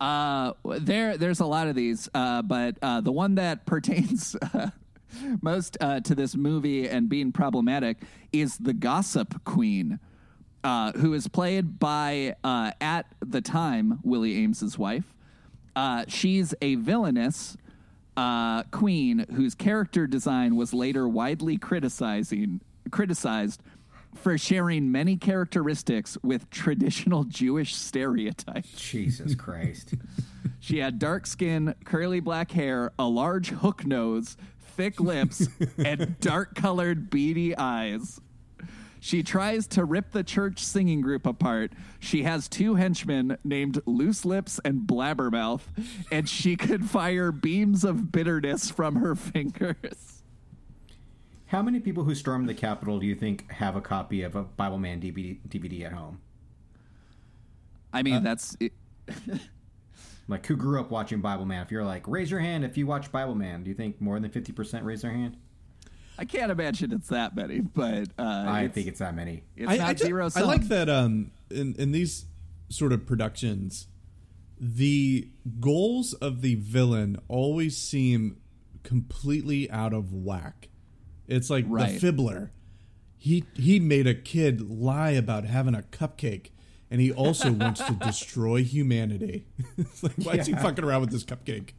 Uh, 0.00 0.52
there, 0.80 1.16
there's 1.16 1.40
a 1.40 1.46
lot 1.46 1.66
of 1.66 1.74
these, 1.74 2.08
uh, 2.14 2.42
but 2.42 2.76
uh, 2.82 3.00
the 3.00 3.12
one 3.12 3.36
that 3.36 3.64
pertains 3.66 4.36
uh, 4.36 4.70
most 5.40 5.76
uh, 5.80 6.00
to 6.00 6.14
this 6.14 6.36
movie 6.36 6.88
and 6.88 7.08
being 7.08 7.32
problematic 7.32 7.98
is 8.32 8.58
the 8.58 8.72
Gossip 8.72 9.44
Queen, 9.44 9.98
uh, 10.62 10.92
who 10.92 11.14
is 11.14 11.28
played 11.28 11.78
by 11.78 12.34
uh, 12.44 12.72
at 12.80 13.06
the 13.20 13.40
time 13.40 14.00
Willie 14.02 14.34
Aames's 14.44 14.78
wife. 14.78 15.14
Uh, 15.76 16.04
she's 16.06 16.54
a 16.60 16.74
villainous 16.76 17.56
uh, 18.16 18.62
queen 18.64 19.26
whose 19.34 19.54
character 19.54 20.06
design 20.06 20.56
was 20.56 20.72
later 20.72 21.08
widely 21.08 21.56
criticizing 21.56 22.60
criticized 22.90 23.62
for 24.14 24.38
sharing 24.38 24.92
many 24.92 25.16
characteristics 25.16 26.16
with 26.22 26.48
traditional 26.50 27.24
Jewish 27.24 27.74
stereotypes. 27.74 28.70
Jesus 28.72 29.34
Christ. 29.34 29.94
She 30.60 30.78
had 30.78 30.98
dark 30.98 31.26
skin, 31.26 31.74
curly 31.84 32.20
black 32.20 32.52
hair, 32.52 32.90
a 32.98 33.06
large 33.06 33.50
hook 33.50 33.84
nose, 33.84 34.38
thick 34.58 34.98
lips, 34.98 35.46
and 35.76 36.18
dark 36.20 36.54
colored 36.54 37.10
beady 37.10 37.54
eyes. 37.54 38.18
She 39.04 39.22
tries 39.22 39.66
to 39.66 39.84
rip 39.84 40.12
the 40.12 40.24
church 40.24 40.60
singing 40.60 41.02
group 41.02 41.26
apart. 41.26 41.74
She 42.00 42.22
has 42.22 42.48
two 42.48 42.76
henchmen 42.76 43.36
named 43.44 43.82
Loose 43.84 44.24
Lips 44.24 44.58
and 44.64 44.86
Blabbermouth, 44.86 45.60
and 46.10 46.26
she 46.26 46.56
could 46.56 46.88
fire 46.88 47.30
beams 47.30 47.84
of 47.84 48.10
bitterness 48.10 48.70
from 48.70 48.96
her 48.96 49.14
fingers. 49.14 50.22
How 51.44 51.60
many 51.60 51.80
people 51.80 52.04
who 52.04 52.14
stormed 52.14 52.48
the 52.48 52.54
Capitol 52.54 52.98
do 52.98 53.04
you 53.04 53.14
think 53.14 53.52
have 53.52 53.76
a 53.76 53.82
copy 53.82 54.22
of 54.22 54.36
a 54.36 54.44
Bible 54.44 54.78
Man 54.78 55.02
DVD, 55.02 55.38
DVD 55.50 55.84
at 55.84 55.92
home? 55.92 56.22
I 57.92 58.02
mean, 58.02 58.14
uh, 58.14 58.20
that's 58.20 58.56
it, 58.58 58.72
Like, 60.28 60.46
who 60.46 60.56
grew 60.56 60.80
up 60.80 60.90
watching 60.90 61.20
Bible 61.20 61.44
Man? 61.44 61.60
If 61.60 61.70
you're 61.70 61.84
like, 61.84 62.08
raise 62.08 62.30
your 62.30 62.40
hand 62.40 62.64
if 62.64 62.78
you 62.78 62.86
watch 62.86 63.12
Bible 63.12 63.34
Man. 63.34 63.64
Do 63.64 63.68
you 63.68 63.76
think 63.76 64.00
more 64.00 64.18
than 64.18 64.30
50% 64.30 64.82
raise 64.82 65.02
their 65.02 65.12
hand? 65.12 65.36
I 66.18 66.24
can't 66.24 66.50
imagine 66.52 66.92
it's 66.92 67.08
that 67.08 67.34
many, 67.34 67.60
but 67.60 68.08
uh, 68.18 68.22
I 68.22 68.62
it's, 68.62 68.74
think 68.74 68.86
it's 68.86 68.98
that 69.00 69.14
many. 69.14 69.42
it's 69.56 69.70
I, 69.70 69.76
not 69.76 69.88
I 69.88 69.94
ju- 69.94 70.04
zero 70.04 70.28
I 70.36 70.40
like 70.42 70.68
that 70.68 70.88
um, 70.88 71.30
in 71.50 71.74
in 71.76 71.92
these 71.92 72.26
sort 72.68 72.92
of 72.92 73.06
productions, 73.06 73.86
the 74.60 75.28
goals 75.60 76.12
of 76.14 76.40
the 76.40 76.54
villain 76.56 77.18
always 77.28 77.76
seem 77.76 78.38
completely 78.82 79.70
out 79.70 79.92
of 79.92 80.12
whack. 80.12 80.68
It's 81.26 81.50
like 81.50 81.64
Right. 81.68 81.98
the 81.98 82.06
fibbler. 82.12 82.50
He 83.16 83.44
he 83.54 83.80
made 83.80 84.06
a 84.06 84.14
kid 84.14 84.60
lie 84.60 85.10
about 85.10 85.44
having 85.44 85.74
a 85.74 85.82
cupcake, 85.82 86.48
and 86.90 87.00
he 87.00 87.10
also 87.10 87.50
wants 87.50 87.80
to 87.82 87.92
destroy 88.00 88.62
humanity. 88.62 89.46
it's 89.78 90.02
like 90.02 90.12
why 90.16 90.34
is 90.34 90.46
he 90.46 90.52
fucking 90.52 90.84
around 90.84 91.00
with 91.00 91.10
this 91.10 91.24
cupcake? 91.24 91.70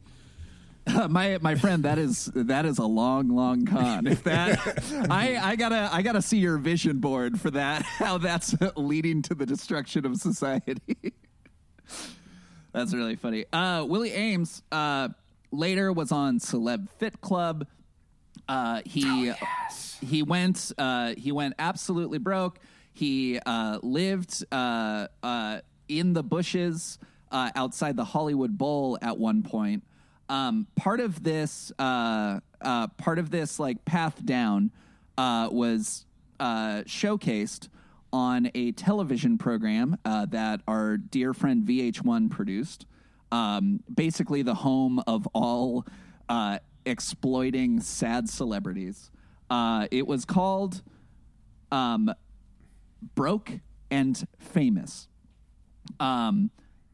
my 1.08 1.38
my 1.40 1.54
friend 1.54 1.84
that 1.84 1.98
is 1.98 2.30
that 2.34 2.64
is 2.64 2.78
a 2.78 2.84
long 2.84 3.28
long 3.28 3.66
con. 3.66 4.06
If 4.06 4.22
that 4.24 4.58
i 5.10 5.36
i 5.36 5.56
gotta 5.56 5.88
i 5.92 6.02
gotta 6.02 6.22
see 6.22 6.38
your 6.38 6.58
vision 6.58 6.98
board 6.98 7.40
for 7.40 7.50
that 7.50 7.82
how 7.98 8.18
that's 8.18 8.54
leading 8.76 9.22
to 9.22 9.34
the 9.34 9.46
destruction 9.46 10.06
of 10.06 10.16
society. 10.16 11.12
That's 12.72 12.94
really 12.94 13.16
funny. 13.16 13.46
Uh 13.52 13.84
willie 13.88 14.10
aames 14.10 14.62
uh 14.70 15.08
later 15.50 15.92
was 15.92 16.12
on 16.12 16.38
celeb 16.38 16.88
fit 16.98 17.20
club. 17.20 17.66
Uh 18.48 18.82
he 18.84 19.32
he 20.00 20.22
went 20.22 20.70
uh 20.78 21.14
he 21.16 21.32
went 21.32 21.54
absolutely 21.58 22.18
broke. 22.18 22.60
He 22.92 23.40
uh 23.44 23.80
lived 23.82 24.44
uh 24.52 25.08
uh 25.22 25.60
in 25.88 26.12
the 26.12 26.22
bushes 26.22 26.98
uh 27.32 27.50
outside 27.56 27.96
the 27.96 28.04
hollywood 28.04 28.56
bowl 28.58 28.98
at 29.02 29.18
one 29.18 29.42
point 29.42 29.82
um 30.28 30.66
part 30.76 31.00
of 31.00 31.22
this 31.22 31.72
uh 31.78 32.40
uh 32.60 32.86
part 32.88 33.18
of 33.18 33.30
this 33.30 33.58
like 33.58 33.84
path 33.84 34.24
down 34.24 34.70
uh 35.18 35.48
was 35.50 36.04
uh 36.40 36.82
showcased 36.82 37.68
on 38.12 38.50
a 38.54 38.72
television 38.72 39.36
program 39.36 39.98
uh, 40.04 40.24
that 40.26 40.60
our 40.66 40.96
dear 40.96 41.34
friend 41.34 41.64
VH1 41.66 42.30
produced. 42.30 42.86
Um, 43.30 43.80
basically, 43.92 44.42
the 44.42 44.54
home 44.54 45.02
of 45.06 45.26
all 45.34 45.84
uh, 46.28 46.58
exploiting 46.86 47.80
sad 47.80 48.28
celebrities. 48.28 49.10
It 49.50 50.06
was 50.06 50.24
called 50.24 50.82
um, 51.70 52.10
Broke 53.14 53.50
and 53.90 54.26
Famous. 54.38 55.08
Um, 56.00 56.50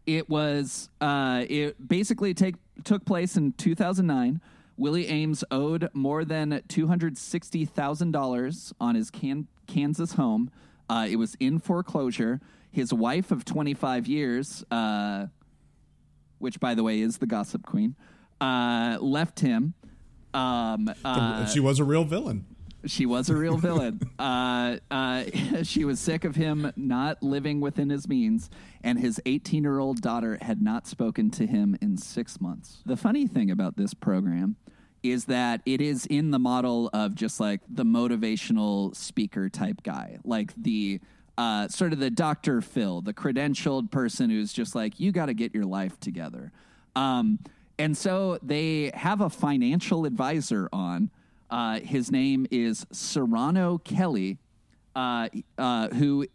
it 0.06 0.28
was 0.28 0.88
uh, 1.00 1.44
it 1.48 1.88
basically 1.88 2.34
take 2.34 2.56
took 2.84 3.04
place 3.04 3.36
in 3.36 3.52
2009. 3.52 4.40
Willie 4.76 5.06
Aames 5.06 5.44
owed 5.50 5.88
more 5.92 6.24
than 6.24 6.62
two 6.68 6.86
hundred 6.86 7.18
sixty 7.18 7.64
thousand 7.64 8.12
dollars 8.12 8.72
on 8.80 8.94
his 8.94 9.10
can- 9.10 9.48
Kansas 9.66 10.14
home. 10.14 10.50
Uh, 10.88 11.06
it 11.08 11.16
was 11.16 11.36
in 11.38 11.58
foreclosure. 11.58 12.40
His 12.70 12.92
wife 12.92 13.30
of 13.30 13.44
25 13.44 14.06
years, 14.06 14.64
uh, 14.70 15.26
which 16.38 16.58
by 16.58 16.74
the 16.74 16.82
way 16.82 17.00
is 17.00 17.18
the 17.18 17.26
gossip 17.26 17.64
queen, 17.66 17.94
uh, 18.40 18.96
left 19.00 19.40
him. 19.40 19.74
Um, 20.32 20.90
uh, 21.04 21.46
she 21.46 21.60
was 21.60 21.78
a 21.78 21.84
real 21.84 22.04
villain. 22.04 22.46
She 22.86 23.06
was 23.06 23.30
a 23.30 23.36
real 23.36 23.56
villain. 23.56 24.00
Uh, 24.18 24.76
uh, 24.90 25.24
she 25.64 25.84
was 25.84 25.98
sick 25.98 26.24
of 26.24 26.36
him 26.36 26.70
not 26.76 27.20
living 27.22 27.60
within 27.60 27.90
his 27.90 28.08
means, 28.08 28.50
and 28.84 29.00
his 29.00 29.20
18 29.26 29.64
year 29.64 29.80
old 29.80 30.00
daughter 30.00 30.38
had 30.40 30.62
not 30.62 30.86
spoken 30.86 31.28
to 31.30 31.44
him 31.44 31.76
in 31.80 31.96
six 31.96 32.40
months. 32.40 32.82
The 32.86 32.96
funny 32.96 33.26
thing 33.26 33.50
about 33.50 33.76
this 33.76 33.94
program 33.94 34.56
is 35.02 35.24
that 35.24 35.60
it 35.66 35.80
is 35.80 36.06
in 36.06 36.30
the 36.30 36.38
model 36.38 36.88
of 36.92 37.16
just 37.16 37.40
like 37.40 37.60
the 37.68 37.84
motivational 37.84 38.94
speaker 38.94 39.48
type 39.48 39.82
guy, 39.82 40.18
like 40.24 40.52
the 40.56 41.00
uh, 41.36 41.66
sort 41.68 41.92
of 41.92 41.98
the 41.98 42.10
Dr. 42.10 42.60
Phil, 42.60 43.00
the 43.00 43.14
credentialed 43.14 43.90
person 43.90 44.30
who's 44.30 44.52
just 44.52 44.74
like, 44.74 45.00
you 45.00 45.10
got 45.10 45.26
to 45.26 45.34
get 45.34 45.54
your 45.54 45.64
life 45.64 45.98
together. 45.98 46.52
Um, 46.94 47.38
and 47.78 47.96
so 47.96 48.38
they 48.42 48.92
have 48.94 49.20
a 49.20 49.30
financial 49.30 50.04
advisor 50.04 50.68
on. 50.72 51.10
Uh, 51.52 51.80
his 51.80 52.10
name 52.10 52.46
is 52.50 52.86
Serrano 52.92 53.76
Kelly, 53.76 54.38
uh, 54.96 55.28
uh, 55.58 55.88
who 55.90 56.26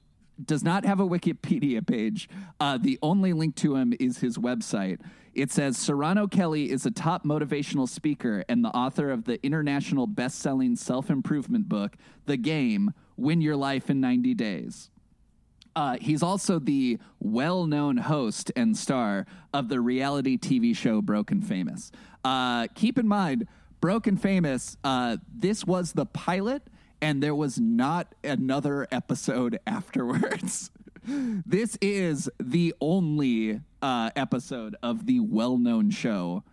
does 0.45 0.63
not 0.63 0.85
have 0.85 0.99
a 0.99 1.07
Wikipedia 1.07 1.85
page. 1.85 2.29
Uh, 2.59 2.77
the 2.77 2.99
only 3.01 3.33
link 3.33 3.55
to 3.55 3.75
him 3.75 3.95
is 3.99 4.19
his 4.19 4.37
website. 4.37 4.99
It 5.33 5.51
says 5.51 5.75
Serrano 5.75 6.27
Kelly 6.27 6.69
is 6.69 6.85
a 6.85 6.91
top 6.91 7.25
motivational 7.25 7.89
speaker 7.89 8.45
and 8.47 8.63
the 8.63 8.69
author 8.69 9.09
of 9.09 9.23
the 9.23 9.43
international 9.43 10.05
best 10.05 10.37
selling 10.37 10.75
self 10.75 11.09
improvement 11.09 11.67
book, 11.67 11.95
The 12.27 12.37
Game 12.37 12.93
Win 13.17 13.41
Your 13.41 13.55
Life 13.55 13.89
in 13.89 13.99
90 13.99 14.35
Days. 14.35 14.91
Uh, 15.75 15.97
he's 15.99 16.21
also 16.21 16.59
the 16.59 16.99
well 17.19 17.65
known 17.65 17.97
host 17.97 18.51
and 18.55 18.77
star 18.77 19.25
of 19.51 19.69
the 19.69 19.79
reality 19.79 20.37
TV 20.37 20.75
show 20.75 21.01
Broke 21.01 21.31
and 21.31 21.43
Famous. 21.45 21.91
Uh, 22.23 22.67
keep 22.75 22.99
in 22.99 23.07
mind, 23.07 23.47
Broke 23.79 24.07
and 24.07 24.21
Famous, 24.21 24.77
uh, 24.83 25.17
this 25.33 25.65
was 25.65 25.93
the 25.93 26.05
pilot, 26.05 26.63
and 27.01 27.21
there 27.21 27.35
was 27.35 27.59
not 27.59 28.15
another 28.23 28.87
episode 28.91 29.59
afterwards. 29.67 30.71
this 31.05 31.77
is 31.81 32.29
the 32.39 32.73
only 32.81 33.61
uh, 33.81 34.09
episode 34.15 34.75
of 34.81 35.05
the 35.05 35.19
well 35.19 35.57
known 35.57 35.89
show 35.89 36.43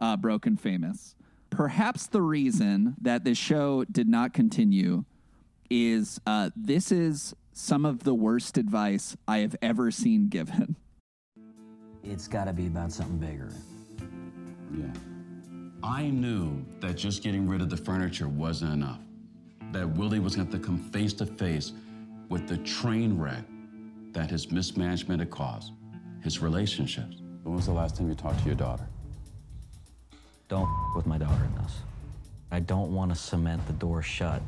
uh, 0.00 0.16
Broke 0.16 0.46
and 0.46 0.60
Famous. 0.60 1.14
Perhaps 1.50 2.08
the 2.08 2.22
reason 2.22 2.96
that 3.00 3.24
this 3.24 3.38
show 3.38 3.84
did 3.84 4.08
not 4.08 4.34
continue 4.34 5.04
is 5.70 6.20
uh, 6.26 6.50
this 6.54 6.92
is 6.92 7.34
some 7.52 7.86
of 7.86 8.04
the 8.04 8.14
worst 8.14 8.58
advice 8.58 9.16
I 9.26 9.38
have 9.38 9.56
ever 9.62 9.90
seen 9.90 10.28
given. 10.28 10.76
It's 12.04 12.28
got 12.28 12.44
to 12.44 12.52
be 12.52 12.66
about 12.66 12.92
something 12.92 13.18
bigger. 13.18 13.50
Yeah. 14.76 14.92
I 15.82 16.08
knew 16.08 16.64
that 16.80 16.96
just 16.96 17.22
getting 17.22 17.48
rid 17.48 17.60
of 17.60 17.70
the 17.70 17.76
furniture 17.76 18.28
wasn't 18.28 18.72
enough. 18.72 19.00
That 19.72 19.88
Willie 19.90 20.20
was 20.20 20.36
going 20.36 20.48
to 20.48 20.52
have 20.52 20.62
to 20.62 20.66
come 20.66 20.78
face 20.78 21.12
to 21.14 21.26
face 21.26 21.72
with 22.28 22.48
the 22.48 22.56
train 22.58 23.18
wreck 23.18 23.44
that 24.12 24.30
his 24.30 24.50
mismanagement 24.50 25.20
had 25.20 25.30
caused, 25.30 25.72
his 26.22 26.40
relationships. 26.40 27.16
When 27.42 27.54
was 27.54 27.66
the 27.66 27.72
last 27.72 27.96
time 27.96 28.08
you 28.08 28.14
talked 28.14 28.40
to 28.40 28.46
your 28.46 28.54
daughter? 28.54 28.86
Don't 30.48 30.68
with 30.94 31.06
my 31.06 31.18
daughter 31.18 31.44
in 31.44 31.62
this. 31.62 31.72
I 32.50 32.60
don't 32.60 32.94
want 32.94 33.12
to 33.12 33.16
cement 33.16 33.66
the 33.66 33.72
door 33.74 34.02
shut 34.02 34.40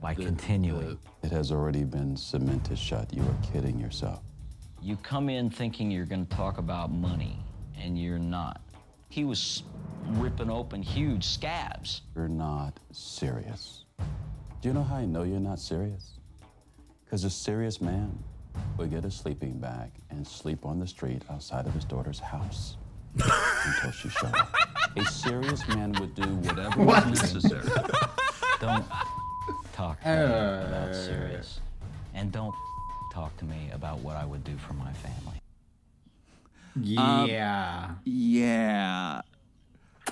by 0.00 0.12
uh, 0.12 0.16
continuing. 0.16 0.98
It 1.22 1.30
has 1.30 1.52
already 1.52 1.84
been 1.84 2.16
cemented 2.16 2.78
shut. 2.78 3.12
You 3.14 3.22
are 3.22 3.52
kidding 3.52 3.78
yourself. 3.78 4.22
You 4.80 4.96
come 4.96 5.28
in 5.28 5.48
thinking 5.48 5.90
you're 5.90 6.06
going 6.06 6.26
to 6.26 6.36
talk 6.36 6.58
about 6.58 6.90
money, 6.90 7.38
and 7.78 8.00
you're 8.00 8.18
not. 8.18 8.60
He 9.12 9.24
was 9.24 9.62
ripping 10.06 10.48
open 10.48 10.82
huge 10.82 11.24
scabs. 11.24 12.00
You're 12.16 12.28
not 12.28 12.80
serious. 12.92 13.84
Do 13.98 14.68
you 14.68 14.72
know 14.72 14.82
how 14.82 14.96
I 14.96 15.04
know 15.04 15.22
you're 15.22 15.38
not 15.38 15.58
serious? 15.58 16.12
Because 17.04 17.22
a 17.24 17.28
serious 17.28 17.82
man 17.82 18.18
would 18.78 18.88
get 18.88 19.04
a 19.04 19.10
sleeping 19.10 19.58
bag 19.58 19.90
and 20.08 20.26
sleep 20.26 20.64
on 20.64 20.78
the 20.78 20.86
street 20.86 21.24
outside 21.28 21.66
of 21.66 21.74
his 21.74 21.84
daughter's 21.84 22.20
house 22.20 22.78
until 23.66 23.90
she 23.90 24.08
showed 24.08 24.34
up. 24.34 24.56
A 24.96 25.04
serious 25.04 25.68
man 25.68 25.92
would 26.00 26.14
do 26.14 26.22
whatever 26.22 26.82
was 26.82 27.04
necessary. 27.04 27.68
Don't 28.62 28.86
talk 29.74 30.00
to 30.00 30.08
me 30.08 30.68
about 30.68 30.94
serious. 30.94 31.60
And 32.14 32.32
don't 32.32 32.54
talk 33.12 33.36
to 33.36 33.44
me 33.44 33.68
about 33.74 33.98
what 33.98 34.16
I 34.16 34.24
would 34.24 34.42
do 34.42 34.56
for 34.56 34.72
my 34.72 34.94
family. 34.94 35.41
Yeah. 36.80 37.90
Yeah. 38.04 39.22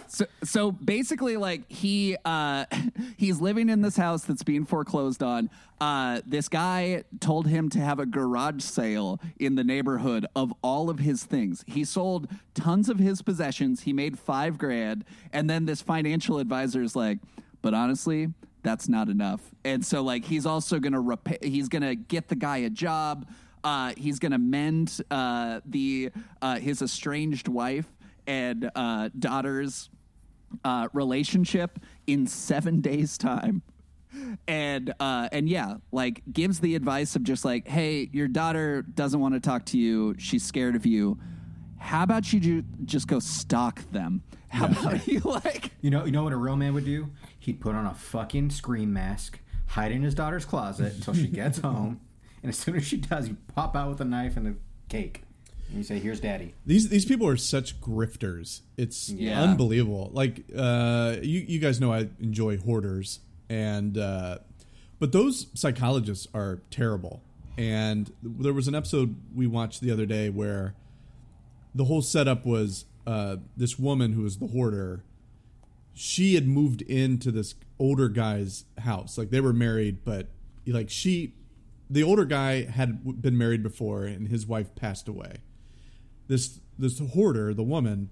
So, 0.07 0.27
so 0.43 0.73
basically, 0.73 1.37
like 1.37 1.71
he 1.71 2.17
uh, 2.25 2.65
he's 3.17 3.41
living 3.41 3.69
in 3.69 3.81
this 3.81 3.97
house 3.97 4.25
that's 4.25 4.43
being 4.43 4.65
foreclosed 4.65 5.23
on. 5.23 5.51
Uh, 5.81 6.21
this 6.27 6.49
guy 6.49 7.05
told 7.21 7.47
him 7.47 7.71
to 7.71 7.79
have 7.79 7.99
a 7.99 8.07
garage 8.07 8.63
sale 8.63 9.19
in 9.39 9.55
the 9.55 9.65
neighborhood 9.65 10.27
of 10.37 10.53
all 10.63 10.91
of 10.91 10.99
his 10.99 11.25
things. 11.25 11.65
He 11.67 11.85
sold 11.85 12.29
tons 12.55 12.89
of 12.89 12.99
his 12.99 13.23
possessions. 13.23 13.83
He 13.83 13.93
made 13.93 14.19
five 14.19 14.59
grand, 14.59 15.05
and 15.33 15.49
then 15.49 15.65
this 15.65 15.81
financial 15.81 16.39
advisor 16.39 16.83
is 16.83 16.95
like, 16.95 17.19
"But 17.63 17.73
honestly, 17.73 18.33
that's 18.63 18.89
not 18.89 19.09
enough." 19.09 19.41
And 19.65 19.85
so, 19.85 20.03
like, 20.03 20.25
he's 20.25 20.45
also 20.45 20.79
gonna 20.81 21.01
repay. 21.01 21.39
He's 21.43 21.69
gonna 21.69 21.95
get 21.95 22.29
the 22.29 22.37
guy 22.37 22.59
a 22.59 22.71
job. 22.71 23.27
Uh, 23.63 23.93
he's 23.97 24.19
gonna 24.19 24.39
mend 24.39 25.01
uh, 25.11 25.61
the 25.67 26.11
uh, 26.41 26.57
his 26.57 26.83
estranged 26.83 27.49
wife 27.49 27.87
and 28.27 28.71
uh, 28.75 29.11
daughter's 29.19 29.91
uh, 30.65 30.89
relationship 30.93 31.79
in 32.07 32.27
seven 32.27 32.81
days' 32.81 33.19
time. 33.19 33.63
And 34.49 34.93
uh, 34.99 35.29
and 35.31 35.49
yeah, 35.49 35.77
like 35.93 36.23
gives 36.33 36.59
the 36.61 36.75
advice 36.75 37.15
of 37.15 37.23
just 37.23 37.45
like, 37.45 37.69
hey, 37.69 38.09
your 38.13 38.27
daughter 38.29 38.83
doesn't 38.83 39.21
want 39.21 39.35
to 39.35 39.41
talk 39.41 39.67
to 39.67 39.79
you. 39.79 40.17
She's 40.19 40.43
scared 40.45 40.75
of 40.75 40.85
you. 40.85 41.19
How 41.79 42.03
about 42.03 42.33
you 42.33 42.41
ju- 42.41 42.65
just 42.85 43.07
go 43.07 43.21
stalk 43.21 43.83
them? 43.93 44.23
How 44.49 44.67
about 44.67 45.07
you 45.07 45.21
like? 45.21 45.71
You 45.81 45.91
know, 45.91 46.05
you 46.05 46.11
know 46.13 46.25
what 46.25 46.33
a 46.33 46.37
real 46.37 46.57
man 46.57 46.75
would 46.75 46.85
do? 46.85 47.09
He'd 47.39 47.61
put 47.61 47.75
on 47.77 47.87
a 47.87 47.95
fucking 47.95 48.51
scream 48.51 48.93
mask, 48.93 49.39
hide 49.69 49.93
in 49.93 50.03
his 50.03 50.15
daughter's 50.15 50.45
closet 50.45 50.95
until 50.95 51.15
she 51.15 51.29
gets 51.29 51.59
home, 51.61 52.01
and 52.43 52.51
as 52.51 52.59
soon 52.59 52.77
as 52.77 52.87
she 52.87 52.97
does, 52.97 53.29
you 53.29 53.37
pop 53.55 53.75
out 53.77 53.89
with 53.91 54.01
a 54.01 54.05
knife 54.05 54.37
and 54.37 54.47
a 54.49 54.55
cake, 54.89 55.23
and 55.69 55.79
you 55.79 55.85
say, 55.85 55.99
"Here's 55.99 56.21
daddy." 56.21 56.55
These 56.67 56.89
these 56.89 57.05
people 57.05 57.27
are 57.27 57.37
such 57.37 57.81
grifters. 57.81 58.61
It's 58.77 59.09
Yeah. 59.11 59.43
unbelievable. 59.43 60.11
Like 60.13 60.45
uh, 60.57 61.17
you 61.23 61.41
you 61.41 61.59
guys 61.59 61.81
know 61.81 61.93
I 61.93 62.09
enjoy 62.21 62.59
hoarders, 62.59 63.21
and 63.49 63.97
uh, 63.99 64.39
but 64.99 65.13
those 65.13 65.47
psychologists 65.55 66.27
are 66.35 66.61
terrible. 66.71 67.23
And 67.59 68.11
there 68.23 68.55
was 68.55 68.69
an 68.69 68.75
episode 68.75 69.17
we 69.35 69.47
watched 69.47 69.81
the 69.83 69.91
other 69.91 70.07
day 70.07 70.31
where 70.31 70.75
the 71.75 71.85
whole 71.85 72.01
setup 72.01 72.47
was 72.47 72.87
uh, 73.07 73.37
this 73.57 73.79
woman 73.79 74.13
who 74.13 74.23
was 74.23 74.39
the 74.39 74.47
hoarder. 74.47 75.05
She 75.93 76.37
had 76.37 76.47
moved 76.49 76.81
into 76.83 77.31
this 77.31 77.55
older 77.79 78.09
guy's 78.09 78.65
house. 78.79 79.19
Like 79.19 79.29
they 79.31 79.41
were 79.43 79.53
married, 79.53 80.05
but 80.05 80.29
like 80.67 80.89
she, 80.89 81.35
the 81.91 82.03
older 82.03 82.25
guy 82.25 82.65
had 82.65 83.21
been 83.21 83.37
married 83.37 83.63
before, 83.63 84.05
and 84.05 84.29
his 84.29 84.47
wife 84.47 84.75
passed 84.75 85.09
away 85.09 85.39
this 86.31 86.61
this 86.79 87.01
hoarder, 87.01 87.53
the 87.53 87.65
woman, 87.65 88.09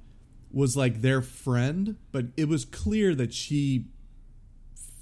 was 0.50 0.76
like 0.76 1.00
their 1.02 1.22
friend, 1.22 1.96
but 2.10 2.26
it 2.36 2.48
was 2.48 2.64
clear 2.64 3.14
that 3.14 3.32
she 3.32 3.86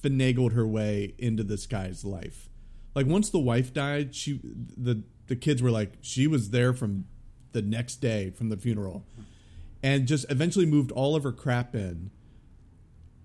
finagled 0.03 0.53
her 0.53 0.67
way 0.67 1.15
into 1.19 1.43
this 1.43 1.67
guy's 1.67 2.05
life. 2.05 2.51
Like 2.95 3.07
once 3.07 3.31
the 3.31 3.39
wife 3.39 3.73
died, 3.73 4.15
she 4.15 4.39
the 4.45 5.03
the 5.29 5.35
kids 5.35 5.63
were 5.63 5.71
like 5.71 5.95
she 6.03 6.27
was 6.27 6.51
there 6.51 6.75
from 6.75 7.07
the 7.53 7.63
next 7.63 7.97
day 7.97 8.31
from 8.31 8.51
the 8.51 8.57
funeral, 8.59 9.07
and 9.83 10.07
just 10.07 10.31
eventually 10.31 10.67
moved 10.67 10.93
all 10.93 11.17
of 11.17 11.23
her 11.23 11.33
crap 11.33 11.75
in, 11.75 12.11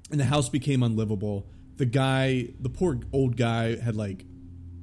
and 0.09 0.21
the 0.21 0.25
house 0.25 0.47
became 0.47 0.81
unlivable. 0.81 1.47
The 1.75 1.85
guy, 1.85 2.47
the 2.61 2.69
poor 2.69 3.01
old 3.11 3.35
guy, 3.35 3.75
had 3.75 3.97
like 3.97 4.23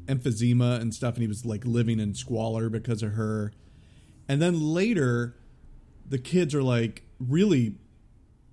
emphysema 0.08 0.80
and 0.80 0.94
stuff, 0.94 1.14
and 1.14 1.22
he 1.22 1.28
was 1.28 1.44
like 1.44 1.64
living 1.64 2.00
in 2.00 2.14
squalor 2.14 2.68
because 2.68 3.02
of 3.02 3.12
her. 3.12 3.52
And 4.28 4.42
then 4.42 4.60
later, 4.60 5.36
the 6.06 6.18
kids 6.18 6.54
are 6.54 6.62
like 6.62 7.04
really 7.20 7.76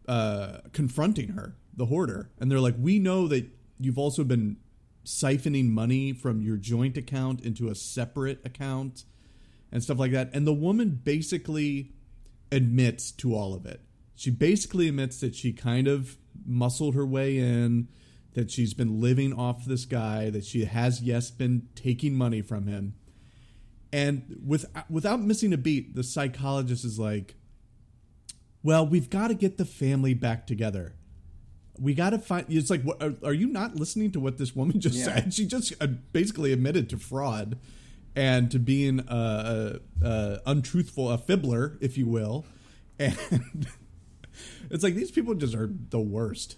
uh, 0.07 0.59
confronting 0.73 1.29
her, 1.29 1.55
the 1.75 1.85
hoarder, 1.85 2.29
and 2.39 2.51
they're 2.51 2.59
like, 2.59 2.75
"We 2.77 2.99
know 2.99 3.27
that 3.27 3.49
you've 3.79 3.97
also 3.97 4.23
been 4.23 4.57
siphoning 5.05 5.69
money 5.69 6.13
from 6.13 6.41
your 6.41 6.57
joint 6.57 6.97
account 6.97 7.41
into 7.41 7.69
a 7.69 7.75
separate 7.75 8.41
account 8.45 9.05
and 9.71 9.81
stuff 9.81 9.97
like 9.97 10.11
that." 10.11 10.29
And 10.33 10.45
the 10.45 10.53
woman 10.53 11.01
basically 11.03 11.93
admits 12.51 13.11
to 13.11 13.33
all 13.35 13.53
of 13.53 13.65
it. 13.65 13.81
She 14.15 14.29
basically 14.29 14.87
admits 14.87 15.19
that 15.19 15.35
she 15.35 15.51
kind 15.51 15.87
of 15.87 16.17
muscled 16.45 16.95
her 16.95 17.05
way 17.05 17.37
in, 17.37 17.87
that 18.35 18.51
she's 18.51 18.73
been 18.73 19.01
living 19.01 19.33
off 19.33 19.65
this 19.65 19.85
guy, 19.85 20.29
that 20.29 20.45
she 20.45 20.65
has 20.65 21.01
yes 21.01 21.31
been 21.31 21.67
taking 21.75 22.13
money 22.15 22.41
from 22.41 22.67
him. 22.67 22.93
And 23.91 24.39
with 24.45 24.65
without 24.89 25.21
missing 25.21 25.51
a 25.53 25.57
beat, 25.57 25.95
the 25.95 26.03
psychologist 26.03 26.83
is 26.85 26.99
like, 26.99 27.35
"Well, 28.61 28.85
we've 28.85 29.09
got 29.09 29.29
to 29.29 29.33
get 29.33 29.57
the 29.57 29.65
family 29.65 30.13
back 30.13 30.45
together. 30.47 30.95
We 31.79 31.93
got 31.93 32.09
to 32.11 32.19
find." 32.19 32.45
It's 32.49 32.69
like, 32.69 32.83
what, 32.83 33.01
are, 33.01 33.13
are 33.23 33.33
you 33.33 33.47
not 33.47 33.75
listening 33.75 34.11
to 34.11 34.19
what 34.19 34.37
this 34.37 34.55
woman 34.55 34.79
just 34.79 34.95
Yeah. 34.97 35.05
said? 35.15 35.33
She 35.33 35.45
just 35.45 35.73
uh, 35.81 35.87
basically 35.87 36.51
admitted 36.51 36.89
to 36.89 36.97
fraud 36.97 37.57
and 38.17 38.49
to 38.51 38.59
being 38.59 38.99
uh, 39.01 39.79
uh, 40.03 40.05
uh, 40.05 40.37
untruthful, 40.45 41.09
a 41.11 41.17
fibbler, 41.17 41.77
if 41.81 41.97
you 41.97 42.07
will. 42.07 42.45
And 42.97 43.17
it's 44.69 44.83
like 44.83 44.95
these 44.95 45.11
people 45.11 45.35
just 45.35 45.53
are 45.55 45.69
the 45.89 45.99
worst. 45.99 46.55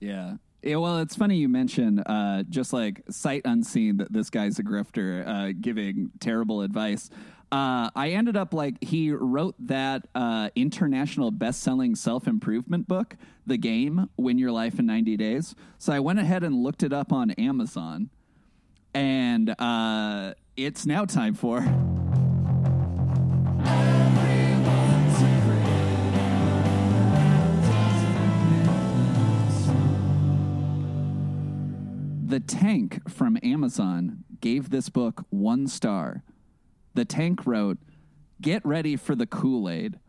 Yeah. 0.00 0.36
Yeah, 0.66 0.76
well, 0.78 0.98
it's 0.98 1.14
funny 1.14 1.36
you 1.36 1.48
mention 1.48 2.00
uh, 2.00 2.42
just 2.42 2.72
like 2.72 3.00
sight 3.08 3.42
unseen 3.44 3.98
that 3.98 4.12
this 4.12 4.30
guy's 4.30 4.58
a 4.58 4.64
grifter 4.64 5.24
uh, 5.24 5.52
giving 5.60 6.10
terrible 6.18 6.62
advice. 6.62 7.08
Uh, 7.52 7.88
I 7.94 8.10
ended 8.10 8.36
up 8.36 8.52
like 8.52 8.82
he 8.82 9.12
wrote 9.12 9.54
that 9.60 10.08
uh, 10.16 10.50
international 10.56 11.30
best-selling 11.30 11.94
self-improvement 11.94 12.88
book, 12.88 13.14
The 13.46 13.56
Game: 13.56 14.10
Win 14.16 14.38
Your 14.38 14.50
Life 14.50 14.80
in 14.80 14.86
90 14.86 15.16
Days. 15.16 15.54
So 15.78 15.92
I 15.92 16.00
went 16.00 16.18
ahead 16.18 16.42
and 16.42 16.64
looked 16.64 16.82
it 16.82 16.92
up 16.92 17.12
on 17.12 17.30
Amazon, 17.30 18.10
and 18.92 19.54
uh, 19.60 20.34
it's 20.56 20.84
now 20.84 21.04
time 21.04 21.34
for. 21.34 21.60
The 32.28 32.40
Tank 32.40 33.08
from 33.08 33.38
Amazon 33.44 34.24
gave 34.40 34.70
this 34.70 34.88
book 34.88 35.24
one 35.30 35.68
star. 35.68 36.24
The 36.94 37.04
Tank 37.04 37.46
wrote, 37.46 37.78
Get 38.40 38.66
ready 38.66 38.96
for 38.96 39.14
the 39.14 39.28
Kool 39.28 39.70
Aid. 39.70 40.00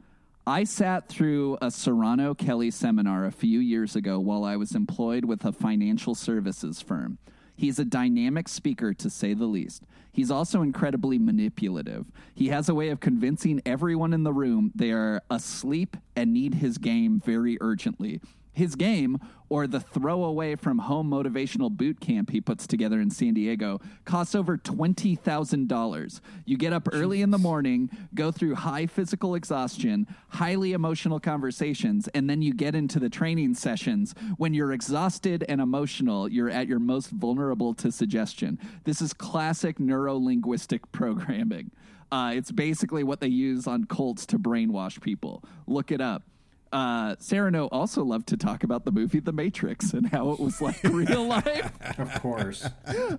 I 0.47 0.63
sat 0.63 1.09
through 1.09 1.59
a 1.61 1.69
Serrano 1.69 2.33
Kelly 2.33 2.71
seminar 2.71 3.25
a 3.25 3.31
few 3.31 3.59
years 3.59 3.95
ago 3.95 4.17
while 4.17 4.43
I 4.45 4.55
was 4.55 4.73
employed 4.73 5.25
with 5.25 5.45
a 5.45 5.51
financial 5.51 6.15
services 6.15 6.81
firm. 6.81 7.19
He's 7.55 7.77
a 7.77 7.85
dynamic 7.85 8.47
speaker, 8.47 8.95
to 8.95 9.11
say 9.11 9.35
the 9.35 9.45
least. 9.45 9.83
He's 10.11 10.31
also 10.31 10.63
incredibly 10.63 11.19
manipulative. 11.19 12.07
He 12.33 12.47
has 12.47 12.67
a 12.67 12.73
way 12.73 12.89
of 12.89 12.99
convincing 12.99 13.61
everyone 13.63 14.11
in 14.11 14.23
the 14.23 14.33
room 14.33 14.71
they 14.73 14.89
are 14.89 15.21
asleep 15.29 15.95
and 16.15 16.33
need 16.33 16.55
his 16.55 16.79
game 16.79 17.21
very 17.23 17.59
urgently. 17.61 18.21
His 18.57 18.73
game, 18.73 19.19
or 19.49 19.67
the 19.67 19.79
throwaway 19.79 20.55
from 20.55 20.79
home 20.79 21.11
motivational 21.11 21.69
boot 21.69 21.99
camp 21.99 22.31
he 22.31 22.41
puts 22.41 22.65
together 22.65 22.99
in 22.99 23.11
San 23.11 23.35
Diego, 23.35 23.79
costs 24.03 24.33
over 24.33 24.57
$20,000. 24.57 26.21
You 26.43 26.57
get 26.57 26.73
up 26.73 26.89
early 26.91 27.21
in 27.21 27.29
the 27.29 27.37
morning, 27.37 27.91
go 28.15 28.31
through 28.31 28.55
high 28.55 28.87
physical 28.87 29.35
exhaustion, 29.35 30.07
highly 30.29 30.73
emotional 30.73 31.19
conversations, 31.19 32.07
and 32.15 32.27
then 32.27 32.41
you 32.41 32.51
get 32.51 32.73
into 32.73 32.99
the 32.99 33.11
training 33.11 33.53
sessions. 33.53 34.15
When 34.37 34.55
you're 34.55 34.73
exhausted 34.73 35.45
and 35.47 35.61
emotional, 35.61 36.27
you're 36.27 36.49
at 36.49 36.67
your 36.67 36.79
most 36.79 37.11
vulnerable 37.11 37.75
to 37.75 37.91
suggestion. 37.91 38.57
This 38.85 39.03
is 39.03 39.13
classic 39.13 39.79
neuro 39.79 40.17
linguistic 40.17 40.91
programming. 40.91 41.69
Uh, 42.11 42.31
it's 42.33 42.51
basically 42.51 43.03
what 43.03 43.19
they 43.19 43.27
use 43.27 43.67
on 43.67 43.83
cults 43.83 44.25
to 44.25 44.39
brainwash 44.39 44.99
people. 44.99 45.43
Look 45.67 45.91
it 45.91 46.01
up 46.01 46.23
uh, 46.71 47.15
Serrano 47.19 47.67
also 47.67 48.03
loved 48.03 48.27
to 48.27 48.37
talk 48.37 48.63
about 48.63 48.85
the 48.85 48.91
movie 48.91 49.19
The 49.19 49.31
Matrix 49.33 49.93
and 49.93 50.07
how 50.07 50.31
it 50.31 50.39
was 50.39 50.61
like 50.61 50.81
real 50.83 51.25
life. 51.27 51.71
Of 51.99 52.13
course. 52.21 52.67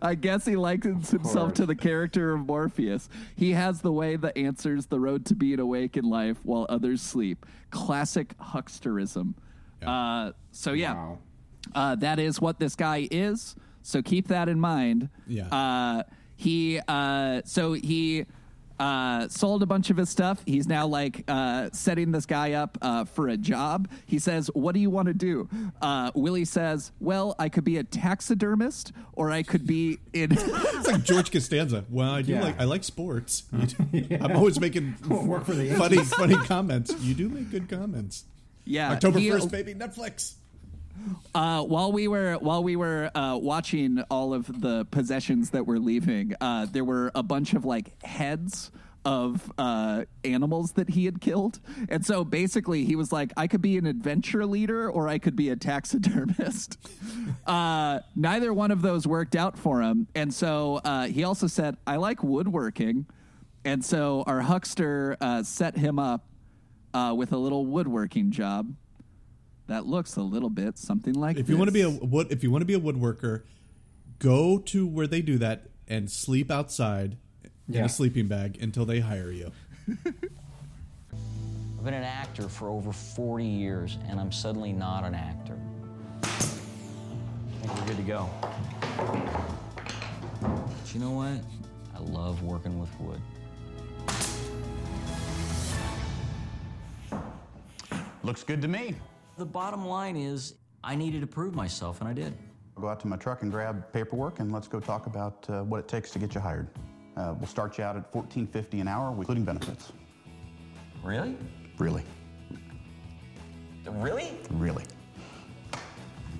I 0.03 0.15
guess 0.15 0.45
he 0.45 0.57
likens 0.57 1.11
himself 1.11 1.55
to 1.55 1.67
the 1.67 1.75
character 1.75 2.35
of 2.35 2.47
Morpheus. 2.47 3.09
He 3.37 3.53
has 3.53 3.81
the 3.81 3.93
way 3.93 4.17
that 4.17 4.37
answers 4.37 4.87
the 4.87 5.01
road 5.01 5.25
to 5.27 5.35
being 5.35 5.61
awake 5.61 5.97
in 5.97 6.05
life 6.09 6.39
while 6.43 6.67
others 6.69 7.03
sleep. 7.03 7.47
Classic 7.71 8.37
hucksterism. 8.39 9.35
Uh, 9.85 10.33
so, 10.51 10.73
yeah, 10.73 10.95
Wow. 10.95 11.19
uh, 11.75 11.95
that 11.97 12.19
is 12.19 12.41
what 12.41 12.59
this 12.59 12.75
guy 12.77 13.09
is. 13.11 13.55
So 13.83 14.03
keep 14.03 14.29
that 14.29 14.49
in 14.49 14.61
mind. 14.61 15.09
Yeah. 15.27 15.47
Uh, 15.49 16.03
he 16.37 16.79
uh, 16.87 17.43
so 17.45 17.73
he 17.73 18.27
uh, 18.79 19.29
sold 19.29 19.63
a 19.63 19.67
bunch 19.67 19.91
of 19.91 19.97
his 19.97 20.09
stuff. 20.09 20.43
He's 20.47 20.67
now 20.67 20.87
like 20.87 21.25
uh, 21.29 21.71
setting 21.73 22.13
this 22.13 22.27
guy 22.27 22.53
up 22.53 22.79
uh, 22.83 23.05
for 23.05 23.29
a 23.29 23.37
job. 23.37 23.89
He 24.07 24.19
says, 24.19 24.49
"What 24.55 24.75
do 24.75 24.81
you 24.81 24.91
want 24.91 25.09
to 25.09 25.15
do?" 25.15 25.49
Uh, 25.83 26.11
Willie 26.15 26.45
says, 26.45 26.93
"Well, 27.01 27.35
I 27.39 27.49
could 27.49 27.65
be 27.65 27.77
a 27.79 27.85
taxidermist, 27.85 28.93
or 29.15 29.31
I 29.31 29.43
could 29.43 29.67
be 29.67 29.99
in." 30.13 30.33
It's 30.79 30.87
like 30.87 31.03
George 31.03 31.31
Costanza. 31.33 31.85
Well, 31.91 32.11
I 32.11 32.23
do 32.23 32.33
Yeah. 32.33 32.43
like 32.45 32.61
I 32.61 32.65
like 32.65 32.85
sports. 32.85 33.43
You 33.93 34.03
do- 34.03 34.19
I'm 34.21 34.37
always 34.37 34.61
making 34.61 34.95
Work 35.09 35.45
for 35.47 35.55
the 35.55 35.75
funny 35.75 35.99
funny 36.05 36.37
comments. 36.37 36.95
You 37.01 37.15
do 37.15 37.29
make 37.29 37.51
good 37.51 37.69
comments. 37.69 38.25
Yeah, 38.65 38.93
October 38.93 39.19
he- 39.19 39.31
first, 39.31 39.51
baby, 39.51 39.75
Netflix. 39.75 40.35
Uh, 41.35 41.63
while 41.63 41.93
we 41.93 42.09
were 42.09 42.35
while 42.35 42.63
we 42.63 42.77
were 42.77 43.11
uh, 43.15 43.39
watching 43.41 44.03
all 44.11 44.35
of 44.35 44.61
the 44.61 44.87
possessions 44.91 45.51
that 45.51 45.67
were 45.67 45.79
leaving, 45.79 46.35
uh, 46.41 46.67
there 46.71 46.85
were 46.85 47.11
a 47.15 47.23
bunch 47.23 47.55
of 47.55 47.65
like 47.65 48.03
heads 48.03 48.71
of 49.05 49.51
uh, 49.57 50.05
animals 50.25 50.73
that 50.73 50.91
he 50.91 51.05
had 51.05 51.21
killed, 51.21 51.61
and 51.89 52.05
so 52.05 52.25
basically 52.25 52.85
he 52.85 52.97
was 52.97 53.13
like, 53.13 53.33
I 53.37 53.47
could 53.47 53.63
be 53.63 53.79
an 53.79 53.87
adventure 53.87 54.45
leader 54.45 54.91
or 54.91 55.09
I 55.09 55.19
could 55.19 55.37
be 55.37 55.51
a 55.51 55.57
taxidermist. 55.57 56.79
uh, 57.47 58.01
neither 58.17 58.53
one 58.53 58.71
of 58.71 58.83
those 58.83 59.07
worked 59.07 59.37
out 59.37 59.59
for 59.59 59.81
him, 59.81 60.09
and 60.15 60.33
so 60.33 60.81
uh, 60.85 61.07
he 61.07 61.25
also 61.25 61.47
said, 61.47 61.77
I 61.87 61.97
like 61.97 62.23
woodworking, 62.23 63.07
and 63.65 63.85
so 63.85 64.25
our 64.27 64.41
huckster 64.41 65.17
uh, 65.21 65.43
set 65.43 65.77
him 65.77 65.99
up 65.99 66.25
uh, 66.93 67.15
with 67.17 67.33
a 67.33 67.39
little 67.39 67.67
woodworking 67.67 68.31
job 68.31 68.75
that 69.69 69.87
looks 69.87 70.17
a 70.17 70.23
little 70.23 70.51
bit 70.51 70.77
something 70.77 71.15
like 71.15 71.37
If 71.37 71.49
you 71.49 71.57
want 71.57 71.69
to 71.69 71.73
be 71.73 71.83
a 71.83 71.91
wood, 71.91 72.29
if 72.31 72.43
you 72.43 72.51
want 72.51 72.63
to 72.63 72.67
be 72.67 72.75
a 72.75 72.81
woodworker, 72.81 73.43
go 74.19 74.59
to 74.59 74.87
where 74.87 75.07
they 75.07 75.23
do 75.23 75.39
that 75.39 75.69
and 75.87 76.11
sleep 76.11 76.51
outside 76.51 77.17
in 77.69 77.85
a 77.85 77.89
sleeping 77.89 78.27
bag 78.27 78.59
until 78.61 78.85
they 78.85 79.01
hire 79.01 79.31
you. 79.31 79.53
I've 80.05 81.85
been 81.85 81.95
an 81.95 82.03
actor 82.03 82.49
for 82.49 82.69
over 82.69 82.93
40 82.93 83.45
years, 83.45 83.99
and 84.09 84.19
I'm 84.19 84.33
suddenly 84.33 84.73
not 84.73 85.05
an 85.05 85.15
actor. 85.15 85.57
I 86.23 86.27
think 86.27 87.75
we're 87.75 87.87
good 87.87 87.97
to 87.99 88.03
go. 88.03 88.29
But 90.41 90.95
you 90.95 91.01
know 91.01 91.13
what? 91.13 91.41
I 91.95 91.99
love 92.11 92.43
working 92.43 92.79
with 92.81 92.91
wood. 93.01 93.21
Looks 98.23 98.43
good 98.43 98.61
to 98.63 98.69
me. 98.69 98.95
The 99.39 99.47
bottom 99.47 99.87
line 99.87 100.17
is, 100.17 100.55
I 100.83 100.97
needed 100.97 101.21
to 101.21 101.27
prove 101.29 101.55
myself, 101.55 102.01
and 102.01 102.09
I 102.09 102.13
did. 102.13 102.37
I'll 102.77 102.83
go 102.83 102.89
out 102.89 102.99
to 103.01 103.07
my 103.07 103.17
truck 103.17 103.43
and 103.43 103.53
grab 103.53 103.93
paperwork, 103.93 104.41
and 104.41 104.51
let's 104.51 104.67
go 104.67 104.81
talk 104.81 105.07
about 105.07 105.47
uh, 105.49 105.63
what 105.63 105.79
it 105.79 105.87
takes 105.87 106.11
to 106.11 106.19
get 106.19 106.35
you 106.35 106.41
hired. 106.41 106.67
Uh, 107.17 107.35
we'll 107.39 107.47
start 107.47 107.79
you 107.79 107.85
out 107.85 107.97
at 107.97 108.13
$14.50 108.13 108.81
an 108.81 108.89
hour, 108.89 109.15
including 109.17 109.45
benefits. 109.45 109.93
Really? 111.05 111.37
Really, 111.79 112.03
Really? 113.87 114.33
really. 114.51 114.85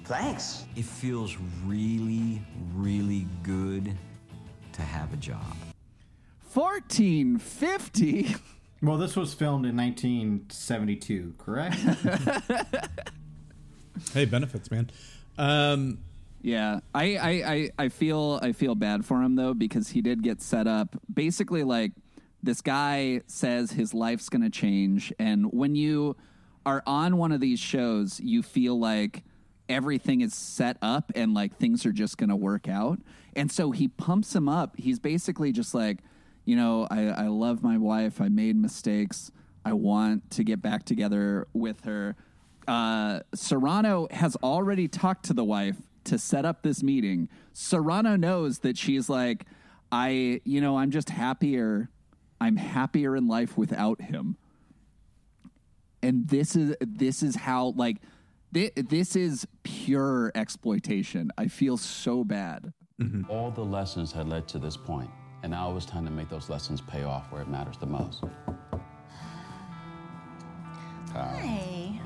Thanks. 0.05 0.65
It 0.75 0.85
feels 0.85 1.37
really, 1.65 2.43
really 2.75 3.27
good 3.45 3.97
to 4.73 4.83
have 4.83 5.13
a 5.13 5.17
job. 5.17 5.43
fourteen 6.43 7.39
fifty. 7.39 8.35
Well, 8.81 8.97
this 8.97 9.17
was 9.17 9.35
filmed 9.35 9.67
in 9.67 9.77
1972, 9.77 11.35
correct? 11.39 11.77
Hey, 14.13 14.25
benefits, 14.25 14.71
man. 14.71 14.91
Um, 15.37 15.99
Yeah, 16.41 16.81
I, 16.95 17.17
I, 17.17 17.31
I, 17.31 17.71
I 17.79 17.89
feel 17.89 18.39
I 18.41 18.53
feel 18.53 18.75
bad 18.77 19.05
for 19.05 19.23
him 19.23 19.35
though 19.35 19.55
because 19.55 19.89
he 19.89 20.01
did 20.01 20.23
get 20.23 20.41
set 20.41 20.67
up. 20.67 20.97
Basically, 21.13 21.65
like 21.65 21.93
this 22.43 22.61
guy 22.61 23.23
says 23.27 23.73
his 23.73 23.93
life's 23.93 24.29
going 24.29 24.43
to 24.43 24.51
change, 24.51 25.13
and 25.19 25.53
when 25.53 25.75
you 25.75 26.17
are 26.65 26.83
on 26.87 27.17
one 27.17 27.33
of 27.33 27.41
these 27.41 27.59
shows, 27.59 28.21
you 28.21 28.43
feel 28.43 28.79
like 28.79 29.25
everything 29.69 30.21
is 30.21 30.35
set 30.35 30.77
up 30.81 31.13
and 31.15 31.35
like 31.35 31.57
things 31.57 31.85
are 31.85 31.93
just 31.93 32.19
going 32.19 32.31
to 32.31 32.37
work 32.37 32.69
out. 32.69 32.99
And 33.35 33.51
so 33.51 33.71
he 33.71 33.89
pumps 33.89 34.35
him 34.35 34.49
up. 34.49 34.77
He's 34.79 34.99
basically 34.99 35.53
just 35.53 35.75
like, 35.75 35.99
you 36.49 36.57
know, 36.57 36.89
I, 36.91 37.09
I 37.09 37.27
love 37.27 37.63
my 37.63 37.77
wife. 37.77 38.23
I 38.23 38.29
made 38.29 38.57
mistakes. 38.57 39.31
I 39.67 39.75
want 39.75 40.31
to 40.31 40.43
get 40.43 40.63
back 40.63 40.87
together 40.87 41.47
with 41.53 41.85
her. 41.85 42.17
Uh, 42.67 43.21
Serrano 43.35 44.09
has 44.11 44.35
already 44.37 44.89
talked 44.89 45.27
to 45.27 45.35
the 45.35 45.45
wife 45.45 45.77
to 46.05 46.19
set 46.19 46.47
up 46.47 46.63
this 46.63 46.83
meeting. 46.83 47.29
Serrano 47.53 48.17
knows 48.17 48.61
that 48.61 48.79
she's 48.79 49.11
like, 49.11 49.45
I, 49.93 50.41
you 50.47 50.63
know, 50.63 50.79
I'm 50.79 50.91
just 50.91 51.11
happier. 51.11 51.91
I'm 52.41 52.57
happier 52.57 53.15
in 53.15 53.29
life 53.29 53.59
without 53.59 54.01
him. 54.01 54.39
And 56.03 56.29
this 56.29 56.57
is 56.57 56.75
this 56.81 57.23
is 57.23 57.37
how 57.37 57.75
like 57.77 57.99
thi- 58.55 58.73
this 58.75 59.17
is 59.17 59.47
pure 59.65 60.33
exploitation. 60.35 61.31
I 61.37 61.49
feel 61.49 61.77
so 61.77 62.25
bad. 62.25 62.73
All 63.29 63.51
the 63.51 63.65
lessons 63.65 64.13
had 64.13 64.29
led 64.31 64.49
to 64.49 64.59
this 64.59 64.79
point, 64.79 65.11
and 65.49 65.55
now 65.55 65.71
it 65.71 65.73
was 65.73 65.87
time 65.87 66.05
to 66.05 66.11
make 66.11 66.29
those 66.29 66.51
lessons 66.51 66.83
pay 66.83 67.05
off 67.05 67.33
where 67.33 67.41
it 67.41 67.49
matters 67.49 67.79
the 67.79 67.87
most. 67.87 68.23
Hi. 71.15 71.99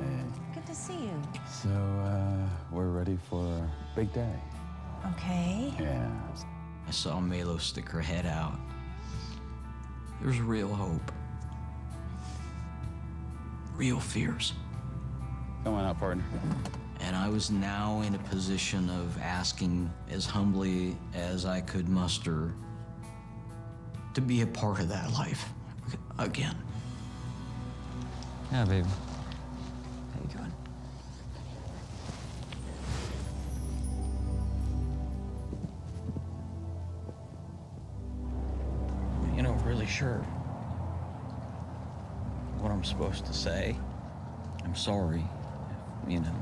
Good 0.54 0.64
to 0.64 0.74
see 0.76 0.92
you. 0.92 1.22
So, 1.50 1.68
uh, 1.68 2.48
we're 2.70 2.90
ready 2.90 3.18
for 3.28 3.42
a 3.44 3.68
big 3.96 4.12
day. 4.12 4.36
Okay. 5.14 5.74
Yeah. 5.80 6.08
I 6.86 6.90
saw 6.92 7.18
Maylo 7.18 7.60
stick 7.60 7.88
her 7.88 8.00
head 8.00 8.26
out. 8.26 8.60
There's 10.20 10.38
real 10.38 10.72
hope. 10.72 11.10
Real 13.74 13.98
fears. 13.98 14.52
Come 15.64 15.74
on 15.74 15.84
out, 15.84 15.98
partner. 15.98 16.22
And 17.00 17.16
I 17.16 17.28
was 17.28 17.50
now 17.50 18.02
in 18.02 18.14
a 18.14 18.20
position 18.20 18.88
of 18.88 19.20
asking 19.20 19.92
as 20.08 20.26
humbly 20.26 20.96
as 21.12 21.44
I 21.44 21.60
could 21.60 21.88
muster 21.88 22.54
to 24.14 24.20
be 24.20 24.42
a 24.42 24.46
part 24.46 24.80
of 24.80 24.88
that 24.88 25.12
life 25.12 25.48
again. 26.18 26.56
Yeah, 28.50 28.64
baby. 28.64 28.86
How 28.86 30.20
you 30.22 30.28
doing? 30.36 30.52
You 39.36 39.42
know, 39.42 39.52
really 39.64 39.86
sure 39.86 40.18
what 42.58 42.70
I'm 42.70 42.84
supposed 42.84 43.24
to 43.26 43.32
say. 43.32 43.76
I'm 44.64 44.76
sorry. 44.76 45.24
You 46.06 46.20
know, 46.20 46.34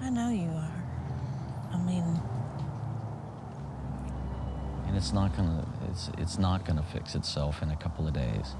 I 0.00 0.10
know 0.10 0.30
you 0.30 0.48
are. 0.48 0.72
I 1.72 1.76
mean, 1.78 2.02
And 2.02 2.20
it's 4.98 5.12
not 5.12 5.34
gonna 5.36 5.64
it's 5.88 6.10
it's 6.18 6.38
not 6.38 6.66
gonna 6.66 6.82
fix 6.82 7.14
itself 7.14 7.62
in 7.62 7.70
a 7.70 7.76
couple 7.76 8.06
of 8.06 8.12
days. 8.12 8.56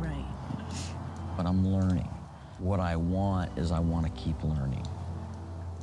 right. 0.00 0.24
But 1.36 1.46
I'm 1.46 1.66
learning. 1.66 2.08
What 2.58 2.80
I 2.80 2.96
want 2.96 3.56
is 3.58 3.70
I 3.70 3.78
want 3.78 4.06
to 4.06 4.12
keep 4.12 4.42
learning. 4.42 4.86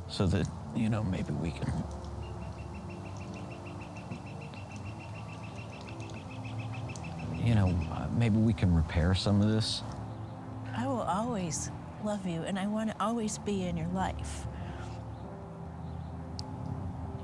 So 0.08 0.26
that, 0.26 0.48
you 0.74 0.88
know, 0.88 1.04
maybe 1.04 1.32
we 1.34 1.52
can 1.52 1.72
you 7.38 7.54
know, 7.54 7.68
maybe 8.18 8.38
we 8.38 8.52
can 8.52 8.74
repair 8.74 9.14
some 9.14 9.40
of 9.40 9.48
this. 9.48 9.82
I 10.76 10.86
will 10.88 11.02
always 11.02 11.70
love 12.04 12.26
you 12.26 12.42
and 12.42 12.58
I 12.58 12.66
want 12.66 12.90
to 12.90 12.96
always 13.00 13.38
be 13.38 13.66
in 13.66 13.76
your 13.76 13.88
life. 13.88 14.46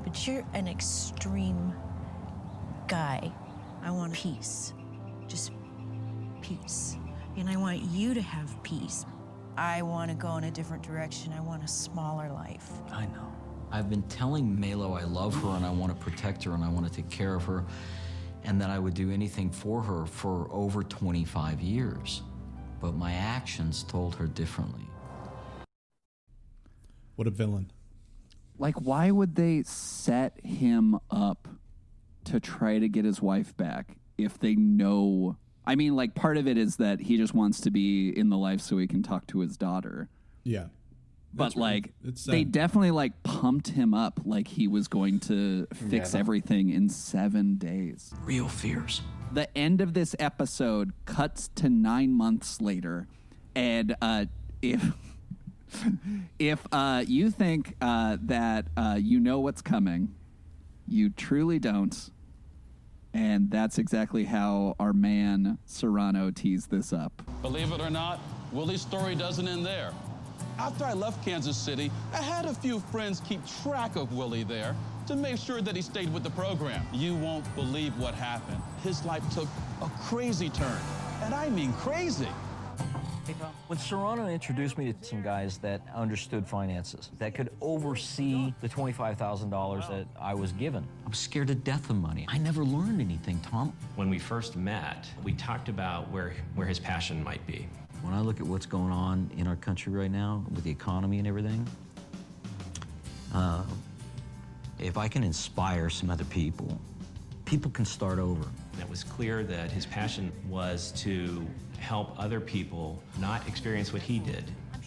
But 0.05 0.27
you're 0.27 0.45
an 0.55 0.69
extreme 0.69 1.75
guy. 2.89 3.33
I 3.83 3.91
want 3.91 4.13
peace. 4.13 4.73
Just 5.27 5.53
peace. 6.41 6.97
And 7.37 7.49
I 7.49 7.57
want 7.57 7.83
you 7.83 8.15
to 8.15 8.23
have 8.23 8.63
peace. 8.63 9.05
I 9.57 9.83
want 9.83 10.11
to 10.11 10.17
go 10.17 10.37
in 10.37 10.45
a 10.45 10.51
different 10.51 10.83
direction. 10.83 11.33
I 11.33 11.41
want 11.41 11.65
a 11.65 11.69
smaller 11.69 12.31
life. 12.31 12.71
I 12.91 13.07
know. 13.07 13.33
I've 13.73 13.91
been 13.91 14.03
telling 14.05 14.57
Maylo 14.57 15.01
I 15.01 15.05
love 15.05 15.35
her 15.43 15.49
and 15.51 15.67
I 15.67 15.71
want 15.71 15.99
to 15.99 16.05
protect 16.05 16.45
her 16.45 16.53
and 16.55 16.65
I 16.65 16.69
want 16.69 16.87
to 16.87 16.93
take 16.93 17.11
care 17.11 17.35
of 17.35 17.45
her 17.45 17.65
and 18.45 18.61
that 18.61 18.71
I 18.71 18.79
would 18.79 18.95
do 18.95 19.11
anything 19.11 19.51
for 19.51 19.83
her 19.83 20.07
for 20.07 20.49
over 20.53 20.83
25 20.83 21.61
years. 21.61 22.23
But 22.81 22.95
my 22.95 23.13
actions 23.13 23.83
told 23.83 24.15
her 24.17 24.27
differently. 24.27 24.87
what 27.17 27.27
a 27.27 27.31
villain. 27.31 27.71
Like, 28.59 28.77
why 28.81 29.11
would 29.11 29.35
they 29.35 29.63
set 29.65 30.39
him 30.45 30.99
up 31.11 31.49
to 32.27 32.41
try 32.41 32.79
to 32.79 32.89
get 32.89 33.05
his 33.05 33.21
wife 33.23 33.57
back 33.57 33.97
if 34.19 34.39
they 34.39 34.55
know? 34.55 35.37
I 35.67 35.75
mean, 35.75 35.97
like, 35.97 36.15
part 36.15 36.37
of 36.37 36.47
it 36.47 36.57
is 36.57 36.77
that 36.77 37.01
he 37.01 37.17
just 37.17 37.35
wants 37.35 37.61
to 37.63 37.71
be 37.71 38.11
in 38.11 38.29
the 38.29 38.37
life 38.39 38.61
so 38.61 38.79
he 38.79 38.87
can 38.87 39.03
talk 39.03 39.27
to 39.29 39.41
his 39.41 39.57
daughter. 39.57 40.09
Yeah. 40.45 40.67
But 41.35 41.45
That's 41.45 41.57
right. 41.57 41.63
like, 41.63 41.93
It's 42.05 42.25
they 42.25 42.45
definitely 42.45 42.93
like 42.93 43.23
pumped 43.23 43.69
him 43.69 43.93
up 43.93 44.21
like 44.25 44.49
he 44.49 44.69
was 44.69 44.89
going 44.89 45.21
to 45.21 45.67
fix 45.75 46.13
that- 46.13 46.19
everything 46.19 46.71
in 46.71 46.89
seven 46.89 47.57
days. 47.57 48.15
Real 48.23 48.49
fears. 48.49 49.03
The 49.33 49.55
end 49.59 49.81
of 49.81 49.93
this 49.93 50.15
episode 50.19 50.93
cuts 51.05 51.49
to 51.57 51.69
nine 51.69 52.13
months 52.13 52.61
later, 52.61 53.07
and 53.55 53.95
uh, 54.01 54.27
if 54.63 54.83
if 56.39 56.67
uh, 56.73 57.05
you 57.07 57.31
think 57.31 57.75
uh, 57.81 58.17
that 58.23 58.69
uh, 58.77 58.99
you 58.99 59.21
know 59.21 59.41
what's 59.41 59.61
coming, 59.63 60.15
you 60.89 61.11
truly 61.11 61.59
don't. 61.59 62.11
And 63.17 63.51
that's 63.51 63.79
exactly 63.79 64.25
how 64.25 64.77
our 64.79 64.93
man 64.93 65.57
Serrano 65.65 66.31
teased 66.31 66.71
this 66.71 66.93
up. 66.93 67.23
Believe 67.41 67.73
it 67.73 67.81
or 67.81 67.89
not, 67.89 68.21
Willie's 68.53 68.83
story 68.83 69.15
doesn't 69.15 69.49
end 69.49 69.65
there. 69.65 69.91
After 70.59 70.85
I 70.85 70.93
left 70.93 71.25
Kansas 71.25 71.57
City, 71.57 71.91
I 72.13 72.21
had 72.21 72.45
a 72.45 72.53
few 72.53 72.79
friends 72.79 73.23
keep 73.27 73.41
track 73.63 73.97
of 73.97 74.13
Willie 74.13 74.45
there 74.45 74.77
to 75.07 75.17
make 75.17 75.39
sure 75.39 75.63
that 75.63 75.75
he 75.75 75.81
stayed 75.81 76.13
with 76.13 76.25
the 76.25 76.31
program. 76.31 76.87
You 76.93 77.15
won't 77.15 77.55
believe 77.55 77.97
what 77.99 78.15
happened. 78.15 78.61
His 78.83 79.03
life 79.07 79.23
took 79.33 79.49
a 79.81 79.89
crazy 80.03 80.51
turn, 80.51 80.79
and 81.23 81.35
I 81.35 81.49
mean 81.49 81.73
crazy. 81.73 82.29
When 83.67 83.79
Serrano 83.79 84.29
introduced 84.29 84.79
me 84.79 84.93
to 84.93 85.05
some 85.05 85.21
guys 85.21 85.59
that 85.59 85.81
understood 85.95 86.47
finances, 86.47 87.11
that 87.19 87.35
could 87.35 87.51
oversee 87.61 88.55
the 88.61 88.69
$25,000 88.69 89.89
that 89.89 90.07
I 90.21 90.35
was 90.35 90.53
given, 90.53 90.87
I'm 91.05 91.13
scared 91.13 91.49
to 91.49 91.57
death 91.57 91.91
of 91.91 91.97
money. 91.97 92.25
I 92.29 92.39
never 92.39 92.65
learned 92.65 93.01
anything, 93.01 93.41
Tom. 93.41 93.73
When 93.97 94.09
we 94.09 94.21
first 94.21 94.55
met, 94.55 95.09
we 95.25 95.33
talked 95.33 95.69
about 95.69 96.09
where, 96.11 96.35
where 96.55 96.67
his 96.69 96.79
passion 96.79 97.23
might 97.25 97.45
be. 97.47 97.67
When 98.03 98.15
I 98.15 98.21
look 98.21 98.39
at 98.41 98.47
what's 98.47 98.67
going 98.67 98.93
on 98.93 99.29
in 99.37 99.49
our 99.49 99.57
country 99.57 99.93
right 99.93 100.11
now 100.11 100.45
with 100.55 100.63
the 100.63 100.71
economy 100.71 101.19
and 101.19 101.27
everything, 101.27 101.67
uh, 103.35 103.65
if 104.79 104.97
I 104.97 105.09
can 105.09 105.25
inspire 105.25 105.91
some 105.91 106.11
other 106.11 106.25
people, 106.27 106.79
people 107.45 107.71
can 107.71 107.85
start 107.85 108.19
over. 108.19 108.45
It 108.79 108.89
was 108.89 109.03
clear 109.03 109.43
that 109.45 109.73
his 109.73 109.87
passion 109.87 110.31
was 110.49 110.93
to 110.93 111.47
help 111.79 112.19
other 112.19 112.41
people 112.41 113.01
not 113.19 113.47
experience 113.47 113.93
what 113.93 114.03
he 114.03 114.19
did. 114.19 114.45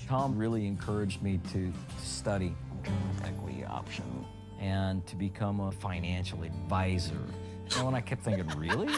Tom 0.08 0.38
really 0.38 0.66
encouraged 0.66 1.22
me 1.22 1.40
to 1.52 1.72
study 2.02 2.56
equity 3.24 3.64
option 3.64 4.26
and 4.60 5.06
to 5.08 5.16
become 5.16 5.60
a 5.60 5.72
financial 5.72 6.44
advisor. 6.44 7.22
And 7.76 7.86
when 7.86 7.96
I 7.96 8.02
kept 8.02 8.24
thinking, 8.24 8.48
really? 8.58 8.94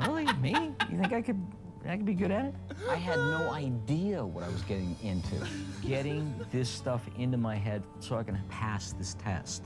Really? 0.00 0.26
Me? 0.34 0.72
You 0.90 0.98
think 0.98 1.12
I 1.12 1.22
could 1.22 1.40
I 1.88 1.96
could 1.96 2.06
be 2.06 2.14
good 2.14 2.32
at 2.32 2.46
it? 2.46 2.54
I 2.90 2.96
had 2.96 3.16
no 3.16 3.50
idea 3.50 4.24
what 4.24 4.42
I 4.42 4.48
was 4.48 4.62
getting 4.62 4.96
into. 5.02 5.36
Getting 5.82 6.34
this 6.50 6.68
stuff 6.68 7.06
into 7.16 7.36
my 7.36 7.54
head 7.54 7.82
so 8.00 8.16
I 8.16 8.24
can 8.24 8.40
pass 8.48 8.92
this 8.92 9.14
test. 9.14 9.62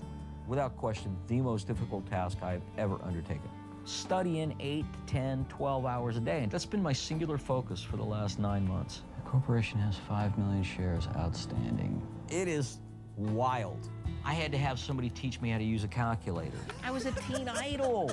Without 0.46 0.76
question, 0.76 1.16
the 1.28 1.40
most 1.40 1.66
difficult 1.66 2.06
task 2.10 2.42
I've 2.42 2.62
ever 2.76 2.98
undertaken. 3.04 3.48
Studying 3.84 4.54
8, 4.60 4.84
10, 5.06 5.46
12 5.48 5.86
hours 5.86 6.16
a 6.16 6.20
day. 6.20 6.42
And 6.42 6.52
that's 6.52 6.66
been 6.66 6.82
my 6.82 6.92
singular 6.92 7.38
focus 7.38 7.82
for 7.82 7.96
the 7.96 8.04
last 8.04 8.38
nine 8.38 8.66
months. 8.66 9.02
The 9.16 9.30
corporation 9.30 9.78
has 9.80 9.96
5 9.96 10.38
million 10.38 10.62
shares 10.62 11.08
outstanding. 11.16 12.00
It 12.28 12.48
is 12.48 12.78
wild. 13.16 13.88
I 14.24 14.34
had 14.34 14.52
to 14.52 14.58
have 14.58 14.78
somebody 14.78 15.10
teach 15.10 15.40
me 15.40 15.50
how 15.50 15.58
to 15.58 15.64
use 15.64 15.84
a 15.84 15.88
calculator. 15.88 16.58
I 16.84 16.90
was 16.90 17.06
a 17.06 17.12
teen 17.12 17.48
idol. 17.54 18.10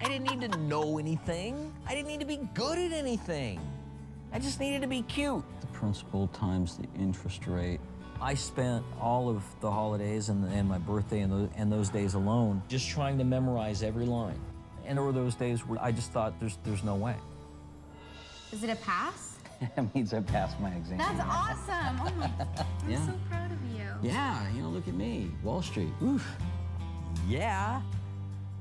I 0.00 0.08
didn't 0.08 0.30
need 0.30 0.52
to 0.52 0.58
know 0.58 0.98
anything. 0.98 1.72
I 1.86 1.94
didn't 1.94 2.08
need 2.08 2.20
to 2.20 2.26
be 2.26 2.38
good 2.54 2.78
at 2.78 2.92
anything. 2.92 3.60
I 4.32 4.38
just 4.38 4.60
needed 4.60 4.82
to 4.82 4.88
be 4.88 5.02
cute. 5.02 5.42
The 5.60 5.66
principal 5.68 6.28
times 6.28 6.76
the 6.76 6.86
interest 7.00 7.46
rate. 7.46 7.80
I 8.20 8.34
spent 8.34 8.84
all 9.00 9.28
of 9.28 9.44
the 9.60 9.70
holidays 9.70 10.28
and, 10.30 10.44
and 10.52 10.68
my 10.68 10.78
birthday 10.78 11.20
and 11.20 11.32
those, 11.32 11.48
and 11.56 11.70
those 11.70 11.88
days 11.90 12.14
alone 12.14 12.62
just 12.68 12.88
trying 12.88 13.18
to 13.18 13.24
memorize 13.24 13.82
every 13.82 14.06
line. 14.06 14.40
And 14.86 14.96
there 14.96 15.04
were 15.04 15.12
those 15.12 15.34
days 15.34 15.66
where 15.66 15.82
I 15.82 15.92
just 15.92 16.12
thought, 16.12 16.38
there's, 16.40 16.58
there's 16.64 16.84
no 16.84 16.94
way. 16.94 17.16
Is 18.52 18.62
it 18.62 18.70
a 18.70 18.76
pass? 18.76 19.36
that 19.76 19.94
means 19.94 20.14
I 20.14 20.20
passed 20.20 20.60
my 20.60 20.70
exam. 20.70 20.98
That's 20.98 21.20
awesome. 21.20 22.00
Oh 22.00 22.12
my, 22.18 22.30
I'm 22.84 22.90
Yeah. 22.90 23.06
so 23.06 23.12
proud 23.28 23.50
of 23.50 23.58
you. 23.76 23.84
Yeah, 24.02 24.48
you 24.52 24.62
know, 24.62 24.68
look 24.68 24.86
at 24.86 24.94
me, 24.94 25.30
Wall 25.42 25.62
Street. 25.62 25.88
Oof. 26.02 26.26
Yeah, 27.26 27.80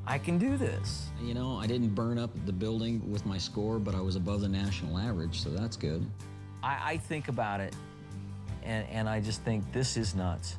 I 0.07 0.17
can 0.17 0.37
do 0.37 0.57
this. 0.57 1.07
You 1.21 1.33
know, 1.33 1.57
I 1.57 1.67
didn't 1.67 1.89
burn 1.89 2.17
up 2.17 2.31
the 2.45 2.53
building 2.53 3.11
with 3.11 3.25
my 3.25 3.37
score, 3.37 3.77
but 3.77 3.93
I 3.93 4.01
was 4.01 4.15
above 4.15 4.41
the 4.41 4.49
national 4.49 4.97
average, 4.97 5.41
so 5.41 5.49
that's 5.49 5.75
good. 5.77 6.05
I, 6.63 6.93
I 6.93 6.97
think 6.97 7.27
about 7.27 7.59
it 7.59 7.75
and, 8.63 8.87
and 8.89 9.07
I 9.09 9.19
just 9.19 9.41
think, 9.43 9.71
this 9.71 9.95
is 9.97 10.15
nuts. 10.15 10.57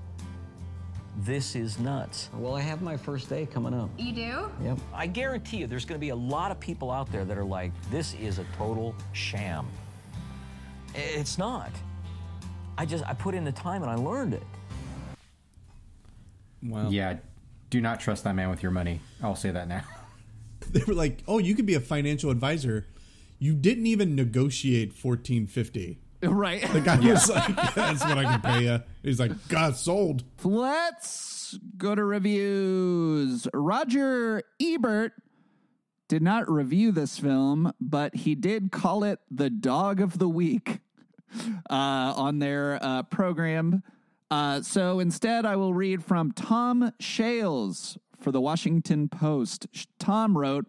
This 1.18 1.56
is 1.56 1.78
nuts. 1.78 2.28
Well, 2.34 2.54
I 2.54 2.60
have 2.60 2.82
my 2.82 2.96
first 2.96 3.28
day 3.28 3.46
coming 3.46 3.72
up. 3.72 3.88
You 3.98 4.12
do? 4.12 4.50
Yep. 4.62 4.78
I 4.92 5.06
guarantee 5.06 5.58
you 5.58 5.66
there's 5.66 5.86
going 5.86 5.98
to 5.98 6.00
be 6.00 6.10
a 6.10 6.16
lot 6.16 6.50
of 6.50 6.60
people 6.60 6.90
out 6.90 7.10
there 7.10 7.24
that 7.24 7.38
are 7.38 7.44
like, 7.44 7.72
this 7.90 8.14
is 8.14 8.38
a 8.38 8.44
total 8.56 8.94
sham. 9.12 9.66
It's 10.94 11.38
not. 11.38 11.70
I 12.76 12.84
just, 12.84 13.04
I 13.06 13.14
put 13.14 13.34
in 13.34 13.44
the 13.44 13.52
time 13.52 13.82
and 13.82 13.90
I 13.90 13.94
learned 13.94 14.34
it. 14.34 14.42
Wow. 16.62 16.90
Yeah, 16.90 17.16
do 17.70 17.80
not 17.80 18.00
trust 18.00 18.24
that 18.24 18.34
man 18.34 18.50
with 18.50 18.62
your 18.62 18.72
money. 18.72 19.00
I'll 19.22 19.36
say 19.36 19.50
that 19.50 19.68
now. 19.68 19.82
They 20.70 20.82
were 20.84 20.94
like, 20.94 21.22
"Oh, 21.28 21.38
you 21.38 21.54
could 21.54 21.66
be 21.66 21.74
a 21.74 21.80
financial 21.80 22.28
advisor. 22.28 22.88
You 23.38 23.54
didn't 23.54 23.86
even 23.86 24.16
negotiate 24.16 24.92
fourteen 24.92 25.46
fifty. 25.46 26.00
Right. 26.30 26.62
The 26.72 26.80
guy 26.80 26.98
Yeah. 27.00 27.12
was 27.12 27.28
like, 27.30 27.74
"That's 27.74 28.02
what 28.04 28.18
I 28.18 28.24
can 28.24 28.40
pay 28.40 28.64
you." 28.64 28.80
He's 29.02 29.20
like, 29.20 29.32
"God, 29.48 29.76
sold." 29.76 30.24
Let's 30.44 31.58
go 31.76 31.94
to 31.94 32.04
reviews. 32.04 33.46
Roger 33.54 34.42
Ebert 34.60 35.12
did 36.08 36.22
not 36.22 36.50
review 36.50 36.92
this 36.92 37.18
film, 37.18 37.72
but 37.80 38.14
he 38.14 38.34
did 38.34 38.70
call 38.70 39.04
it 39.04 39.18
the 39.30 39.50
dog 39.50 40.00
of 40.00 40.18
the 40.18 40.28
week 40.28 40.80
uh, 41.70 41.74
on 42.16 42.38
their 42.38 42.78
uh, 42.82 43.02
program. 43.04 43.82
Uh, 44.30 44.60
so 44.62 44.98
instead, 45.00 45.44
I 45.46 45.56
will 45.56 45.74
read 45.74 46.04
from 46.04 46.32
Tom 46.32 46.92
Shales 47.00 47.96
for 48.18 48.32
the 48.32 48.40
Washington 48.40 49.08
Post. 49.08 49.66
Tom 49.98 50.36
wrote, 50.36 50.66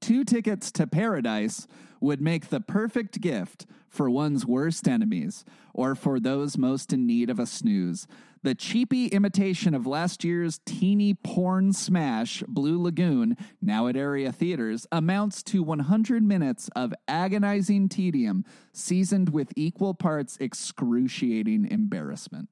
Two 0.00 0.24
tickets 0.24 0.70
to 0.72 0.86
paradise 0.86 1.66
would 2.00 2.20
make 2.20 2.48
the 2.48 2.60
perfect 2.60 3.20
gift 3.20 3.66
for 3.88 4.08
one's 4.08 4.46
worst 4.46 4.88
enemies 4.88 5.44
or 5.74 5.94
for 5.94 6.20
those 6.20 6.56
most 6.56 6.92
in 6.92 7.06
need 7.06 7.28
of 7.28 7.38
a 7.38 7.46
snooze. 7.46 8.06
The 8.42 8.54
cheapy 8.54 9.08
imitation 9.08 9.74
of 9.74 9.86
last 9.86 10.24
year's 10.24 10.60
teeny 10.64 11.12
porn 11.12 11.74
smash, 11.74 12.42
Blue 12.48 12.80
Lagoon, 12.82 13.36
now 13.60 13.86
at 13.86 13.96
area 13.96 14.32
theaters, 14.32 14.86
amounts 14.90 15.42
to 15.44 15.62
100 15.62 16.22
minutes 16.22 16.70
of 16.74 16.94
agonizing 17.06 17.90
tedium, 17.90 18.46
seasoned 18.72 19.28
with 19.28 19.52
equal 19.56 19.92
parts 19.92 20.38
excruciating 20.40 21.66
embarrassment. 21.70 22.48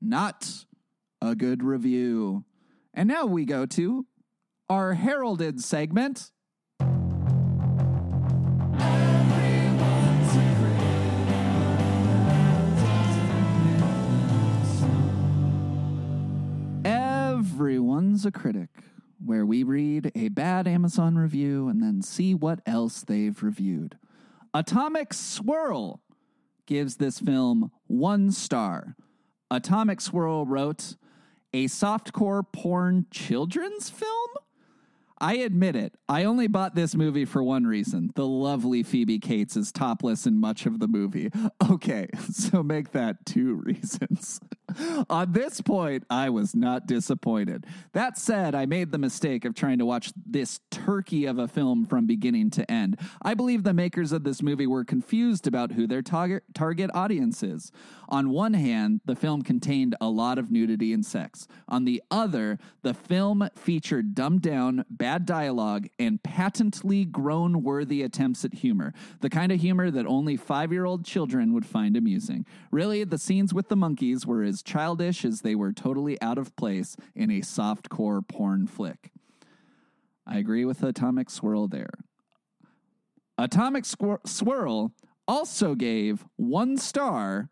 Not 0.00 0.64
a 1.20 1.34
good 1.34 1.62
review. 1.62 2.44
And 2.94 3.08
now 3.08 3.26
we 3.26 3.44
go 3.44 3.66
to 3.66 4.06
our 4.70 4.94
heralded 4.94 5.62
segment. 5.62 6.30
Everyone's 17.54 18.26
a 18.26 18.32
critic, 18.32 18.68
where 19.24 19.46
we 19.46 19.62
read 19.62 20.10
a 20.16 20.26
bad 20.26 20.66
Amazon 20.66 21.14
review 21.14 21.68
and 21.68 21.80
then 21.80 22.02
see 22.02 22.34
what 22.34 22.58
else 22.66 23.02
they've 23.02 23.40
reviewed. 23.40 23.96
Atomic 24.52 25.14
Swirl 25.14 26.00
gives 26.66 26.96
this 26.96 27.20
film 27.20 27.70
one 27.86 28.32
star. 28.32 28.96
Atomic 29.52 30.00
Swirl 30.00 30.46
wrote, 30.46 30.96
a 31.52 31.66
softcore 31.66 32.42
porn 32.52 33.06
children's 33.12 33.88
film? 33.88 34.30
I 35.20 35.34
admit 35.34 35.76
it. 35.76 35.94
I 36.08 36.24
only 36.24 36.48
bought 36.48 36.74
this 36.74 36.96
movie 36.96 37.24
for 37.24 37.40
one 37.40 37.68
reason. 37.68 38.10
The 38.16 38.26
lovely 38.26 38.82
Phoebe 38.82 39.20
Cates 39.20 39.56
is 39.56 39.70
topless 39.70 40.26
in 40.26 40.40
much 40.40 40.66
of 40.66 40.80
the 40.80 40.88
movie. 40.88 41.30
Okay, 41.70 42.08
so 42.32 42.64
make 42.64 42.90
that 42.92 43.24
two 43.24 43.54
reasons. 43.54 44.40
On 45.10 45.32
this 45.32 45.60
point, 45.60 46.04
I 46.10 46.30
was 46.30 46.54
not 46.54 46.86
disappointed. 46.86 47.66
That 47.92 48.18
said, 48.18 48.54
I 48.54 48.66
made 48.66 48.92
the 48.92 48.98
mistake 48.98 49.44
of 49.44 49.54
trying 49.54 49.78
to 49.78 49.86
watch 49.86 50.12
this 50.26 50.60
turkey 50.70 51.26
of 51.26 51.38
a 51.38 51.48
film 51.48 51.86
from 51.86 52.06
beginning 52.06 52.50
to 52.50 52.70
end. 52.70 52.98
I 53.22 53.34
believe 53.34 53.62
the 53.62 53.74
makers 53.74 54.12
of 54.12 54.24
this 54.24 54.42
movie 54.42 54.66
were 54.66 54.84
confused 54.84 55.46
about 55.46 55.72
who 55.72 55.86
their 55.86 56.02
target 56.02 56.44
target 56.54 56.90
audience 56.94 57.42
is. 57.42 57.72
On 58.08 58.30
one 58.30 58.54
hand, 58.54 59.00
the 59.04 59.16
film 59.16 59.42
contained 59.42 59.96
a 60.00 60.08
lot 60.08 60.38
of 60.38 60.50
nudity 60.50 60.92
and 60.92 61.04
sex. 61.04 61.46
On 61.68 61.84
the 61.84 62.02
other, 62.10 62.58
the 62.82 62.94
film 62.94 63.48
featured 63.56 64.14
dumbed 64.14 64.42
down, 64.42 64.84
bad 64.90 65.26
dialogue, 65.26 65.88
and 65.98 66.22
patently 66.22 67.04
grown 67.04 67.62
worthy 67.62 68.02
attempts 68.02 68.44
at 68.44 68.54
humor. 68.54 68.92
The 69.20 69.30
kind 69.30 69.52
of 69.52 69.60
humor 69.60 69.90
that 69.90 70.06
only 70.06 70.36
five 70.36 70.72
year 70.72 70.84
old 70.84 71.04
children 71.04 71.52
would 71.54 71.66
find 71.66 71.96
amusing. 71.96 72.46
Really, 72.70 73.04
the 73.04 73.18
scenes 73.18 73.54
with 73.54 73.68
the 73.68 73.76
monkeys 73.76 74.26
were 74.26 74.42
as 74.42 74.62
childish 74.64 75.24
as 75.24 75.40
they 75.42 75.54
were 75.54 75.72
totally 75.72 76.20
out 76.20 76.38
of 76.38 76.54
place 76.56 76.96
in 77.14 77.30
a 77.30 77.40
softcore 77.40 78.26
porn 78.26 78.66
flick. 78.66 79.10
I 80.26 80.38
agree 80.38 80.64
with 80.64 80.82
Atomic 80.82 81.30
Swirl 81.30 81.68
there. 81.68 81.92
Atomic 83.36 83.84
Squir- 83.84 84.20
Swirl 84.24 84.92
also 85.26 85.74
gave 85.74 86.24
one 86.36 86.76
star 86.76 87.50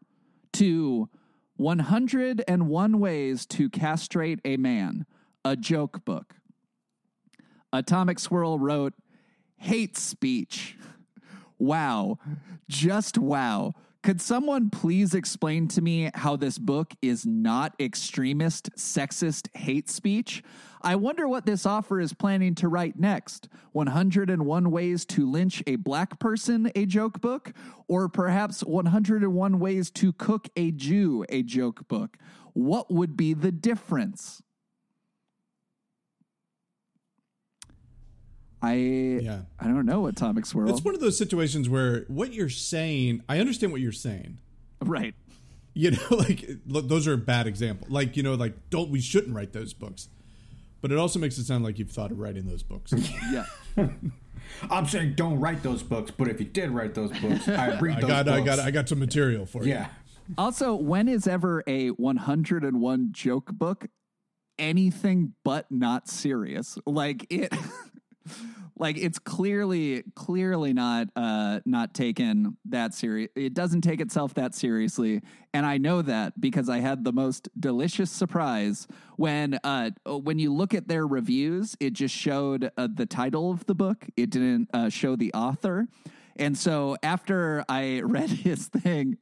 to 0.55 1.09
101 1.57 2.99
Ways 2.99 3.47
to 3.47 3.71
Castrate 3.71 4.41
a 4.45 4.57
Man, 4.57 5.07
a 5.45 5.57
joke 5.57 6.05
book. 6.05 6.35
Atomic 7.73 8.19
Swirl 8.19 8.59
wrote, 8.59 8.95
Hate 9.57 9.97
speech. 9.97 10.77
Wow. 11.59 12.19
Just 12.69 13.19
wow. 13.19 13.75
Could 14.03 14.21
someone 14.21 14.69
please 14.69 15.15
explain 15.15 15.69
to 15.69 15.81
me 15.81 16.11
how 16.15 16.35
this 16.35 16.59
book 16.59 16.93
is 17.01 17.25
not 17.25 17.73
extremist, 17.79 18.75
sexist 18.75 19.47
hate 19.57 19.89
speech? 19.89 20.43
I 20.83 20.97
wonder 20.97 21.29
what 21.29 21.47
this 21.47 21.65
offer 21.65 22.01
is 22.01 22.13
planning 22.13 22.57
to 22.57 22.67
write 22.67 22.99
next. 22.99 23.49
101 23.71 24.71
Ways 24.73 25.05
to 25.05 25.31
Lynch 25.31 25.63
a 25.69 25.77
Black 25.77 26.19
Person, 26.19 26.73
a 26.75 26.85
joke 26.85 27.21
book? 27.21 27.53
Or 27.87 28.09
perhaps 28.09 28.65
101 28.65 29.61
Ways 29.61 29.89
to 29.93 30.13
Cook 30.13 30.49
a 30.57 30.73
Jew, 30.73 31.25
a 31.29 31.45
joke 31.45 31.87
book? 31.87 32.17
What 32.55 32.93
would 32.93 33.17
be 33.17 33.35
the 33.35 33.53
difference? 33.53 34.43
I 38.63 38.75
Yeah. 38.75 39.41
I 39.59 39.65
don't 39.65 39.85
know 39.85 40.01
what 40.01 40.17
Topic 40.17 40.47
Swirl. 40.47 40.71
It's 40.71 40.85
one 40.85 40.95
of 40.95 41.01
those 41.01 41.19
situations 41.19 41.69
where 41.69 42.05
what 42.09 42.33
you're 42.33 42.49
saying, 42.49 43.23
I 43.29 43.41
understand 43.41 43.73
what 43.73 43.81
you're 43.81 43.93
saying. 43.93 44.39
Right. 44.81 45.15
You 45.75 45.91
know, 45.93 45.99
like 46.11 46.49
look, 46.67 46.89
those 46.89 47.09
are 47.09 47.15
a 47.15 47.19
bad 47.19 47.47
example. 47.47 47.89
Like 47.91 48.17
you 48.17 48.23
know, 48.23 48.35
like 48.35 48.71
don't 48.71 48.91
we 48.91 49.01
shouldn't 49.01 49.35
write 49.35 49.53
those 49.53 49.73
books. 49.75 50.09
But 50.81 50.91
it 50.91 50.99
also 50.99 51.19
makes 51.19 51.39
it 51.39 51.45
sound 51.45 51.65
like 51.65 51.79
you've 51.79 51.91
thought 51.91 52.11
of 52.11 52.19
writing 52.19 52.47
those 52.47 52.63
books. 52.63 52.93
yeah. 53.33 53.47
I'm 54.71 54.87
saying 54.87 55.15
don't 55.15 55.39
write 55.39 55.63
those 55.63 55.83
books, 55.83 56.11
but 56.11 56.29
if 56.29 56.41
you 56.41 56.47
did 56.47 56.71
write 56.71 56.95
those 56.95 57.11
books, 57.21 57.49
I 57.49 57.79
read 57.79 57.99
I 57.99 58.01
those 58.01 58.11
got, 58.11 58.27
books. 58.27 58.41
I 58.41 58.45
got, 58.45 58.59
I 58.59 58.71
got 58.71 58.89
some 58.89 58.99
material 58.99 59.47
for 59.47 59.63
you. 59.63 59.71
Yeah. 59.71 59.89
Also, 60.37 60.75
when 60.75 61.09
is 61.09 61.27
ever 61.27 61.63
a 61.67 61.89
101 61.89 63.09
joke 63.13 63.53
book 63.53 63.87
anything 64.59 65.35
but 65.45 65.67
not 65.71 66.09
serious? 66.09 66.79
Like 66.87 67.27
it 67.31 67.53
like 68.79 68.97
it's 68.97 69.19
clearly 69.19 70.03
clearly 70.15 70.73
not 70.73 71.09
uh 71.17 71.61
not 71.65 71.95
taken 71.95 72.57
that 72.67 72.95
serious. 72.95 73.31
It 73.35 73.55
doesn't 73.55 73.83
take 73.83 74.01
itself 74.01 74.35
that 74.35 74.55
seriously, 74.55 75.23
and 75.53 75.67
I 75.67 75.79
know 75.79 76.03
that 76.03 76.41
because 76.41 76.69
I 76.69 76.81
had 76.81 77.05
the 77.05 77.13
most 77.13 77.49
delicious 77.59 78.11
surprise 78.11 78.87
when 79.17 79.59
uh 79.65 79.91
when 80.07 80.39
you 80.39 80.53
look 80.53 80.75
at 80.75 80.89
their 80.89 81.07
reviews, 81.07 81.77
it 81.81 81.93
just 81.93 82.15
showed 82.15 82.71
uh, 82.77 82.89
the 82.93 83.07
title 83.07 83.51
of 83.51 83.67
the 83.67 83.75
book. 83.75 84.07
It 84.17 84.31
didn't 84.31 84.69
uh, 84.73 84.89
show 84.89 85.17
the 85.17 85.33
author. 85.35 85.87
And 86.37 86.57
so 86.57 86.97
after 87.03 87.65
I 87.69 88.01
read 88.05 88.31
his 88.31 88.69
thing, 88.69 89.19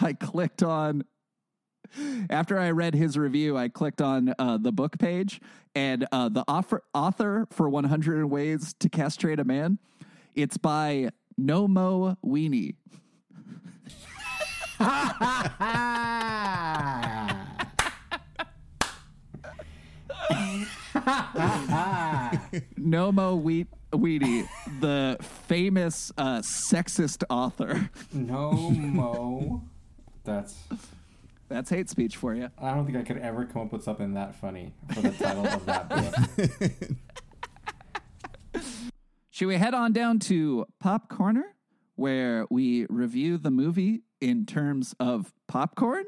I 0.00 0.12
clicked 0.12 0.62
on 0.62 1.04
after 2.30 2.58
I 2.58 2.70
read 2.70 2.94
his 2.94 3.16
review, 3.16 3.56
I 3.56 3.68
clicked 3.68 4.00
on 4.00 4.34
uh, 4.38 4.58
the 4.58 4.72
book 4.72 4.98
page, 4.98 5.40
and 5.74 6.06
uh, 6.12 6.28
the 6.28 6.44
offer, 6.48 6.82
author 6.94 7.46
for 7.50 7.68
100 7.68 8.26
Ways 8.26 8.74
to 8.80 8.88
Castrate 8.88 9.40
a 9.40 9.44
Man, 9.44 9.78
it's 10.34 10.56
by 10.56 11.10
Nomo 11.40 12.16
Weenie. 12.24 12.74
Nomo 22.78 23.40
we- 23.40 23.66
Weenie, 23.92 24.46
the 24.80 25.16
famous 25.46 26.12
uh, 26.18 26.38
sexist 26.40 27.24
author. 27.30 27.88
Nomo. 28.14 29.62
That's 30.24 30.56
That's 31.48 31.70
hate 31.70 31.88
speech 31.88 32.16
for 32.16 32.34
you. 32.34 32.50
I 32.58 32.74
don't 32.74 32.84
think 32.84 32.98
I 32.98 33.02
could 33.02 33.18
ever 33.18 33.46
come 33.46 33.62
up 33.62 33.72
with 33.72 33.82
something 33.82 34.14
that 34.14 34.34
funny 34.34 34.74
for 34.92 35.00
the 35.00 35.10
title 35.10 35.46
of 35.46 35.64
that 35.66 35.88
book. 35.88 36.12
Should 39.30 39.48
we 39.48 39.56
head 39.56 39.72
on 39.72 39.92
down 39.92 40.18
to 40.20 40.66
Pop 40.80 41.08
Corner, 41.08 41.54
where 41.94 42.46
we 42.50 42.86
review 42.90 43.38
the 43.38 43.50
movie 43.50 44.02
in 44.20 44.44
terms 44.44 44.94
of 45.00 45.32
popcorn? 45.46 46.04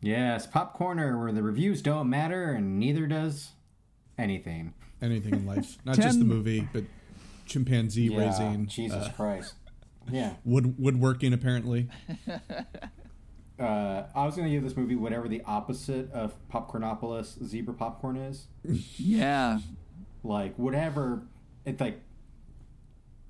yes, 0.00 0.46
Pop 0.46 0.74
Corner, 0.74 1.18
where 1.18 1.32
the 1.32 1.42
reviews 1.42 1.82
don't 1.82 2.08
matter 2.08 2.52
and 2.52 2.78
neither 2.78 3.06
does 3.06 3.50
anything. 4.16 4.74
Anything 5.02 5.34
in 5.34 5.46
life, 5.46 5.76
not 5.84 5.96
just 5.96 6.18
the 6.18 6.24
movie, 6.24 6.68
but 6.72 6.84
chimpanzee 7.46 8.08
Yeah, 8.12 8.18
raising, 8.26 8.66
Jesus 8.66 9.06
uh, 9.06 9.12
Christ. 9.16 9.54
Yeah. 10.10 10.34
wood 10.44 10.78
woodworking 10.78 11.32
apparently. 11.32 11.88
Uh, 13.58 14.04
I 14.16 14.26
was 14.26 14.34
going 14.34 14.48
to 14.48 14.52
give 14.52 14.64
this 14.64 14.76
movie 14.76 14.96
whatever 14.96 15.28
the 15.28 15.40
opposite 15.46 16.10
of 16.12 16.34
Popcornopolis 16.48 17.40
zebra 17.44 17.74
popcorn 17.74 18.16
is. 18.16 18.48
Yeah. 18.96 19.60
Like, 20.24 20.58
whatever. 20.58 21.22
It's 21.64 21.80
like, 21.80 22.00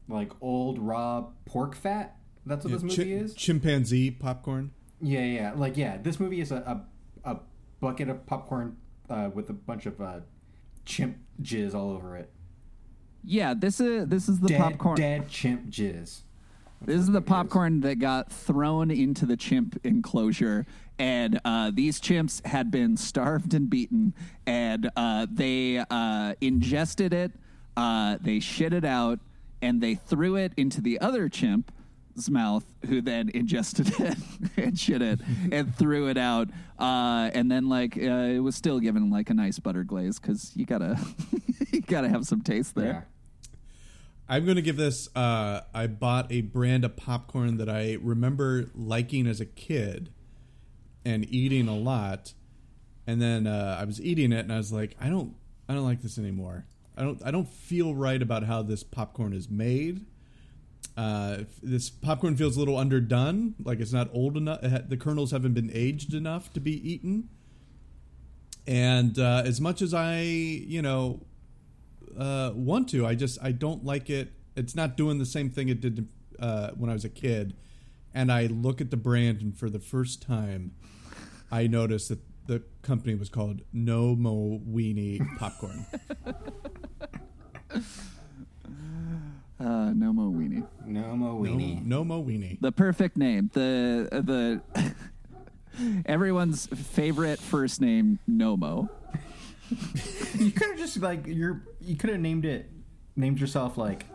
like 0.09 0.33
old 0.41 0.79
raw 0.79 1.27
pork 1.45 1.75
fat. 1.75 2.17
That's 2.47 2.65
what 2.65 2.71
Yeah, 2.73 2.79
this 2.79 2.97
chi- 2.97 3.03
movie 3.03 3.15
is? 3.15 3.35
Chimpanzee 3.35 4.11
popcorn. 4.13 4.71
Yeah, 5.03 5.25
yeah. 5.25 5.53
Like, 5.55 5.77
yeah, 5.77 5.99
this 5.99 6.19
movie 6.19 6.41
is 6.41 6.51
a, 6.53 6.83
a, 7.25 7.33
a 7.33 7.41
bucket 7.81 8.09
of 8.09 8.25
popcorn 8.25 8.79
uh, 9.11 9.29
with 9.35 9.51
a 9.51 9.55
bunch 9.55 9.85
of 9.85 10.01
uh, 10.01 10.21
chimp 10.87 11.19
jizz 11.43 11.75
all 11.75 11.91
over 11.91 12.17
it. 12.17 12.31
Yeah, 13.27 13.55
this 13.55 13.81
is 13.81 14.07
this 14.09 14.29
is 14.29 14.41
the 14.41 14.49
dead, 14.49 14.61
popcorn. 14.61 14.97
Dead 14.97 15.29
chimp 15.29 15.71
jizz. 15.71 16.21
This 16.85 17.01
is 17.01 17.11
the 17.11 17.23
popcorn 17.23 17.81
that 17.81 17.99
got 17.99 18.31
thrown 18.31 18.91
into 18.91 19.25
the 19.25 19.37
chimp 19.37 19.81
enclosure. 19.85 20.67
And 20.99 21.41
uh, 21.45 21.73
these 21.75 22.01
chimps 22.01 22.45
had 22.47 22.71
been 22.71 22.97
starved 22.97 23.55
and 23.55 23.69
beaten, 23.69 24.15
and 24.47 24.91
uh, 24.95 25.27
they 25.31 25.85
uh, 25.91 26.35
ingested 26.41 27.13
it, 27.13 27.33
uh, 27.77 28.19
they 28.21 28.39
shit 28.39 28.73
it 28.73 28.85
out, 28.85 29.19
and 29.61 29.81
they 29.81 29.97
threw 29.97 30.37
it 30.37 30.53
into 30.57 30.81
the 30.81 31.01
other 31.01 31.29
chimp's 31.29 32.31
mouth, 32.31 32.65
who 32.87 33.01
then 33.01 33.29
ingested 33.35 33.93
it 33.99 34.19
and 34.57 34.79
shit 34.79 35.03
it 35.03 35.21
and 35.51 35.75
threw 35.79 36.09
it 36.09 36.19
out. 36.19 36.49
Uh, 36.79 37.31
and 37.35 37.51
then, 37.51 37.69
like, 37.69 37.97
uh, 37.97 38.01
it 38.01 38.41
was 38.41 38.55
still 38.55 38.79
given 38.79 39.11
like 39.11 39.31
a 39.31 39.35
nice 39.35 39.59
butter 39.59 39.83
glaze 39.83 40.21
because 40.21 40.53
you 40.55 40.65
gotta, 40.65 40.97
you 41.73 41.81
gotta 41.81 42.09
have 42.09 42.25
some 42.25 42.41
taste 42.41 42.77
there. 42.77 43.09
I'm 44.35 44.45
going 44.45 44.57
to 44.57 44.63
give 44.63 44.77
this. 44.77 45.09
Uh, 45.15 45.61
I 45.73 45.87
bought 45.87 46.33
a 46.33 46.41
brand 46.41 46.85
of 46.85 46.97
popcorn 46.97 47.57
that 47.59 47.69
I 47.69 47.99
remember 48.03 48.69
liking 48.75 49.29
as 49.29 49.41
a 49.41 49.47
kid 49.47 50.13
and 51.05 51.25
eating 51.33 51.69
a 51.69 51.77
lot, 51.77 52.33
and 53.07 53.23
then 53.23 53.47
uh, 53.47 53.79
I 53.81 53.85
was 53.85 54.01
eating 54.03 54.33
it, 54.33 54.41
and 54.41 54.53
I 54.53 54.57
was 54.57 54.73
like, 54.73 54.97
I 55.01 55.09
don't, 55.09 55.37
I 55.69 55.75
don't 55.75 55.85
like 55.85 56.03
this 56.03 56.19
anymore. 56.19 56.67
I 56.97 57.03
don't, 57.03 57.23
I 57.25 57.31
don't 57.31 57.49
feel 57.49 57.95
right 57.95 58.21
about 58.21 58.43
how 58.43 58.63
this 58.63 58.83
popcorn 58.83 59.35
is 59.35 59.49
made. 59.49 60.05
Uh, 60.97 61.45
this 61.63 61.89
popcorn 61.89 62.35
feels 62.35 62.57
a 62.57 62.59
little 62.59 62.77
underdone, 62.77 63.55
like 63.63 63.79
it's 63.79 63.93
not 63.93 64.11
old 64.13 64.37
enough. 64.37 64.63
The 64.63 64.97
kernels 64.97 65.31
haven't 65.31 65.55
been 65.55 65.71
aged 65.73 66.13
enough 66.13 66.53
to 66.55 66.61
be 66.61 66.73
eaten. 66.93 67.29
And 68.67 69.17
uh, 69.17 69.43
as 69.45 69.61
much 69.61 69.81
as 69.81 69.95
I, 69.95 70.23
you 70.23 70.83
know, 70.83 71.21
uh, 72.19 72.53
want 72.55 72.89
to. 72.91 73.07
I 73.07 73.15
just 73.15 73.39
I 73.43 73.53
don't 73.53 73.85
like 73.85 74.11
it. 74.11 74.33
It's 74.57 74.75
not 74.75 74.97
doing 74.97 75.19
the 75.19 75.27
same 75.27 75.51
thing 75.51 75.69
it 75.69 75.81
did 75.81 76.09
uh, 76.39 76.71
when 76.77 76.91
I 76.91 76.93
was 76.93 77.05
a 77.05 77.11
kid. 77.11 77.57
And 78.13 78.31
I 78.31 78.47
look 78.47 78.81
at 78.81 78.91
the 78.91 78.97
brand, 78.97 79.41
and 79.41 79.57
for 79.57 79.69
the 79.69 79.81
first 79.81 80.23
time, 80.23 80.73
I 81.51 81.67
noticed 81.67 82.11
that 82.11 82.21
the 82.47 82.63
company 82.83 83.17
was 83.17 83.29
called 83.29 83.63
No 83.73 84.15
Mo 84.15 84.61
Weenie 84.69 85.21
Popcorn. 85.39 85.87
Uh, 89.61 89.93
no 89.95 90.13
mo 90.13 90.31
weenie. 90.31 90.67
No 90.85 91.17
mo 91.17 91.41
weenie. 91.41 91.83
No, 91.87 91.99
no 91.99 92.05
Mo 92.05 92.23
Weenie. 92.23 92.61
The 92.61 92.73
perfect 92.73 93.17
name. 93.17 93.51
The 93.55 94.09
the 94.11 94.61
everyone's 96.07 96.67
favorite 96.67 97.39
first 97.39 97.81
name, 97.81 98.19
Nomo. 98.29 98.91
you 100.39 100.51
could 100.51 100.69
have 100.71 100.79
just 100.79 101.01
like 101.01 101.27
you're. 101.27 101.63
You 101.81 101.97
could 101.97 102.11
have 102.11 102.21
named 102.21 102.45
it, 102.45 102.71
named 103.17 103.41
yourself 103.41 103.79
like 103.79 104.07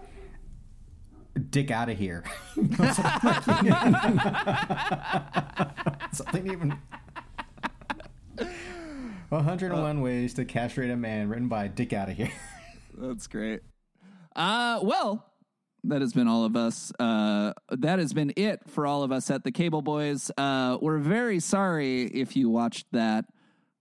Dick 1.49 1.71
out 1.71 1.89
of 1.89 1.97
here. 1.97 2.23
Something 6.11 6.51
even. 6.51 6.77
101 9.29 10.01
ways 10.01 10.33
to 10.35 10.45
castrate 10.45 10.89
a 10.89 10.95
man, 10.95 11.29
written 11.29 11.47
by 11.47 11.67
Dick 11.67 11.93
out 11.93 12.09
of 12.09 12.17
here. 12.17 12.31
That's 12.97 13.27
great. 13.27 13.61
Uh, 14.35 14.79
well, 14.81 15.25
that 15.83 16.01
has 16.01 16.13
been 16.13 16.27
all 16.27 16.45
of 16.45 16.55
us. 16.55 16.91
Uh, 16.99 17.53
that 17.69 17.99
has 17.99 18.13
been 18.13 18.33
it 18.35 18.61
for 18.67 18.87
all 18.87 19.03
of 19.03 19.11
us 19.11 19.29
at 19.29 19.43
the 19.43 19.51
Cable 19.51 19.81
Boys. 19.81 20.31
Uh, 20.37 20.77
we're 20.81 20.97
very 20.97 21.39
sorry 21.39 22.03
if 22.03 22.35
you 22.35 22.49
watched 22.49 22.87
that 22.91 23.25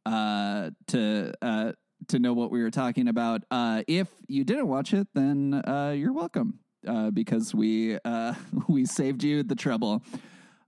uh, 0.08 0.70
to 0.86 1.32
uh, 1.42 1.72
to 2.08 2.18
know 2.18 2.32
what 2.32 2.50
we 2.50 2.62
were 2.62 2.70
talking 2.70 3.08
about. 3.08 3.42
Uh, 3.50 3.82
if 3.86 4.08
you 4.26 4.42
didn't 4.42 4.66
watch 4.66 4.94
it, 4.94 5.06
then 5.14 5.52
uh, 5.66 5.92
you're 5.94 6.14
welcome 6.14 6.60
uh, 6.86 7.10
because 7.10 7.54
we 7.54 7.98
we 8.68 8.86
saved 8.86 9.22
you 9.22 9.42
the 9.42 9.54
trouble. 9.54 10.02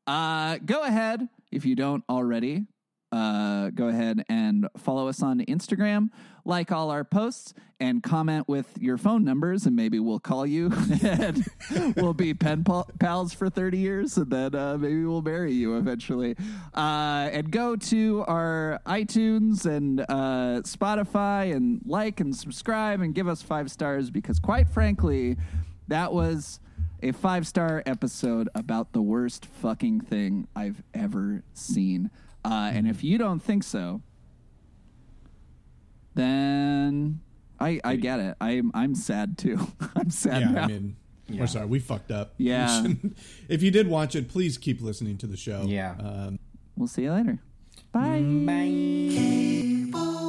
Go 0.07 0.82
ahead 0.82 1.26
if 1.51 1.64
you 1.64 1.74
don't 1.74 2.05
already. 2.11 2.66
go 3.12 3.88
ahead 3.88 4.24
and 4.28 4.68
follow 4.76 5.09
us 5.09 5.22
on 5.22 5.41
Instagram, 5.41 6.09
like 6.45 6.72
all 6.72 6.91
our 6.91 7.05
posts, 7.05 7.55
and 7.80 8.03
comment 8.03 8.47
with 8.47 8.66
your 8.78 8.99
phone 8.99 9.24
numbers, 9.24 9.64
and 9.64 9.74
maybe 9.74 9.99
we'll 9.99 10.20
call 10.20 10.47
you 10.47 10.70
and 11.03 11.45
we'll 11.97 12.12
be 12.12 12.34
pen 12.34 12.62
pal- 12.62 12.88
pals 12.99 13.32
for 13.32 13.49
30 13.49 13.78
years, 13.78 14.16
and 14.18 14.30
then 14.30 14.55
uh, 14.55 14.76
maybe 14.76 15.05
we'll 15.05 15.22
marry 15.22 15.53
you 15.53 15.76
eventually. 15.76 16.36
Uh, 16.74 17.30
and 17.32 17.51
go 17.51 17.74
to 17.76 18.22
our 18.28 18.80
iTunes 18.86 19.64
and 19.64 20.01
uh, 20.03 20.61
Spotify 20.62 21.55
and 21.55 21.80
like 21.86 22.20
and 22.20 22.36
subscribe 22.36 23.01
and 23.01 23.14
give 23.14 23.26
us 23.26 23.43
five 23.43 23.70
stars 23.70 24.11
because, 24.11 24.38
quite 24.38 24.68
frankly, 24.68 25.36
that 25.88 26.12
was 26.12 26.61
a 27.03 27.12
five 27.12 27.47
star 27.47 27.82
episode 27.86 28.49
about 28.55 28.93
the 28.93 29.01
worst 29.01 29.47
fucking 29.47 30.01
thing 30.01 30.47
I've 30.55 30.82
ever 30.93 31.43
seen. 31.55 32.11
Uh, 32.45 32.70
and 32.74 32.86
if 32.86 33.03
you 33.03 33.16
don't 33.18 33.41
think 33.41 33.62
so, 33.62 34.03
then 36.14 37.20
I 37.58 37.80
I 37.84 37.96
get 37.96 38.20
it. 38.20 38.36
I'm 38.40 38.70
I'm 38.74 38.94
sad 38.94 39.38
too. 39.38 39.58
I'm 39.96 40.11
sad 40.11 40.42
yeah, 40.42 40.50
now. 40.50 40.64
I 40.64 40.66
mean, 40.66 40.96
we're 41.28 41.46
sorry, 41.46 41.66
we 41.66 41.78
fucked 41.78 42.11
up. 42.11 42.34
Yeah. 42.38 42.86
If 43.48 43.62
you 43.62 43.70
did 43.70 43.88
watch 43.88 44.14
it, 44.14 44.28
please 44.28 44.58
keep 44.58 44.80
listening 44.80 45.18
to 45.18 45.26
the 45.26 45.36
show. 45.36 45.64
Yeah. 45.66 45.96
Um, 45.98 46.38
we'll 46.76 46.88
see 46.88 47.02
you 47.02 47.12
later. 47.12 47.40
Bye. 47.92 48.22
Bye. 48.22 50.19